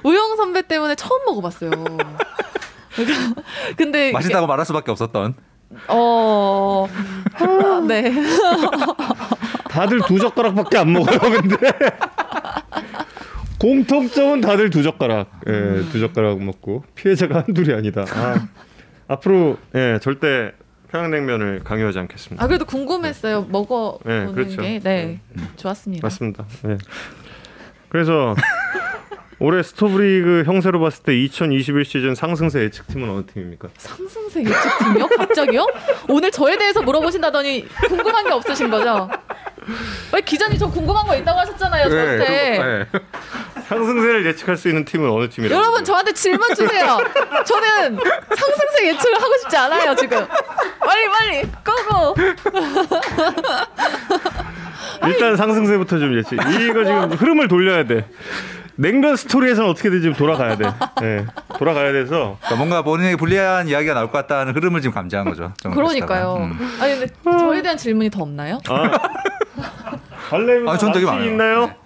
[0.05, 1.71] 우영 선배 때문에 처음 먹어봤어요.
[1.71, 3.43] 그러니까
[3.77, 5.35] 근데 맛있다고 말할 수밖에 없었던.
[5.89, 6.87] 어,
[7.35, 8.13] 아, 네.
[9.79, 11.57] 다들 두 젓가락밖에 안 먹어요, 근데.
[13.61, 15.31] 공통점은 다들 두 젓가락.
[15.47, 18.05] 예, 두 젓가락 먹고 피해자가 한둘이 아니다.
[18.13, 18.49] 아,
[19.07, 20.53] 앞으로 예, 절대
[20.91, 22.43] 평양냉면을 강요하지 않겠습니다.
[22.43, 23.47] 아 그래도 궁금했어요.
[23.51, 24.63] 먹어 보는 네, 그렇죠.
[24.63, 25.21] 게, 네,
[25.55, 26.05] 좋았습니다.
[26.05, 26.45] 맞습니다.
[26.67, 26.79] 예.
[27.89, 28.35] 그래서
[29.41, 33.69] 올해 스토브리그 형세로 봤을 때 2021 시즌 상승세 예측팀은 어느 팀입니까?
[33.77, 35.07] 상승세 예측팀이요?
[35.17, 35.67] 갑자기요?
[36.09, 39.09] 오늘 저에 대해서 물어보신다더니 궁금한 게 없으신 거죠?
[40.13, 42.29] 왜 기자님 저 궁금한 거 있다고 하셨잖아요 저한테.
[42.29, 42.87] 네.
[43.69, 45.61] 상승세를 예측할 수 있는 팀은 어느 팀이라고?
[45.61, 46.99] 여러분 저한테 질문 주세요.
[47.45, 47.99] 저는
[48.37, 50.27] 상승세 예측을 하고 싶지 않아요 지금.
[50.81, 52.17] 빨리 빨리 고고.
[55.07, 56.35] 일단 상승세부터 좀 예측.
[56.35, 58.07] 이거 지금 흐름을 돌려야 돼.
[58.81, 60.65] 냉면 스토리에서는 어떻게든 지금 돌아가야 돼.
[61.03, 61.27] 예.
[61.59, 65.53] 돌아가야 돼서 그러니까 뭔가 본인에게 불리한 이야기가 나올 것 같다는 흐름을 지금 감지한 거죠.
[65.61, 66.37] 정 그러니까요.
[66.37, 66.77] 음.
[66.81, 68.61] 아니 근데 저에 대한 질문이 더 없나요?
[68.69, 68.91] 아
[70.29, 71.31] 달래 누나 아, 전 되게 남친 많아요.
[71.33, 71.67] 있나요?
[71.67, 71.77] 네.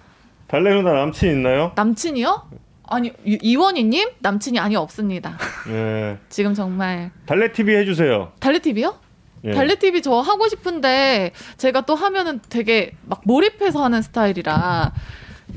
[0.47, 1.71] 달래 누나 남친 있나요?
[1.75, 2.49] 남친이요?
[2.87, 5.37] 아니 유- 이원희님 남친이 아니 없습니다.
[5.69, 6.17] 예.
[6.29, 8.33] 지금 정말 달래 TV 해주세요.
[8.39, 8.99] 달래 TV요?
[9.45, 9.51] 예.
[9.51, 14.91] 달래 TV 저 하고 싶은데 제가 또 하면은 되게 막 몰입해서 하는 스타일이라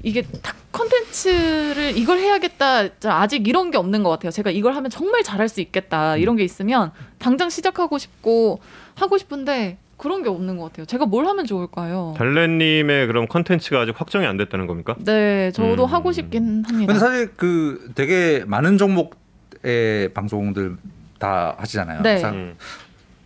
[0.03, 4.30] 이게 딱 컨텐츠를 이걸 해야겠다 자, 아직 이런 게 없는 것 같아요.
[4.30, 8.61] 제가 이걸 하면 정말 잘할 수 있겠다 이런 게 있으면 당장 시작하고 싶고
[8.95, 10.84] 하고 싶은데 그런 게 없는 것 같아요.
[10.86, 12.14] 제가 뭘 하면 좋을까요?
[12.18, 14.94] 달래님의 그럼 컨텐츠가 아직 확정이 안 됐다는 겁니까?
[15.05, 15.88] 네, 저도 음.
[15.92, 16.92] 하고 싶긴 합니다.
[16.92, 20.76] 근데 사실 그 되게 많은 종목의 방송들
[21.18, 22.03] 다 하시잖아요.
[22.03, 22.18] 네.
[22.18, 22.57] 사- 음.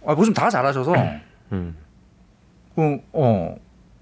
[0.06, 0.94] 아, 보시면 다 잘하셔서
[1.52, 1.76] 음.
[2.76, 3.56] 그, 어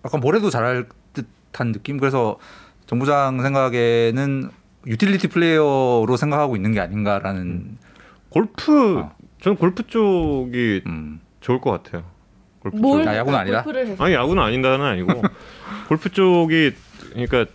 [0.05, 1.97] 약간 뭘 해도 잘할 듯한 느낌.
[1.99, 2.39] 그래서
[2.87, 4.51] 정부장 생각에는
[4.87, 7.79] 유틸리티 플레이어로 생각하고 있는 게 아닌가라는
[8.29, 9.13] 골프 어.
[9.41, 11.21] 저는 골프 쪽이 음.
[11.41, 12.05] 좋을 것 같아요.
[12.71, 13.11] 골프 뭘 쪽.
[13.11, 13.65] 아, 야구는 아니다?
[13.99, 15.23] 아니 야구는 아닌다는 아니고
[15.89, 16.73] 골프 쪽이
[17.13, 17.47] 그러니까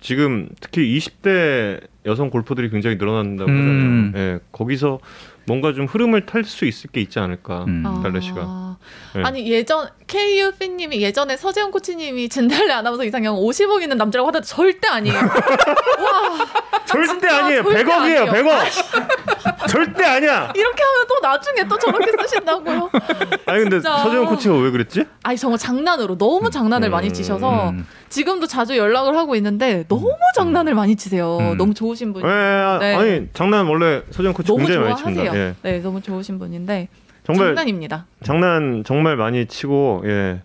[0.00, 4.12] 지금 특히 20대 여성 골퍼들이 굉장히 늘어난다고 음.
[4.12, 4.34] 하잖아요.
[4.34, 4.98] 예, 거기서
[5.46, 7.64] 뭔가 좀 흐름을 탈 수 있을 게 있지 않을까.
[7.64, 7.82] 음.
[8.02, 8.76] 달래 씨가.
[9.14, 9.22] 네.
[9.22, 14.86] 아니 예전 KU 팬님이 예전에 서재훈 코치님이 진달래 아나운서 이상형 50억 있는 남자라고 하던데 절대
[14.88, 15.16] 아니에요.
[15.18, 16.46] 와
[16.84, 17.62] 절대 아니에요.
[17.62, 17.92] 절대 100억이에요.
[17.92, 18.24] 아니에요.
[18.26, 19.68] 100억.
[19.68, 20.52] 절대 아니야.
[20.54, 22.90] 이렇게 하면 또 나중에 또 저렇게 쓰신다고요.
[23.46, 23.80] 아니 근데.
[23.80, 25.04] 서재훈 코치가 왜 그랬지?
[25.22, 26.92] 아니 정말 장난으로 너무 장난을 음.
[26.92, 27.86] 많이 치셔서 음.
[28.10, 31.38] 지금도 자주 연락을 하고 있는데 너무 장난을 많이 치세요.
[31.40, 31.56] 음.
[31.56, 32.24] 너무 좋으신 분이.
[32.26, 32.94] 예, 아, 네.
[32.94, 35.24] 아니 장난 원래 서재훈 코치 너무 굉장히 많이 좋아하세요.
[35.32, 35.36] 칩니다.
[35.38, 35.54] 예.
[35.62, 36.88] 네, 너무 좋으신 분인데
[37.24, 38.06] 정말 장난입니다.
[38.22, 40.42] 장난 정말 많이 치고 예.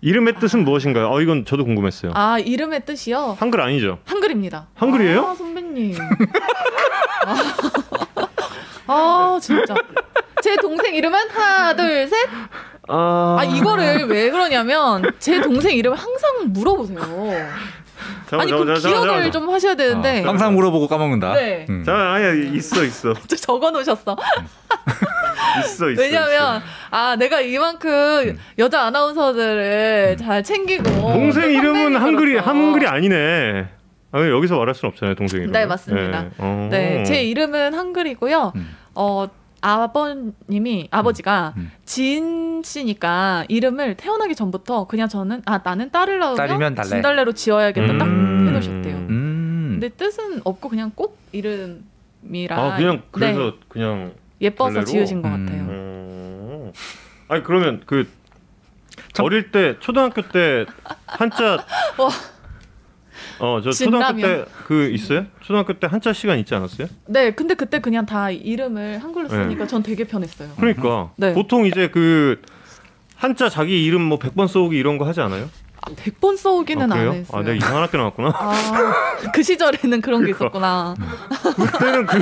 [0.00, 1.10] 이름의 뜻은 무엇인가요?
[1.10, 2.12] 어 이건 저도 궁금했어요.
[2.14, 3.36] 아 이름의 뜻이요.
[3.38, 3.98] 한글 아니죠?
[4.04, 4.68] 한글입니다.
[4.74, 5.26] 한글이에요?
[5.26, 5.96] 아, 선배님.
[7.26, 7.34] 아,
[8.86, 9.74] 아, 진짜.
[10.42, 12.28] 제 동생 이름은 하나 둘 셋.
[12.88, 17.00] 아, 아 이거를 왜 그러냐면 제 동생 이름을 항상 물어보세요.
[18.28, 19.32] 잠깐만, 아니 그 잠깐만, 잠깐만, 기억을 잠깐만.
[19.32, 21.34] 좀 하셔야 되는데 어, 항상 물어보고 까먹는다.
[21.34, 21.66] 네.
[21.68, 21.84] 음.
[21.84, 24.16] 자, 아니 있어 있어 저 적어 놓으셨어.
[25.64, 26.02] 있어 있어.
[26.02, 31.00] 왜냐면 아 내가 이만큼 여자 아나운서들을 잘 챙기고 있어.
[31.00, 31.96] 동생 또 이름은.
[31.96, 33.68] 한글이 한글이 아니네.
[34.12, 35.52] 아, 여기서 말할 수는 없잖아요, 동생 이름.
[35.52, 36.26] 네, 맞습니다.
[36.38, 36.68] 어.
[36.70, 38.52] 네, 제 이름은 한글이고요.
[38.54, 38.76] 음.
[38.94, 39.26] 어
[39.64, 41.70] 아버님이 아버지가 음.
[41.86, 46.88] 진 씨니까 이름을 태어나기 전부터 그냥 저는 아 나는 딸을 낳으면 달래.
[46.88, 48.46] 진달래로 지어야겠다 딱 음.
[48.46, 48.96] 해놓으셨대요.
[48.96, 49.68] 음.
[49.80, 54.84] 근데 뜻은 없고 그냥 꽃 이름이라 아 그냥 그래서 네, 그냥 예뻐서 달래로?
[54.86, 55.46] 지으신 것 음.
[55.46, 55.62] 같아요.
[55.62, 56.72] 음.
[57.28, 58.06] 아니 그러면 그
[59.14, 60.66] 참- 어릴 때 초등학교 때
[61.06, 61.64] 한자
[61.98, 62.10] 와.
[63.38, 64.44] 어 저 초등학교 진라면.
[64.46, 65.26] 때그 있어요?
[65.40, 66.86] 초등학교 때 한자 시간 있지 않았어요?
[67.06, 69.34] 네, 근데 그때 그냥 다 이름을 한글로 네.
[69.42, 70.50] 쓰니까 전 되게 편했어요.
[70.56, 71.32] 그러니까 네.
[71.34, 72.40] 보통 이제 그
[73.16, 75.48] 한자 자기 이름 뭐 100번 써오기 이런 거 하지 않아요?
[75.96, 77.12] 100번 써오기는 아, 안?
[77.12, 77.24] 했어요.
[77.32, 78.28] 아 내가 이상한 학교 나왔구나.
[78.34, 78.52] 아,
[79.34, 80.44] 그 시절에는 그런 게 그러니까.
[80.46, 80.94] 있었구나.
[81.72, 82.20] 그때는 그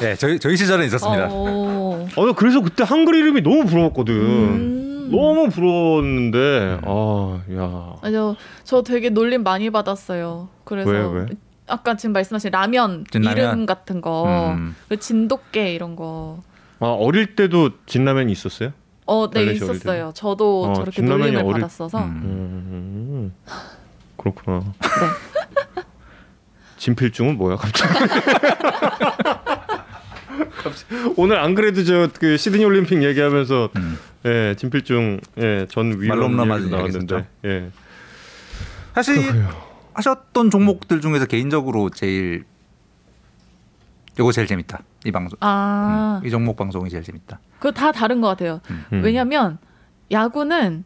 [0.00, 1.28] 네, 저희 저희 시절에 있었습니다.
[1.30, 4.14] 어, 어, 나 그래서 그때 한글 이름이 너무 부러웠거든.
[4.14, 4.83] 음.
[5.10, 7.96] 너무 부러웠는데, 아, 야.
[8.02, 10.48] 아니요, 저 되게 놀림 많이 받았어요.
[10.64, 11.26] 그래서 왜, 왜?
[11.66, 13.36] 아까 지금 말씀하신 라면 진라면?
[13.36, 14.74] 이름 같은 거, 음.
[14.88, 16.42] 그 진돗개 이런 거.
[16.80, 18.72] 아, 어릴 때도 진라면이 있었어요?
[19.06, 20.12] 어, 네 있었어요.
[20.14, 21.98] 저도 어, 저렇게 놀림을 어릴- 받았어서.
[21.98, 22.04] 음.
[22.24, 23.34] 음,
[24.16, 24.60] 그렇구나.
[24.80, 25.82] 네.
[26.76, 27.94] 진필중은 뭐야, 갑자기?
[30.62, 33.98] 갑자기 오늘 안 그래도 저 그 시드니 올림픽 얘기하면서 음.
[34.26, 37.26] 예 진필중 예 전 위원 말로 얘기 맞은 나왔는데.
[37.44, 37.70] 예
[38.94, 39.14] 사실
[39.94, 42.44] 하셨던 종목들 중에서 개인적으로 제일
[44.18, 44.80] 요거 제일 재밌다.
[45.04, 45.36] 이 방송.
[45.40, 47.40] 아, 음, 이 종목 방송이 제일 재밌다.
[47.58, 48.60] 그거 다 다른 것 같아요.
[48.92, 49.02] 음.
[49.04, 49.58] 왜냐면
[50.12, 50.84] 야구는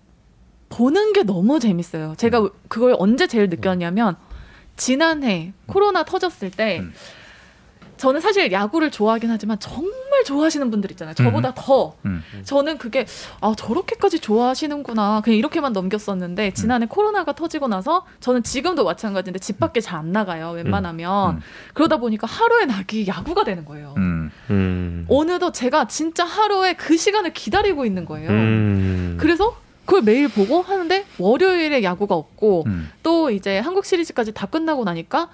[0.70, 2.14] 보는 게 너무 재밌어요.
[2.16, 4.16] 제가 그걸 언제 제일 느꼈냐면
[4.76, 6.92] 지난해 코로나 터졌을 때 음.
[7.98, 11.14] 저는 사실 야구를 좋아하긴 하지만 정말 좋아하시는 분들 있잖아요.
[11.14, 12.22] 저보다 더 음.
[12.44, 13.06] 저는 그게
[13.40, 16.88] 아 저렇게까지 좋아하시는구나 그냥 이렇게만 넘겼었는데 지난해 음.
[16.88, 21.40] 코로나가 터지고 나서 저는 지금도 마찬가지인데 집 밖에 잘 안 나가요 웬만하면 음.
[21.74, 23.94] 그러다 보니까 하루의 낙이 야구가 되는 거예요.
[23.96, 24.30] 음.
[24.50, 25.06] 음.
[25.08, 28.30] 어느덧 제가 진짜 하루에 그 시간을 기다리고 있는 거예요.
[28.30, 29.16] 음.
[29.20, 32.90] 그래서 그걸 매일 보고 하는데 월요일에 야구가 없고 음.
[33.02, 35.30] 또 이제 한국 시리즈까지 다 끝나고 나니까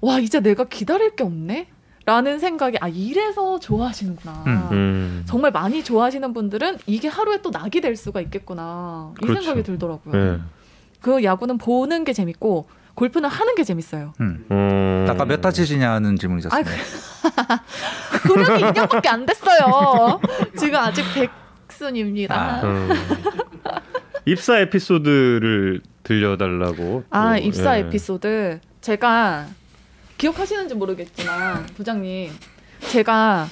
[0.00, 1.68] 와 이제 내가 기다릴 게 없네
[2.06, 4.68] 라는 생각이 아 이래서 좋아하시는구나 음.
[4.72, 5.22] 음.
[5.26, 9.40] 정말 많이 좋아하시는 분들은 이게 하루에 또 낙이 될 수가 있겠구나 이 그렇죠.
[9.40, 10.40] 생각이 들더라고요 예.
[11.00, 14.44] 그 야구는 보는 게 재밌고 골프는 하는 게 재밌어요 음.
[14.50, 15.06] 음.
[15.08, 16.70] 아까 몇 타치시냐는 질문이 있었습니다.
[18.26, 20.20] 구력이 2년밖에 안 됐어요
[20.58, 21.04] 지금 아직
[21.68, 22.62] 백순입니다 아.
[22.64, 22.88] 음.
[24.26, 27.04] 입사 에피소드를 들려달라고.
[27.10, 27.80] 아 또, 입사 예.
[27.80, 29.46] 에피소드 제가
[30.18, 32.30] 기억하시는지 모르겠지만 부장님
[32.90, 33.46] 제가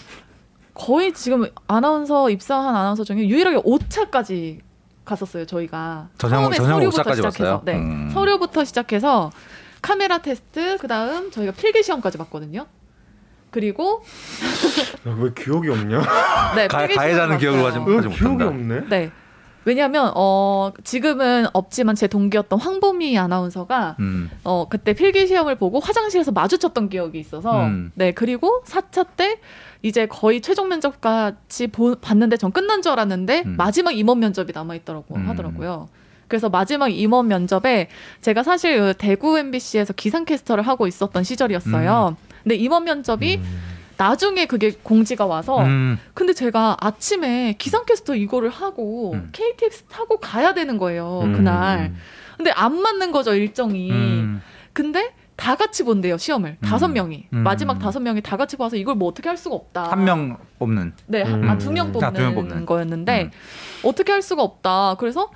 [0.75, 4.61] 거의 지금 아나운서 입사한 아나운서 중에 유일하게 5차까지
[5.05, 7.63] 갔었어요 저희가 전형- 처음에 전형 서류부터 5차까지 시작해서?
[7.65, 8.11] 네 음.
[8.13, 9.33] 서류부터 시작해서
[9.83, 12.67] 카메라 테스트 그 다음 저희가 필기 시험까지 봤거든요
[13.51, 14.03] 그리고
[15.07, 16.03] 야, 왜 기억이 없냐?
[16.55, 17.65] 네 가- 시험 기억을.
[17.67, 18.43] 하지 왜 하지 기억이.
[18.45, 18.81] 없네?
[18.89, 19.11] 네
[19.65, 24.31] 왜냐하면 어 지금은 없지만 제 동기였던 황보미 아나운서가 음.
[24.45, 27.93] 어 그때 필기 시험을 보고 화장실에서 마주쳤던 기억이 있어서 음.
[27.95, 29.39] 네 그리고 4차 때
[29.83, 33.55] 이제 거의 최종 면접까지 보, 봤는데 전 끝난 줄 알았는데 음.
[33.57, 35.29] 마지막 임원 면접이 남아 있더라고 음.
[35.29, 35.89] 하더라고요.
[36.29, 37.89] 그래서 마지막 임원 면접에
[38.23, 42.17] 제가 사실 그 대구 MBC에서 기상캐스터를 하고 있었던 시절이었어요.
[42.43, 43.39] 근데 임원 면접이
[43.97, 45.99] 나중에 그게 공지가 와서 음.
[46.15, 49.29] 근데 제가 아침에 기상캐스터 이거를 하고 음.
[49.33, 51.33] KTX 타고 가야 되는 거예요 음.
[51.33, 51.95] 그날.
[52.37, 53.91] 근데 안 맞는 거죠 일정이.
[53.91, 54.43] 음.
[54.73, 56.67] 근데 다 같이 본대요 시험을 음.
[56.67, 57.39] 다섯 명이 음.
[57.39, 59.91] 마지막 다섯 명이 다 같이 봐서 이걸 뭐 어떻게 할 수가 없다.
[59.91, 60.93] 한 명 뽑는.
[61.07, 61.49] 네, 음.
[61.49, 62.67] 아, 두명 뽑는, 아, 뽑는.
[62.67, 63.31] 거였는데 음.
[63.85, 64.97] 어떻게 할 수가 없다.
[64.99, 65.31] 그래서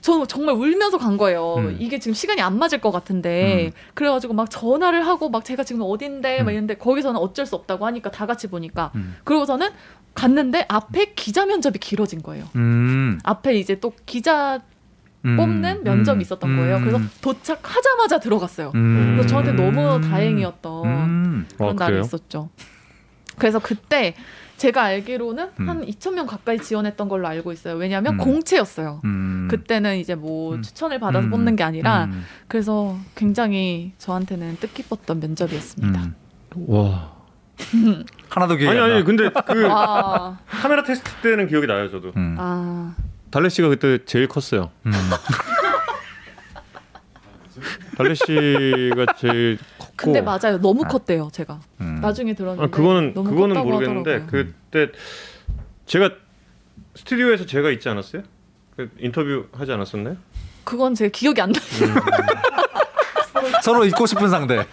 [0.00, 1.56] 저 정말 울면서 간 거예요.
[1.56, 1.76] 음.
[1.78, 6.38] 이게 지금 시간이 안 맞을 것 같은데 그래가지고 막 전화를 하고 막 제가 지금 어딘데
[6.42, 6.52] 막 음.
[6.52, 9.16] 이랬는데 거기서는 어쩔 수 없다고 하니까 다 같이 보니까 음.
[9.24, 9.68] 그러고서는
[10.14, 12.46] 갔는데 앞에 기자 면접이 길어진 거예요.
[12.56, 13.18] 음.
[13.24, 14.60] 앞에 이제 또 기자
[15.24, 15.36] 음.
[15.36, 16.20] 뽑는 면접이 음.
[16.20, 16.76] 있었던 거예요.
[16.76, 16.80] 음.
[16.84, 18.72] 그래서 도착하자마자 들어갔어요.
[18.74, 19.14] 음.
[19.16, 21.48] 그래서 저한테 너무 다행이었던 음.
[21.56, 22.00] 그런 아, 날이?
[22.00, 22.48] 있었죠.
[23.36, 24.14] 그래서 그때
[24.56, 25.68] 제가 알기로는 음.
[25.68, 27.74] 한 2천 명 가까이 지원했던 걸로 알고 있어요.
[27.74, 28.18] 왜냐하면 음.
[28.18, 29.00] 공채였어요.
[29.04, 29.48] 음.
[29.50, 30.62] 그때는 이제 뭐 음.
[30.62, 31.30] 추천을 받아서 음.
[31.30, 32.24] 뽑는 게 아니라 음.
[32.48, 36.00] 그래서 굉장히 저한테는 뜻깊었던 면접이었습니다.
[36.00, 36.14] 음.
[36.68, 37.14] 와.
[38.28, 38.94] 하나도 기억이 아니 안 나.
[38.96, 42.12] 아니 근데 그 아, 카메라 테스트 때는 기억이 나요 저도.
[42.16, 42.36] 음.
[42.38, 42.94] 아,
[43.30, 44.70] 달래 씨가 그때 제일 컸어요.
[47.66, 47.96] 음.
[47.96, 49.94] 달래 씨가 제일 컸고.
[49.96, 50.60] 근데 맞아요.
[50.60, 50.88] 너무 아.
[50.88, 51.28] 컸대요.
[51.32, 51.98] 제가 음.
[52.00, 54.44] 나중에 들었는데 아 그거는 너무 그거는 모르겠는데 하더라고요.
[54.70, 54.92] 그때
[55.86, 56.10] 제가
[56.94, 58.22] 스튜디오에서 제가 있지 않았어요?
[58.76, 60.16] 그 인터뷰 하지 않았었나요?
[60.64, 61.60] 그건 제 기억이 안 나.
[63.62, 64.66] 서로 잊고 싶은 상대.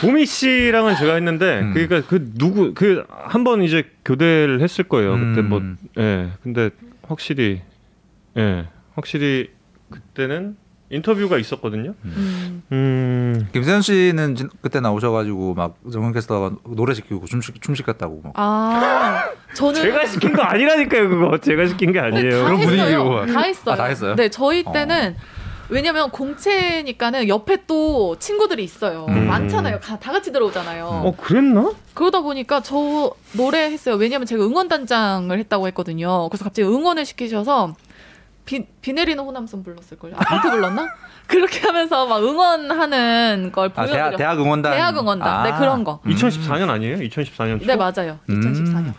[0.00, 1.74] 보미 씨랑은 제가 했는데 음.
[1.74, 5.12] 그러니까 그 누구 그 한 번 이제 교대를 했을 거예요.
[5.12, 5.48] 그때 음.
[5.48, 5.62] 뭐
[5.98, 6.30] 예.
[6.42, 6.70] 근데
[7.06, 7.62] 확실히
[8.36, 8.66] 예.
[8.94, 9.50] 확실히
[9.90, 10.56] 그때는
[10.92, 11.94] 인터뷰가 있었거든요.
[12.04, 12.62] 음.
[12.70, 13.48] 음.
[13.52, 18.32] 김세현 씨는 진- 그때 나오셔가지고 막 정훈 캐스터가 노래 시키고 춤, 시- 춤 시켰다고 막.
[18.36, 19.24] 아,
[19.54, 21.38] 저는 제가 시킨 거 아니라니까요, 그거.
[21.38, 22.30] 제가 시킨 게 네, 아니에요.
[22.30, 22.66] 다 그런 했어요.
[22.76, 23.26] 분위기로.
[23.32, 23.72] 다 했어요.
[23.72, 24.14] 아, 다 했어요?
[24.16, 24.72] 네, 저희 어.
[24.72, 25.16] 때는
[25.70, 29.06] 왜냐면 공채니까는 옆에 또 친구들이 있어요.
[29.08, 29.26] 음.
[29.28, 29.80] 많잖아요.
[29.80, 30.84] 가- 다 같이 들어오잖아요.
[30.84, 31.72] 어, 그랬나?
[31.94, 33.94] 그러다 보니까 저 노래 했어요.
[33.94, 36.28] 왜냐면 제가 응원단장을 했다고 했거든요.
[36.28, 37.74] 그래서 갑자기 응원을 시키셔서
[38.44, 40.14] 비, 비 내리는 호남선 불렀을걸요.
[40.16, 40.88] 아, 비트 불렀나?
[41.28, 44.10] 그렇게 하면서 막 응원하는 걸 아, 보여드렸어요.
[44.10, 44.72] 대학, 대학 응원단.
[44.72, 45.44] 대학 응원단.
[45.44, 46.00] 네, 그런 거.
[46.04, 46.96] 2014년 아니에요?
[46.96, 47.66] 2014년 초?
[47.66, 48.18] 네, 맞아요.
[48.28, 48.40] 음.
[48.40, 48.92] 2014년.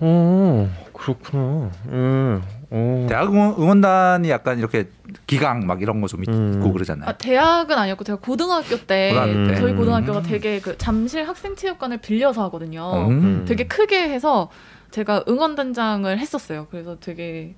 [0.00, 1.70] 어, 그렇구나.
[1.86, 2.42] 음.
[2.70, 3.06] 어.
[3.08, 4.88] 대학 응원, 응원단이 약간 이렇게
[5.26, 6.72] 기강 막 이런 거 좀 있고 음.
[6.72, 7.08] 그러잖아요.
[7.08, 9.60] 아, 대학은 아니었고 제가 고등학교 때, 고등학교 때.
[9.60, 9.76] 저희 음.
[9.78, 13.08] 고등학교가 되게 그 잠실 학생체육관을 빌려서 하거든요.
[13.08, 13.44] 음.
[13.48, 14.50] 되게 크게 해서
[14.92, 16.68] 제가 응원단장을 했었어요.
[16.70, 17.54] 그래서 되게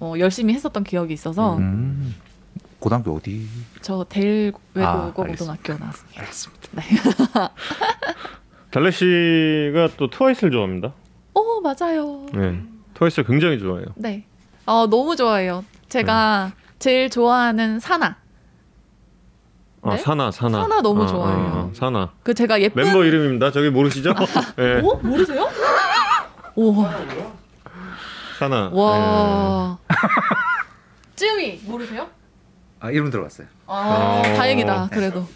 [0.00, 2.14] 어, 열심히 했었던 기억이 있어서 음.
[2.78, 3.46] 고등학교 어디?
[3.82, 5.56] 저 대일 아, 외국어 알겠습니다.
[5.62, 6.20] 고등학교 나왔습니다.
[6.20, 7.50] 알겠습니다.
[8.70, 10.92] 달래 씨가 또 트와이스를 좋아합니다.
[11.34, 12.26] 어 맞아요.
[12.32, 12.62] 네.
[12.94, 13.86] 트와이스 굉장히 좋아해요.
[13.96, 14.24] 네.
[14.66, 15.64] 어 너무 좋아해요.
[15.88, 18.18] 제가 제일 좋아하는 사나.
[19.82, 19.96] 아, 네?
[19.98, 20.62] 사나, 사나.
[20.62, 21.38] 사나 너무 아, 좋아해요.
[21.38, 22.12] 아, 아, 사나.
[22.22, 23.50] 그 제가 예쁜 멤버 이름입니다.
[23.52, 24.14] 저기 모르시죠?
[24.56, 24.80] 네.
[24.80, 25.48] 어 모르세요?
[26.54, 26.84] 오
[28.38, 28.70] 사나.
[28.72, 29.78] 와.
[31.16, 32.08] 쯔미 모르세요?
[32.78, 33.48] 아 이름 들어봤어요.
[33.66, 34.36] 아 어.
[34.36, 34.90] 다행이다.
[34.92, 35.26] 그래도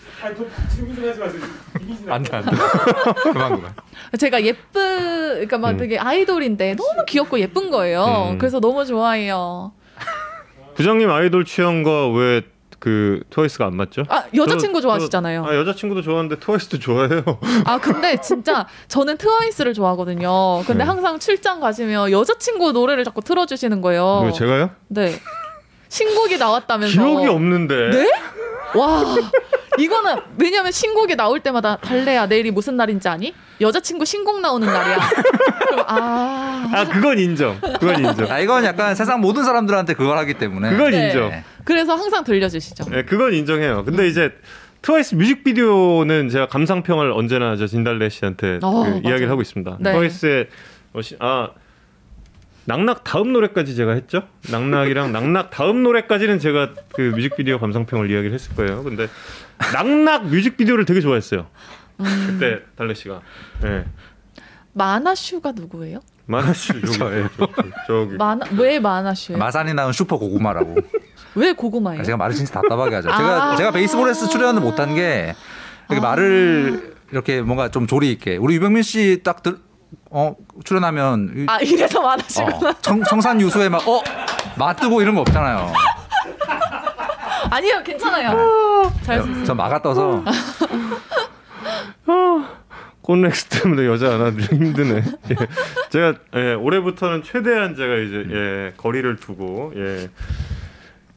[2.09, 2.51] 안돼 안돼.
[3.33, 3.75] 그만 그만.
[4.17, 5.77] 제가 예쁜 그러니까 막 음.
[5.79, 8.29] 되게 아이돌인데 너무 귀엽고 예쁜 거예요.
[8.31, 8.39] 음.
[8.39, 9.73] 그래서 너무 좋아해요.
[9.99, 10.75] 네.
[10.77, 12.43] 부장님 아이돌 취향과 왜
[12.83, 14.03] 그 트와이스가 안 맞죠?
[14.09, 15.45] 아 여자친구 저- 좋아하시잖아요.
[15.47, 17.23] 저- 아, 여자친구도 좋아하는데 트와이스도 좋아해요.
[17.65, 20.65] 아 근데 진짜 저는 트와이스를 좋아하거든요.
[20.67, 20.85] 근데 네.
[20.85, 24.23] 항상 출장 가시면 여자친구 노래를 자꾸 틀어주시는 거예요.
[24.27, 24.71] 이거 제가요?
[24.89, 25.15] 네.
[25.91, 26.93] 신곡이 나왔다면서.
[26.93, 27.91] 기억이 없는데.
[27.91, 28.11] 네?
[28.75, 29.05] 와.
[29.79, 33.35] 이거는 왜냐면 신곡이 나올 때마다 달래야 내일이 무슨 날인지 아니?
[33.61, 34.99] 여자친구 신곡 나오는 날이야.
[35.87, 36.69] 아.
[36.75, 37.59] 아, 그건 인정.
[37.61, 38.31] 그건 인정.
[38.31, 40.71] 아 이건 약간 세상 모든 사람들한테 그걸 하기 때문에.
[40.71, 41.07] 그건 네.
[41.07, 41.31] 인정.
[41.65, 42.85] 그래서 항상 들려주시죠.
[42.91, 43.85] 네, 그건 인정해요.
[43.85, 44.33] 근데 이제
[44.83, 49.09] 트와이스 뮤직비디오는 제가 감상평을 언제나 저 진달래 씨한테 어, 그.
[49.09, 49.77] 이야기를 하고 있습니다.
[49.81, 49.93] 네.
[49.93, 50.49] 트와이스의
[50.95, 51.51] 어, 시- 아
[52.65, 54.23] 낙낙 다음 노래까지 제가 했죠.
[54.51, 58.83] 낙낙이랑 낙낙 다음 노래까지는 제가 그 뮤직비디오 감상평을 이야기를 했을 거예요.
[58.85, 59.09] 근데
[59.73, 61.47] 낙낙 뮤직비디오를 되게 좋아했어요.
[62.01, 62.27] 음.
[62.39, 63.21] 그때 달래 씨가.
[63.63, 63.85] 네.
[64.73, 66.01] 마나슈가 누구예요?
[66.55, 67.29] 저기 저예요.
[67.87, 68.17] 저기.
[68.17, 69.39] 마나 왜 마나슈예요?
[69.39, 70.77] 마산이 나온 슈퍼 고구마라고.
[71.35, 72.03] 왜 고구마예요?
[72.05, 73.09] 제가 말을 진짜 답답하게 하죠.
[73.11, 73.57] 제가 아.
[73.57, 75.35] 제가 베이스볼에서 출연을 못한 게
[75.91, 76.09] 이렇게 아.
[76.11, 79.59] 말을 이렇게 뭔가 좀 조리 있게 우리 유병민 씨딱 들,
[80.11, 80.35] 어
[80.65, 82.71] 출연하면 이- 아 이래서 마나슈구나.
[82.71, 84.03] 어, 청, 청산 유수에 막어
[84.57, 85.73] 맞뜨고 이런 거 없잖아요.
[87.53, 88.91] 아니요 괜찮아요.
[89.03, 89.37] 잘했어요.
[89.37, 90.25] 네, 저 마가 떠서
[93.03, 95.03] 콘렉스 때문에 여자 안 하기 힘드네.
[95.31, 95.37] 예.
[95.91, 100.09] 제가 예, 올해부터는 최대한 제가 이제 예, 거리를 두고 예,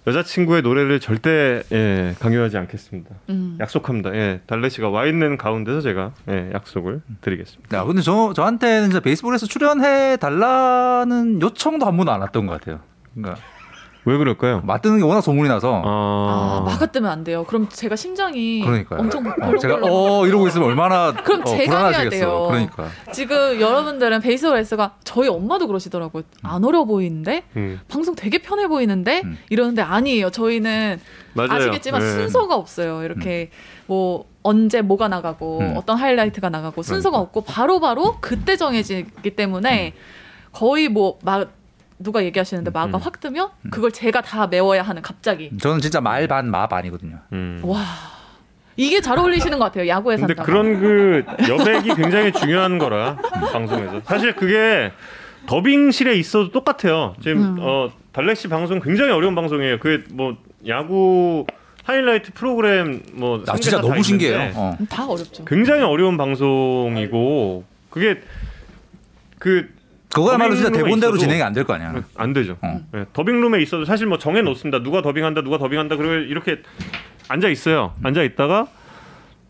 [0.08, 3.16] 여자친구의 노래를 절대 예, 강요하지 않겠습니다.
[3.30, 3.58] 음.
[3.62, 4.14] 약속합니다.
[4.16, 7.78] 예, 달래 씨가 와 있는 가운데서 제가 예, 약속을 드리겠습니다.
[7.78, 12.80] 야, 근데 저 저한테는 베이스볼에서 출연해 달라는 요청도 한 번도 안 왔던 것 같아요.
[13.14, 13.42] 그러니까
[14.06, 14.62] 왜 그럴까요?
[14.64, 17.44] 맞드는 게 워낙 소문이 나서 아, 아, 막아뜨면 안 돼요.
[17.48, 19.00] 그럼 제가 심장이 그러니까요.
[19.00, 22.10] 엄청 어, 제가 어 이러고 있으면 얼마나 그럼 어, 제가 해야 불안하시겠어.
[22.16, 22.46] 돼요.
[22.48, 26.24] 그러니까 지금 여러분들은 베이스볼 S가 저희 엄마도 그러시더라고요.
[26.44, 29.38] 안 어려 보이는데 음, 방송 되게 편해 보이는데 음.
[29.50, 30.30] 이러는데 아니에요.
[30.30, 31.00] 저희는
[31.34, 31.52] 맞아요.
[31.54, 32.08] 아시겠지만 네.
[32.12, 33.04] 순서가 없어요.
[33.04, 33.50] 이렇게
[33.88, 35.74] 뭐 언제 뭐가 나가고 음.
[35.78, 37.40] 어떤 하이라이트가 나가고 순서가 그러니까.
[37.40, 39.94] 없고 바로바로 그때 정해지기 때문에
[40.52, 41.50] 거의 뭐 막
[42.00, 43.02] 누가 얘기하시는데 마가 음.
[43.02, 47.20] 확 뜨면 그걸 제가 다 메워야 하는 갑자기 저는 진짜 말 반 마 반이거든요.
[47.34, 47.62] 음.
[47.64, 47.84] 와
[48.78, 49.88] 이게 잘 어울리시는 것 같아요.
[49.88, 50.44] 야구에 근데 산다.
[50.44, 53.16] 그런 그 여백이 굉장히 중요한 거라
[53.54, 54.92] 방송에서 사실 그게
[55.46, 57.16] 더빙실에 있어도 똑같아요.
[57.22, 57.58] 지금 음.
[57.60, 59.80] 어 달렉시 방송 굉장히 어려운 방송이에요.
[59.80, 60.36] 그뭐
[60.68, 61.46] 야구
[61.86, 64.52] 하이라이트 프로그램 뭐아 진짜 너무 신기해요.
[64.56, 64.78] 어.
[64.90, 65.46] 다 어렵죠.
[65.46, 68.22] 굉장히 어려운 방송이고 그게
[69.40, 69.70] 그
[70.14, 71.94] 그거야말로 진짜 대본대로 진행이 안 될 거 아니야.
[72.16, 72.58] 안 되죠.
[72.62, 72.80] 어.
[72.96, 74.82] 예, 더빙룸에 있어도 사실 뭐 정해 놓습니다.
[74.84, 75.98] 누가 더빙한다, 누가 더빙한다.
[75.98, 76.60] 그리고 이렇게
[77.28, 77.94] 앉아 있어요.
[78.04, 78.68] 앉아 있다가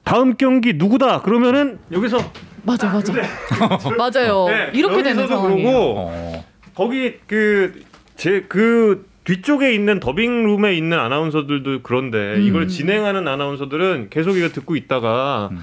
[0.03, 1.21] 다음 경기 누구다.
[1.21, 2.17] 그러면은 여기서
[2.63, 3.13] 맞아 맞아
[3.97, 4.45] 맞아요.
[4.47, 5.67] 네, 이렇게 되는 상황이에요.
[5.71, 6.45] 그러고 어.
[6.75, 12.41] 거기 그제그 뒤쪽에 있는 더빙룸에 있는 아나운서들도 그런데 음.
[12.43, 15.59] 이걸 진행하는 아나운서들은 계속 이거 듣고 있다가 음.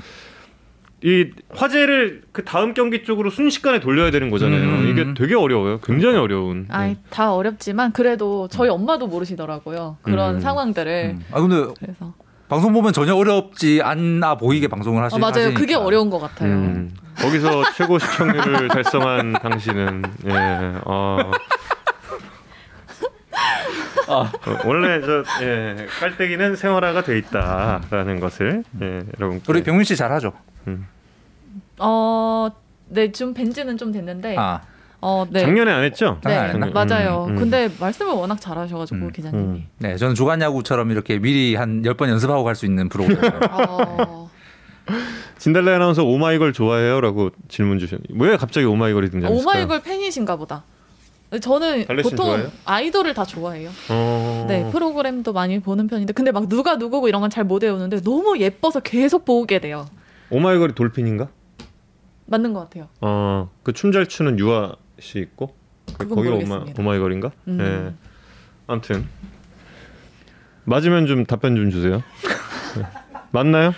[1.04, 4.60] 이 화제를 그 다음 경기 쪽으로 순식간에 돌려야 되는 거잖아요.
[4.62, 4.88] 음.
[4.88, 5.80] 이게 되게 어려워요.
[5.80, 6.66] 굉장히 어려운.
[6.70, 6.96] 아이 네.
[7.10, 9.96] 다 어렵지만 그래도 저희 엄마도 모르시더라고요.
[10.02, 10.40] 그런 음.
[10.40, 11.16] 상황들을.
[11.16, 11.24] 음.
[11.32, 12.14] 아 근데 그래서
[12.48, 15.16] 방송 보면 전혀 어렵지 않아 보이게 방송을 하시.
[15.16, 15.32] 아, 맞아요.
[15.34, 15.58] 하시니까.
[15.58, 16.52] 그게 어려운 것 같아요.
[16.52, 21.30] 음, 거기서 최고 시청률을 달성한 당신은 예, 어,
[24.06, 24.30] 어,
[24.66, 30.32] 원래 저 예, 깔때기는 생활화가 돼 있다라는 것을 예, 여러분 우리 병민 씨 잘하죠.
[31.78, 32.48] 어,
[32.88, 34.60] 네, 좀 벤지는 좀 됐는데, 아
[35.00, 35.40] 어, 네.
[35.40, 36.18] 작년에 안 했죠?
[36.24, 36.84] 네, 작년 안 했나?
[36.84, 37.24] 맞아요.
[37.28, 37.36] 음, 음.
[37.36, 39.42] 근데 말씀을 워낙 잘하셔가지고 음, 기자님이.
[39.44, 39.66] 음.
[39.78, 43.40] 네, 저는 주간 야구처럼 이렇게 미리 한 열 번 연습하고 갈 수 있는 프로그램이에요.
[43.50, 44.30] 어,
[45.38, 49.42] 진달래 아나운서 오마이걸 좋아해요라고 질문 주셨는데 왜 갑자기 오마이걸이 등장했을까요?
[49.42, 50.64] 오마이걸 팬이신가 보다.
[51.40, 52.50] 저는 보통 좋아해요?
[52.66, 53.70] 아이돌을 다 좋아해요.
[53.88, 54.44] 어...
[54.48, 58.38] 네, 프로그램도 많이 보는 편인데, 근데 막 누가 누구고 이런 건 잘 못 외우는데 너무
[58.38, 59.86] 예뻐서 계속 보게 돼요.
[60.30, 61.28] 오마이걸이 돌핀인가?
[62.32, 62.88] 맞는 것 같아요.
[63.00, 65.54] 어, 그 춤 잘 추는 유아 씨 있고
[65.98, 66.64] 그 거기가 오마.
[66.78, 67.30] 오마이걸인가?
[67.48, 67.56] 음.
[67.58, 67.94] 네.
[68.66, 69.06] 아무튼
[70.64, 72.02] 맞으면 좀 답변 좀 주세요.
[72.76, 72.86] 네.
[73.32, 73.74] 맞나요?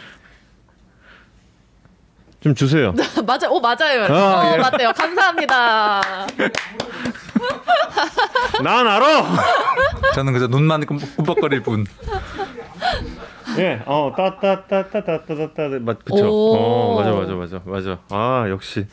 [2.40, 2.92] 좀 주세요.
[3.26, 3.50] 맞아요.
[3.50, 4.04] 오, 맞아요.
[4.04, 4.58] 아, 어, 예.
[4.58, 4.92] 맞대요.
[4.92, 6.00] 감사합니다.
[8.62, 9.24] 난 알아.
[10.14, 11.86] 저는 그저 눈만 끔- 끔뻑거릴 뿐.
[13.58, 16.28] 예, 어, 따따따따따따따 맞 그쵸.
[16.28, 16.54] 오.
[16.56, 17.98] 어, 맞아, 맞아, 맞아, 맞아.
[18.10, 18.86] 아, 역시,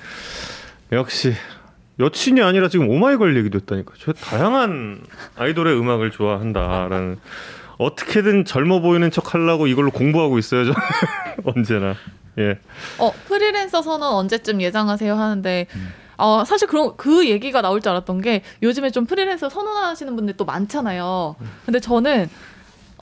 [0.91, 1.33] 역시
[1.99, 3.93] 여친이 아니라 지금 오마이걸 얘기도 했다니까.
[3.99, 5.01] 저 다양한
[5.37, 7.19] 아이돌의 음악을 좋아한다라는.
[7.77, 10.73] 어떻게든 젊어 보이는 척 하려고 이걸로 공부하고 있어요, 저
[11.45, 11.95] 언제나.
[12.37, 12.59] 예.
[12.99, 15.67] 어, 프리랜서 선언 언제쯤 예상하세요 하는데
[16.17, 20.45] 어, 사실 그런 그 얘기가 나올 줄 알았던 게 요즘에 좀 프리랜서 선언하시는 분들 또
[20.45, 21.35] 많잖아요.
[21.65, 22.29] 근데 저는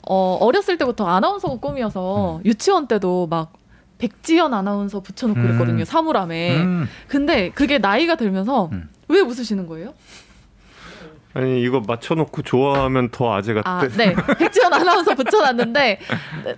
[0.08, 3.52] 어, 어렸을 때부터 아나운서가 꿈이어서 유치원 때도 막
[3.98, 5.46] 백지연 아나운서 붙여놓고 음.
[5.46, 5.84] 그랬거든요.
[5.84, 6.56] 사물함에.
[6.56, 6.88] 음.
[7.08, 8.88] 근데 그게 나이가 들면서 음.
[9.08, 9.94] 왜 웃으시는 거예요?
[11.32, 13.68] 아니 이거 맞춰놓고 좋아하면 더 아재 같대.
[13.68, 14.14] 아, 네.
[14.38, 16.00] 백지연 아나운서 붙여놨는데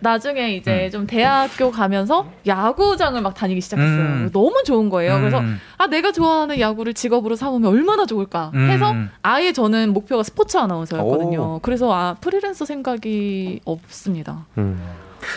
[0.01, 4.01] 나중에 이제 좀 대학교 가면서 야구장을 막 다니기 시작했어요.
[4.01, 4.31] 음.
[4.33, 5.19] 너무 좋은 거예요.
[5.19, 5.61] 그래서 음.
[5.77, 9.11] 아 내가 좋아하는 야구를 직업으로 삼으면 얼마나 좋을까 해서 음.
[9.23, 11.41] 아예 저는 목표가 스포츠 아나운서였거든요.
[11.57, 11.59] 오.
[11.61, 14.47] 그래서 아 프리랜서 생각이 없습니다.
[14.57, 14.81] 음.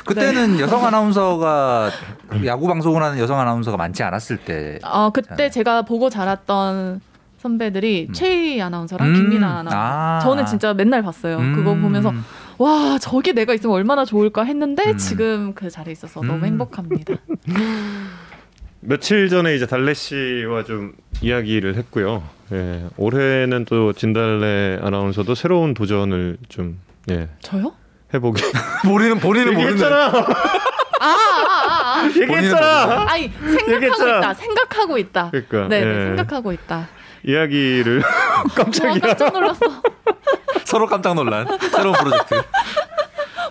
[0.06, 1.92] 그때는 여성 아나운서가
[2.46, 4.80] 야구 방송을 하는 여성 아나운서가 많지 않았을 때.
[4.84, 5.50] 아 그때 네.
[5.50, 7.02] 제가 보고 자랐던
[7.46, 9.14] 선배들이 최희 아나운서랑 음.
[9.14, 9.78] 김민아 아나운서.
[9.78, 10.20] 아.
[10.24, 11.38] 저는 진짜 맨날 봤어요.
[11.54, 11.82] 그거 음.
[11.84, 12.12] 보면서
[12.58, 14.98] 와 저기 내가 있으면 얼마나 좋을까 했는데 음.
[14.98, 16.28] 지금 그 자리에 있어서 음.
[16.28, 17.14] 너무 행복합니다.
[18.82, 22.24] 며칠 전에 이제 달래 씨와 좀 이야기를 했고요.
[22.52, 26.80] 예, 올해는 또 진달래 아나운서도 새로운 도전을 좀
[27.12, 27.74] 예, 저요?
[28.14, 28.42] 해보기.
[28.86, 29.72] 본인은 본인은 모르는.
[29.72, 30.06] 얘기했잖아.
[31.00, 32.08] 아, 아, 아, 아.
[32.08, 33.06] 얘기했잖아.
[33.08, 34.18] 아니 생각하고 얘기했잖아.
[34.18, 34.34] 있다.
[34.34, 35.30] 생각하고 있다.
[35.32, 36.88] 그러니까 네, 예, 네 생각하고 있다.
[37.28, 39.00] 이야기를 와, 깜짝이야.
[39.00, 39.60] 깜짝 놀랐어.
[40.66, 42.36] 서로 깜짝 놀란 새로운 프로젝트.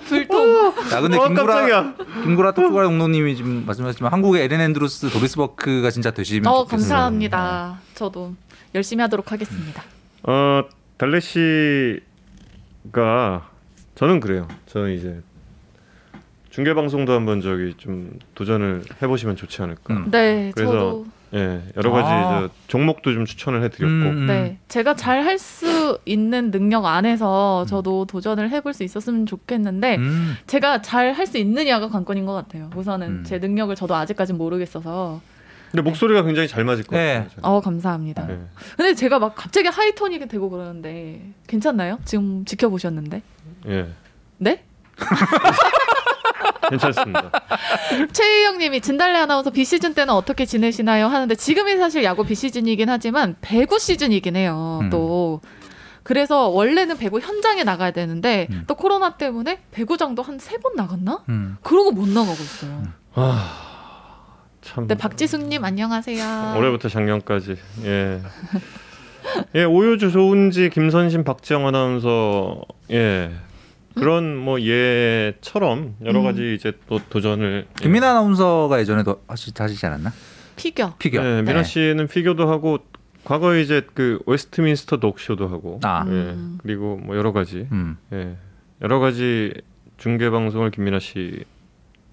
[0.09, 0.75] 불통.
[0.93, 1.95] 야 근데 어, 김구라 깜짝이야.
[2.25, 6.69] 김구라 떡구라 동노님이 지금 말씀하셨지만 한국의 에렌 앤드루스 도리스 버크가 진짜 되시면 어, 좋겠어요.
[6.79, 7.79] 감사합니다.
[7.95, 8.35] 저도
[8.75, 9.83] 열심히 하도록 하겠습니다.
[10.25, 10.65] 어
[10.99, 12.03] 달래 씨가
[13.95, 14.47] 저는 그래요.
[14.67, 15.23] 저는 이제
[16.51, 19.95] 중계 방송도 한번 저기 좀 도전을 해보시면 좋지 않을까.
[19.95, 20.11] 음.
[20.11, 22.41] 네, 그래서 저도 예, 여러 가지 아.
[22.43, 23.87] 저 종목도 좀 추천을 해드렸고.
[23.87, 29.97] 음, 네, 제가 잘 할 수 있는 능력 안에서 저도 도전을 해볼 수 있었으면 좋겠는데
[29.97, 30.37] 음.
[30.47, 32.71] 제가 잘 할 수 있느냐가 관건인 것 같아요.
[32.77, 33.25] 우선은 음.
[33.25, 35.21] 제 능력을 저도 아직까지 모르겠어서.
[35.73, 37.15] 근데 목소리가 굉장히 잘 맞을 것 네.
[37.15, 37.31] 같아요.
[37.31, 37.49] 저는.
[37.49, 38.27] 어 감사합니다.
[38.31, 38.39] 예.
[38.77, 41.99] 근데 제가 막 갑자기 하이톤이 되고 그러는데 괜찮나요?
[42.05, 43.23] 지금 지켜보셨는데?
[43.69, 43.89] 예,
[44.39, 44.63] 네?
[46.79, 47.31] 괜찮습니다.
[48.13, 51.07] 최희영님이 진달래 아나운서 비시즌 때는 어떻게 지내시나요?
[51.07, 54.81] 하는데 지금이 사실 야구 비시즌이긴 하지만 배구 시즌이긴 해요.
[54.83, 54.91] 음.
[54.91, 55.41] 또
[56.03, 58.65] 그래서 원래는 배구 현장에 나가야 되는데 음.
[58.67, 61.23] 또 코로나 때문에 배구장도 한 세 번 나갔나?
[61.31, 61.57] 음.
[61.63, 62.83] 그러고 못 나가고 있어요.
[64.63, 64.87] 참.
[64.87, 66.55] 네, 박지숙님 안녕하세요.
[66.59, 68.21] 올해부터 작년까지 예.
[69.55, 72.61] 예, 오유주 조은지 김선신 박지영 아나운서
[72.91, 73.31] 예.
[73.95, 76.25] 그런 뭐 예처럼 여러 음.
[76.25, 77.83] 가지 이제 또 도전을 예.
[77.83, 80.13] 김민아 아나운서가 예전에도 하시, 하시지 않았나?
[80.57, 80.95] 피겨.
[80.99, 81.25] 피겨.
[81.25, 81.65] 예, 미나 네.
[81.65, 82.79] 씨는 피겨도 하고
[83.25, 86.05] 과거에 이제 그 Westminster Dog Show도 하고 아.
[86.07, 86.11] 예.
[86.11, 86.59] 음.
[86.63, 87.97] 그리고 뭐 여러 가지 음.
[88.13, 88.37] 예.
[88.83, 89.53] 여러 가지
[89.97, 91.45] 중계 방송을 김민아 씨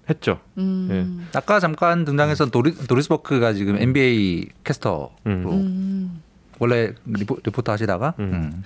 [0.08, 0.40] 했죠.
[0.58, 1.28] 음.
[1.34, 6.22] 아까 잠깐 등장했던 도리, 도리스 버크가 지금 NBA 캐스터로 음.
[6.62, 6.62] 음.
[6.62, 8.32] 원래 리포, 리포터 하시다가 음.
[8.32, 8.62] 음.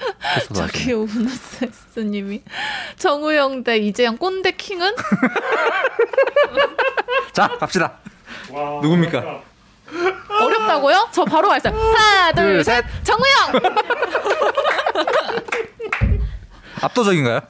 [0.54, 0.92] 저기.
[0.92, 2.42] 오브너스님이
[2.98, 4.94] 정우영 대 이재영 꼰대 킹은
[7.32, 7.94] 자 갑시다.
[8.82, 9.40] 누굽니까?
[10.40, 11.08] 어렵다고요?
[11.12, 11.72] 저 바로 말씀.
[11.72, 12.84] 하나, 둘, 둘, 셋.
[13.02, 13.62] 정우영.
[16.82, 17.40] 압도적인가요?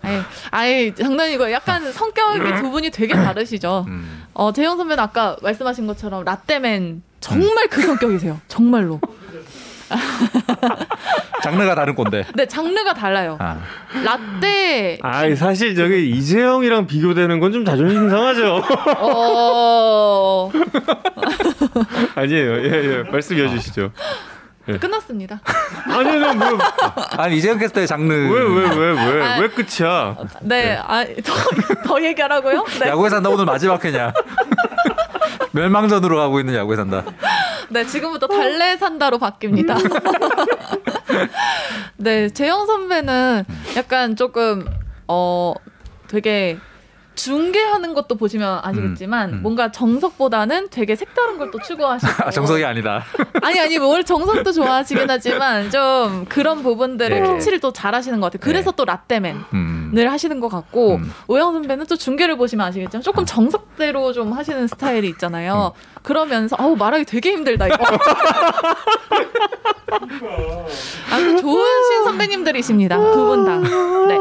[0.53, 3.85] 아예, 장난이고 약간 성격이 두 분이 되게 다르시죠.
[3.89, 4.25] 음.
[4.33, 8.41] 어 재영 선배는 아까 말씀하신 것처럼 라떼맨 정말 그 성격이세요.
[8.47, 9.01] 정말로.
[11.43, 12.25] 장르가 다른 건데.
[12.35, 13.37] 네 장르가 달라요.
[13.41, 13.59] 아.
[14.05, 14.99] 라떼.
[15.03, 18.63] 아, 사실 저기 이재영이랑 비교되는 건 좀 자존심 상하죠.
[18.99, 20.51] 어
[22.17, 22.57] 아니에요.
[22.65, 23.03] 예, 예.
[23.11, 23.93] 말씀 이어주시죠.
[24.81, 25.41] 끝났습니다.
[25.89, 26.59] 아니요, 뭐,
[27.19, 28.13] 아니 이재현 캐스터의 장르.
[28.13, 29.39] 왜, 왜, 왜, 왜, 아.
[29.39, 30.17] 왜 끝이야?
[30.41, 31.33] 네, 아더
[31.87, 32.65] 더 얘기하라고요?
[32.81, 32.89] 네.
[32.89, 34.13] 야구에 산다 오늘 마지막 회냐?
[35.57, 37.03] 멸망전으로 가고 있는 야구에 산다.
[37.71, 39.77] 네, 지금부터 달래 산다로 바뀝니다.
[41.97, 43.45] 네, 재영 선배는
[43.77, 44.67] 약간 조금
[45.09, 45.55] 어
[46.09, 46.59] 되게
[47.17, 49.43] 중계하는 것도 보시면 아시겠지만 음, 음.
[49.43, 53.05] 뭔가 정석보다는 되게 색다른 걸 또 추구하시고 아, 정석이 아니다.
[53.43, 57.33] 아니 아니 뭘 정석도 좋아하시긴 하지만 좀 그런 부분들을 네.
[57.35, 58.41] 캐치를 또 잘하시는 것 같아요.
[58.45, 59.91] 그래서 또 라떼맨 음.
[59.95, 61.13] 늘 하시는 것 같고 음.
[61.29, 65.73] 오영 선배는 또 중계를 보시면 아시겠지만 조금 정석대로 좀 하시는 스타일이 있잖아요.
[66.03, 67.77] 그러면서 어우 말하기 되게 힘들다 이거.
[71.11, 73.59] 아주 좋으신 선배님들이십니다 두 분 다.
[74.09, 74.19] 네.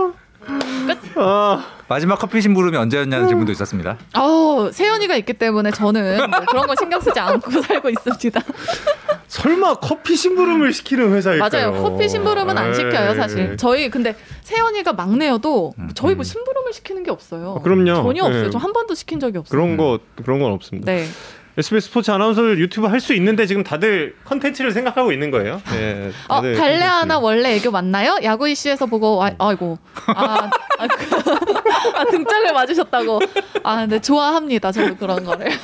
[1.15, 3.97] 아, 마지막 커피 심부름이 언제였냐는 질문도 있었습니다.
[4.13, 8.41] 아우 세연이가 있기 때문에 저는 뭐 그런 거 신경 쓰지 않고 살고 있습니다.
[9.27, 11.71] 설마 커피 심부름을 시키는 회사일까요?
[11.71, 11.83] 맞아요.
[11.83, 13.13] 커피 심부름은 안 시켜요.
[13.15, 13.57] 사실.
[13.57, 15.89] 저희 근데 세연이가 막내여도 음.
[15.93, 17.57] 저희 뭐 심부름을 시키는 게 없어요.
[17.59, 17.95] 아, 그럼요.
[18.03, 18.43] 전혀 없어요.
[18.45, 18.49] 네.
[18.49, 19.51] 저한 번도 시킨 적이 없어요.
[19.59, 20.91] 그런 거, 그런 건 없습니다.
[20.91, 21.07] 네.
[21.57, 25.61] SBS 스포츠 아나운서를 유튜브 할 수 있는데 지금 다들 컨텐츠를 생각하고 있는 거예요.
[25.71, 26.59] 네, 어, 컨텐츠.
[26.83, 28.17] 하나 원래 애교 맞나요?
[28.23, 29.77] 야구 이슈에서 보고 와, 아이고
[30.07, 30.49] 아,
[30.79, 31.15] 아, 그,
[31.95, 33.19] 아 등짝을 맞으셨다고
[33.63, 35.47] 아 근데 좋아합니다 저도 그런 거를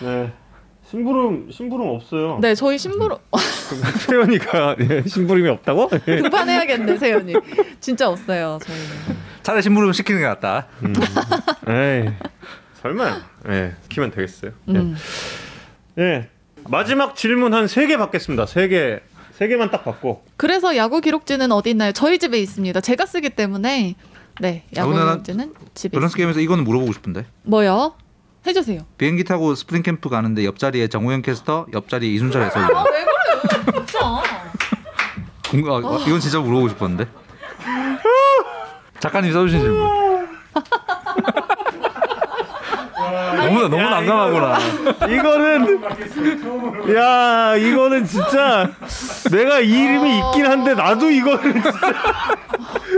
[0.00, 0.32] 네.
[0.90, 2.38] 심부름 심부름 없어요.
[2.42, 3.16] 네 저희 심부름
[4.06, 5.88] 세연이가 예, 심부름이 없다고?
[6.08, 6.16] 예.
[6.20, 7.32] 등판해야겠네 세연이
[7.80, 8.86] 진짜 없어요 저희는
[9.42, 10.66] 차라리 심부름 시키는 게 낫다.
[10.82, 10.92] 음.
[11.68, 12.12] 에이,
[12.82, 13.22] 설마.
[13.48, 14.52] 예, 시키면 되겠어요.
[14.68, 14.72] 예.
[14.72, 14.96] 음.
[15.98, 16.28] 예.
[16.68, 18.46] 마지막 질문 한 세 개 받겠습니다.
[18.46, 19.00] 세 개.
[19.32, 20.24] 세 개만 딱 받고.
[20.36, 21.92] 그래서 야구 기록지는 어디 있나요?
[21.92, 23.94] 저희 집에 있습니다 제가 쓰기 때문에
[24.40, 27.24] 네 야구 기록지는 집에 밸런스 게임에서 이거는 물어보고 싶은데.
[27.44, 27.94] 뭐요?
[28.46, 32.84] 해주세요 비행기 타고 스프링 캠프 가는데 옆자리에 정우영 캐스터, 옆자리 이순철 해설위원.
[32.92, 34.22] 왜 그래요 진짜
[35.50, 37.06] 공- 아, 아, 이건 진짜 물어보고 싶었는데.
[39.00, 40.28] 작가님 써주신 질문.
[43.52, 44.58] 너무 너무 난감하구나.
[45.08, 45.82] 이거는
[46.96, 48.70] 야 이거는 진짜
[49.30, 51.70] 내가 이 이름이 있긴 한데 나도 이거는 진짜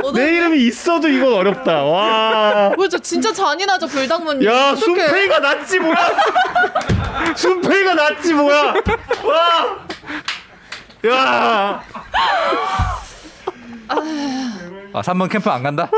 [0.04, 1.82] 오늘 내 이름이 있어도 이건 어렵다.
[1.82, 2.70] 와.
[2.76, 4.74] 그렇죠 진짜 잔인하죠 불닭문 야.
[4.76, 5.96] 순페이가 낫지 뭐야?
[7.34, 8.74] 순페이가 낫지 뭐야?
[9.24, 9.78] 와.
[11.06, 11.82] 야.
[14.94, 15.90] 아 3번 캠프 안 간다?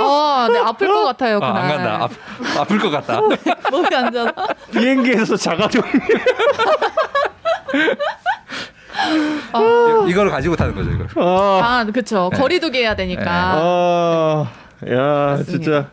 [0.00, 1.38] 아, 네 아플 것 같아요.
[1.42, 1.56] 아, 그날.
[1.56, 2.08] 안 간다.
[2.56, 3.20] 아, 아플 것 같다.
[3.70, 4.30] 목이 안 좋아.
[4.70, 5.82] 비행기에서 자가용.
[10.08, 11.08] 이거를 가지고 타는 거죠, 이걸.
[11.16, 11.60] 아.
[11.62, 12.30] 아, 그렇죠.
[12.32, 13.24] 거리두기 해야 되니까.
[13.26, 14.46] 아.
[14.88, 14.96] 야
[15.36, 15.50] 맞습니다.
[15.50, 15.88] 진짜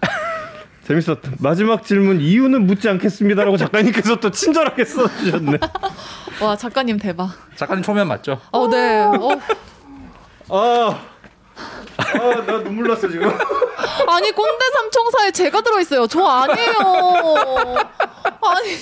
[0.87, 1.31] 재밌었다.
[1.39, 5.57] 마지막 질문 이유는 묻지 않겠습니다라고 작가님께서 또 친절하게 써주셨네.
[6.43, 7.31] 와 작가님 대박.
[7.55, 8.39] 작가님 초면 맞죠?
[8.51, 9.01] 어 네.
[9.03, 9.29] 어,
[10.49, 10.99] 아,
[11.97, 13.27] 아, 나 눈물 났어 지금.
[14.07, 16.07] 아니 꼰대 삼총사에 제가 들어있어요.
[16.07, 16.79] 저 아니에요.
[18.41, 18.75] 아니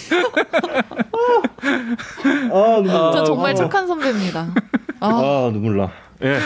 [2.52, 3.12] 아, 눈물 나.
[3.12, 4.48] 저 정말 아, 착한 선배입니다.
[5.00, 5.92] 아, 아, 눈물 나.
[6.24, 6.40] 예.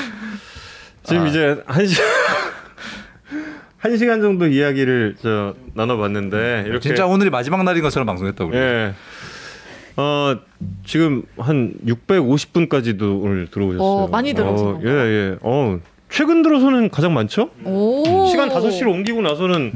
[1.03, 2.01] 지금 이제 한 시.
[3.79, 8.57] 한 시간 정도 이야기를 저 나눠봤는데 이렇게 진짜 오늘이 마지막 날인 것처럼 방송했다 우리.
[8.57, 8.93] 예.
[9.95, 10.35] 어
[10.85, 13.87] 지금 한 650분까지도 오늘 들어오셨어요.
[13.87, 15.37] 어, 많이 들어오신 어, 예 예.
[15.41, 15.79] 어
[16.09, 17.49] 최근 들어서는 가장 많죠?
[17.63, 18.27] 오.
[18.27, 19.73] 시간 5시로 옮기고 나서는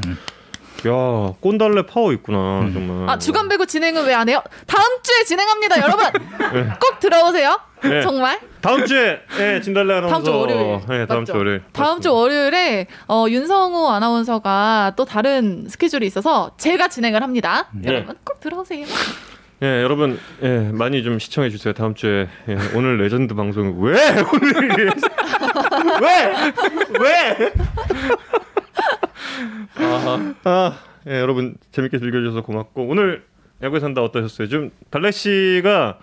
[0.88, 3.10] 야 꼰달래 파워 있구나 정말.
[3.10, 4.42] 아 주간 배구 진행은 왜 안 해요?
[4.66, 6.06] 다음 주에 진행합니다, 여러분.
[6.82, 7.60] 꼭 들어오세요.
[7.84, 8.02] 네.
[8.02, 8.40] 정말.
[8.62, 10.10] 다음 주에 예 진달래 아나운서.
[10.16, 10.80] 다음 주 월요일.
[11.02, 11.34] 예 다음 맞죠?
[11.34, 11.62] 주 월요일.
[11.74, 17.68] 다음 주 월요일에 어, 윤성우 아나운서가 또 다른 스케줄이 있어서 제가 진행을 합니다.
[17.74, 17.92] 네.
[17.94, 18.86] 여러분 꼭 들어오세요.
[19.64, 21.72] 예, 여러분, 예, 많이 좀 시청해 주세요.
[21.76, 23.94] 다음 주에 예, 오늘 레전드 방송 왜
[24.34, 24.92] 오늘
[26.02, 26.34] 왜
[27.00, 27.54] 왜?
[29.76, 30.74] 아, 아,
[31.08, 33.24] 예, 여러분 재밌게 즐겨주셔서 고맙고 오늘
[33.64, 34.50] 야구에 산다 어떠셨어요?
[34.50, 36.00] 좀 달래 씨가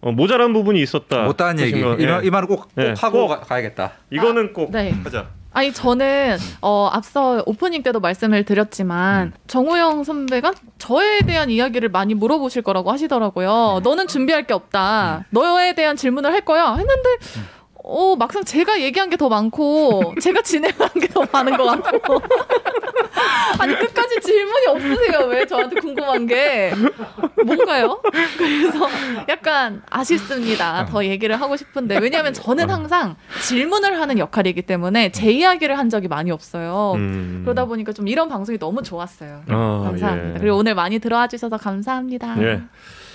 [0.00, 1.24] 어, 모자란 부분이 있었다.
[1.24, 1.80] 못다한 얘기.
[1.80, 2.06] 거, 이, 예.
[2.06, 3.28] 말, 이 말을 꼭, 꼭 예, 하고 꼭.
[3.28, 3.92] 가, 가야겠다.
[4.10, 4.92] 이거는 꼭 네.
[5.04, 5.26] 하자.
[5.52, 12.60] 아니 저는 어, 앞서 오프닝 때도 말씀을 드렸지만 정우영 선배가 저에 대한 이야기를 많이 물어보실
[12.60, 13.80] 거라고 하시더라고요.
[13.82, 15.24] 너는 준비할 게 없다.
[15.30, 16.72] 너에 대한 질문을 할 거야.
[16.74, 17.08] 했는데
[17.88, 22.20] 어, 막상 제가 얘기한 게 더 많고 제가 진행한 게 더 많은 것 같고.
[23.58, 25.26] 아니 끝까지 질문이 없으세요.
[25.28, 26.72] 왜 저한테 궁금한 게?
[27.44, 28.02] 뭔가요?
[28.36, 28.86] 그래서
[29.28, 30.84] 약간 아쉽습니다.
[30.86, 31.98] 더 얘기를 하고 싶은데.
[31.98, 36.92] 왜냐하면 저는 항상 질문을 하는 역할이기 때문에 제 이야기를 한 적이 많이 없어요.
[36.96, 37.42] 음.
[37.44, 39.42] 그러다 보니까 좀 이런 방송이 너무 좋았어요.
[39.48, 40.34] 아, 감사합니다.
[40.34, 40.38] 예.
[40.40, 42.36] 그리고 오늘 많이 들어와 주셔서 감사합니다.
[42.42, 42.60] 예.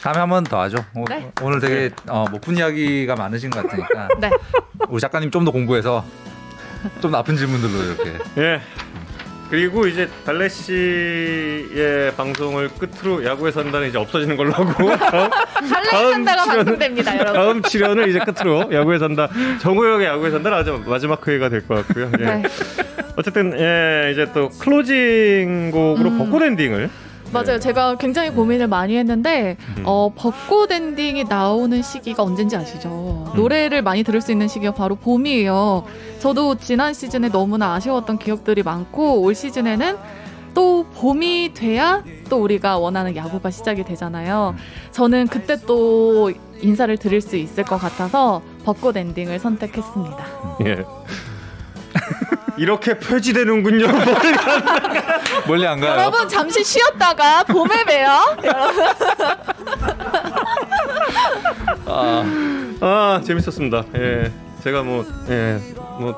[0.01, 0.83] 다음에 한 번 더 하죠.
[0.95, 1.31] 오, 네.
[1.41, 4.29] 오늘 되게 어, 못푼 이야기가 많으신 것 같으니까 네.
[4.89, 6.03] 우리 작가님 좀 더 공부해서
[7.01, 8.13] 좀 나쁜 질문들로 이렇게.
[8.37, 8.61] 예.
[9.49, 15.29] 그리고 이제 달래 씨의 방송을 끝으로 야구에 산다는 이제 없어지는 걸로 하고 다음,
[15.69, 19.27] 달래 산다가 방송됩니다 여러분 다음 출연을 이제 끝으로 야구에 산다
[19.59, 22.09] 정우영의 야구에 산다는 아주 마지막 회가 될 것 같고요.
[22.19, 22.25] 예.
[22.25, 22.43] 네.
[23.17, 26.17] 어쨌든 예 이제 또 클로징 곡으로 음.
[26.17, 26.89] 벚꽃 엔딩을
[27.31, 27.59] 맞아요.
[27.59, 29.83] 제가 굉장히 고민을 많이 했는데 음.
[29.85, 32.89] 어, 벚꽃 엔딩이 나오는 시기가 언젠지 아시죠?
[32.89, 33.37] 음.
[33.37, 35.85] 노래를 많이 들을 수 있는 시기가 바로 봄이에요.
[36.19, 39.97] 저도 지난 시즌에 너무나 아쉬웠던 기억들이 많고 올 시즌에는
[40.53, 44.55] 또 봄이 돼야 또 우리가 원하는 야구가 시작이 되잖아요.
[44.91, 46.31] 저는 그때 또
[46.61, 50.25] 인사를 드릴 수 있을 것 같아서 벚꽃 엔딩을 선택했습니다.
[50.65, 50.85] 예.
[52.57, 53.87] 이렇게 표지되는군요.
[55.47, 55.91] 멀리 안 가요.
[55.99, 58.37] 여러분 잠시 쉬었다가 봄에 봬요.
[62.81, 63.83] 아 재밌었습니다.
[63.95, 64.31] 예
[64.63, 65.59] 제가 뭐 예
[65.99, 66.15] 뭐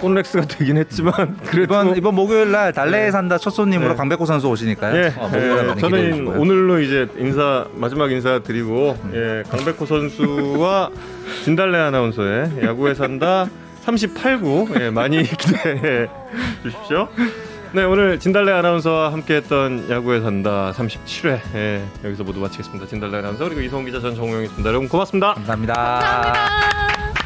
[0.00, 3.96] 꼰렉스가 되긴 했지만 그래도 이번 이번 목요일 날 달래에 산다 첫 손님으로 네.
[3.96, 4.96] 강백호 선수 오시니까요.
[4.96, 6.40] 예, 어, 예, 기대해 저는 주시고요.
[6.40, 10.88] 오늘로 이제 인사 마지막 인사 드리고 예, 강백호 선수와
[11.44, 13.46] 진달래 아나운서의 야구에 산다
[13.84, 16.08] 38구 예, 많이 기대해
[16.62, 17.08] 주십시오.
[17.72, 22.86] 네 오늘 진달래 아나운서와 함께했던 야구에 산다 37회 예, 여기서 모두 마치겠습니다.
[22.86, 24.68] 진달래 아나운서 그리고 이성훈 기자 전 정우영이었습니다.
[24.68, 25.34] 여러분 고맙습니다.
[25.34, 25.74] 감사합니다.
[25.74, 27.19] 감사합니다.